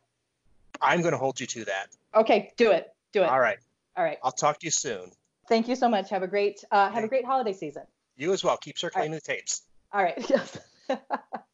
I'm 0.82 1.02
going 1.02 1.14
to 1.14 1.18
hold 1.18 1.40
you 1.40 1.48
to 1.48 1.66
that. 1.66 1.88
Okay, 2.16 2.52
do 2.58 2.72
it. 2.72 2.94
Do 3.12 3.24
it. 3.24 3.30
All 3.30 3.40
right. 3.40 3.58
All 3.96 4.04
right. 4.04 4.18
I'll 4.24 4.32
talk 4.32 4.60
to 4.60 4.66
you 4.66 4.72
soon. 4.72 5.12
Thank 5.50 5.68
you 5.68 5.76
so 5.76 5.90
much. 5.90 6.10
Have 6.10 6.24
a 6.24 6.28
great 6.28 6.64
uh, 6.72 6.90
have 6.90 7.04
a 7.04 7.08
great 7.08 7.26
holiday 7.26 7.54
season. 7.54 7.84
You 8.16 8.34
as 8.34 8.44
well. 8.44 8.58
Keep 8.58 8.78
circulating 8.78 9.12
right. 9.12 9.24
the 9.24 9.34
tapes. 9.34 9.64
All 9.94 10.04
right. 10.04 10.18
Yes. 10.30 10.58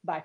Bye. 0.04 0.24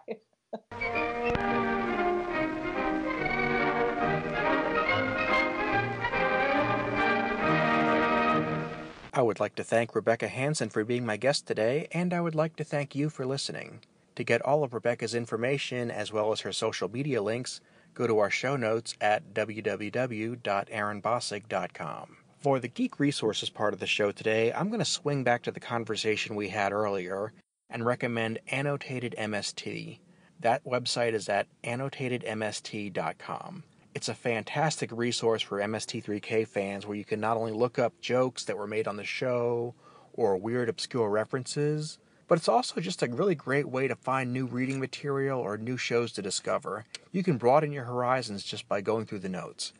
I 9.12 9.22
would 9.22 9.38
like 9.40 9.54
to 9.56 9.64
thank 9.64 9.94
Rebecca 9.94 10.28
Hanson 10.28 10.70
for 10.70 10.84
being 10.84 11.04
my 11.06 11.16
guest 11.16 11.46
today, 11.46 11.88
and 11.92 12.12
I 12.14 12.20
would 12.20 12.34
like 12.34 12.56
to 12.56 12.64
thank 12.64 12.94
you 12.94 13.10
for 13.10 13.26
listening. 13.26 13.80
To 14.16 14.24
get 14.24 14.42
all 14.42 14.64
of 14.64 14.74
Rebecca's 14.74 15.14
information 15.14 15.90
as 15.90 16.12
well 16.12 16.32
as 16.32 16.40
her 16.40 16.52
social 16.52 16.88
media 16.88 17.22
links, 17.22 17.60
go 17.94 18.06
to 18.06 18.18
our 18.18 18.30
show 18.30 18.56
notes 18.56 18.94
at 19.00 19.34
www.aaronbossig.com. 19.34 22.16
For 22.40 22.60
the 22.60 22.68
Geek 22.68 23.00
Resources 23.00 23.50
part 23.50 23.74
of 23.74 23.80
the 23.80 23.86
show 23.86 24.12
today, 24.12 24.52
I'm 24.52 24.68
going 24.68 24.78
to 24.80 24.84
swing 24.84 25.24
back 25.24 25.42
to 25.44 25.50
the 25.50 25.60
conversation 25.60 26.36
we 26.36 26.48
had 26.48 26.72
earlier 26.72 27.32
and 27.68 27.84
recommend 27.84 28.38
Annotated 28.48 29.14
MST. 29.18 29.98
That 30.40 30.64
website 30.64 31.12
is 31.12 31.28
at 31.28 31.48
annotatedmst.com. 31.62 33.64
It's 33.94 34.08
a 34.08 34.14
fantastic 34.14 34.90
resource 34.92 35.42
for 35.42 35.60
MST3K 35.60 36.48
fans 36.48 36.86
where 36.86 36.96
you 36.96 37.04
can 37.04 37.20
not 37.20 37.36
only 37.36 37.52
look 37.52 37.78
up 37.78 38.00
jokes 38.00 38.44
that 38.44 38.58
were 38.58 38.66
made 38.66 38.88
on 38.88 38.96
the 38.96 39.04
show 39.04 39.74
or 40.12 40.36
weird 40.36 40.68
obscure 40.68 41.08
references, 41.08 41.98
but 42.26 42.38
it's 42.38 42.48
also 42.48 42.80
just 42.80 43.02
a 43.02 43.06
really 43.06 43.34
great 43.34 43.68
way 43.68 43.86
to 43.86 43.94
find 43.94 44.32
new 44.32 44.46
reading 44.46 44.80
material 44.80 45.38
or 45.38 45.56
new 45.56 45.76
shows 45.76 46.10
to 46.12 46.22
discover. 46.22 46.84
You 47.12 47.22
can 47.22 47.36
broaden 47.36 47.70
your 47.70 47.84
horizons 47.84 48.42
just 48.42 48.68
by 48.68 48.80
going 48.80 49.06
through 49.06 49.20
the 49.20 49.28
notes. 49.28 49.72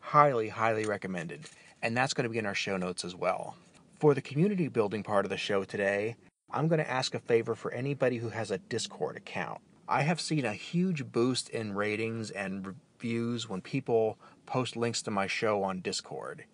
Highly, 0.00 0.48
highly 0.48 0.84
recommended. 0.84 1.48
And 1.80 1.96
that's 1.96 2.12
going 2.12 2.24
to 2.24 2.30
be 2.30 2.38
in 2.38 2.46
our 2.46 2.54
show 2.54 2.76
notes 2.76 3.04
as 3.04 3.14
well. 3.14 3.56
For 3.98 4.14
the 4.14 4.20
community 4.20 4.68
building 4.68 5.02
part 5.02 5.24
of 5.24 5.30
the 5.30 5.36
show 5.36 5.64
today, 5.64 6.16
I'm 6.52 6.68
going 6.68 6.80
to 6.80 6.90
ask 6.90 7.14
a 7.14 7.18
favor 7.18 7.54
for 7.54 7.72
anybody 7.72 8.18
who 8.18 8.28
has 8.28 8.50
a 8.50 8.58
Discord 8.58 9.16
account. 9.16 9.62
I 9.88 10.02
have 10.02 10.20
seen 10.20 10.44
a 10.44 10.52
huge 10.52 11.10
boost 11.10 11.48
in 11.48 11.74
ratings 11.74 12.30
and 12.30 12.66
reviews 12.66 13.48
when 13.48 13.62
people 13.62 14.18
post 14.44 14.76
links 14.76 15.00
to 15.02 15.10
my 15.10 15.26
show 15.26 15.62
on 15.62 15.80
Discord. 15.80 16.44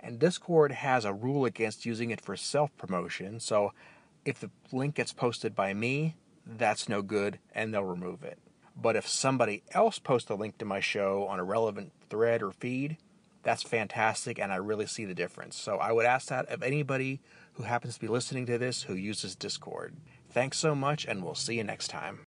And 0.00 0.18
Discord 0.18 0.72
has 0.72 1.04
a 1.04 1.14
rule 1.14 1.46
against 1.46 1.86
using 1.86 2.10
it 2.10 2.20
for 2.20 2.36
self 2.36 2.76
promotion, 2.76 3.40
so 3.40 3.72
if 4.24 4.38
the 4.38 4.50
link 4.70 4.94
gets 4.96 5.12
posted 5.12 5.54
by 5.54 5.72
me, 5.72 6.16
that's 6.46 6.88
no 6.88 7.00
good 7.00 7.38
and 7.54 7.72
they'll 7.72 7.82
remove 7.82 8.22
it. 8.22 8.38
But 8.76 8.96
if 8.96 9.08
somebody 9.08 9.62
else 9.72 9.98
posts 9.98 10.30
a 10.30 10.34
link 10.34 10.58
to 10.58 10.64
my 10.64 10.80
show 10.80 11.26
on 11.26 11.40
a 11.40 11.44
relevant 11.44 11.92
thread 12.10 12.42
or 12.42 12.52
feed, 12.52 12.98
that's 13.42 13.62
fantastic 13.62 14.38
and 14.38 14.52
I 14.52 14.56
really 14.56 14.86
see 14.86 15.04
the 15.04 15.14
difference. 15.14 15.56
So 15.56 15.78
I 15.78 15.90
would 15.90 16.06
ask 16.06 16.28
that 16.28 16.46
of 16.46 16.62
anybody 16.62 17.20
who 17.58 17.64
happens 17.64 17.94
to 17.94 18.00
be 18.00 18.08
listening 18.08 18.46
to 18.46 18.56
this 18.56 18.84
who 18.84 18.94
uses 18.94 19.34
Discord. 19.34 19.94
Thanks 20.30 20.58
so 20.58 20.74
much 20.74 21.04
and 21.04 21.22
we'll 21.22 21.34
see 21.34 21.56
you 21.56 21.64
next 21.64 21.88
time. 21.88 22.16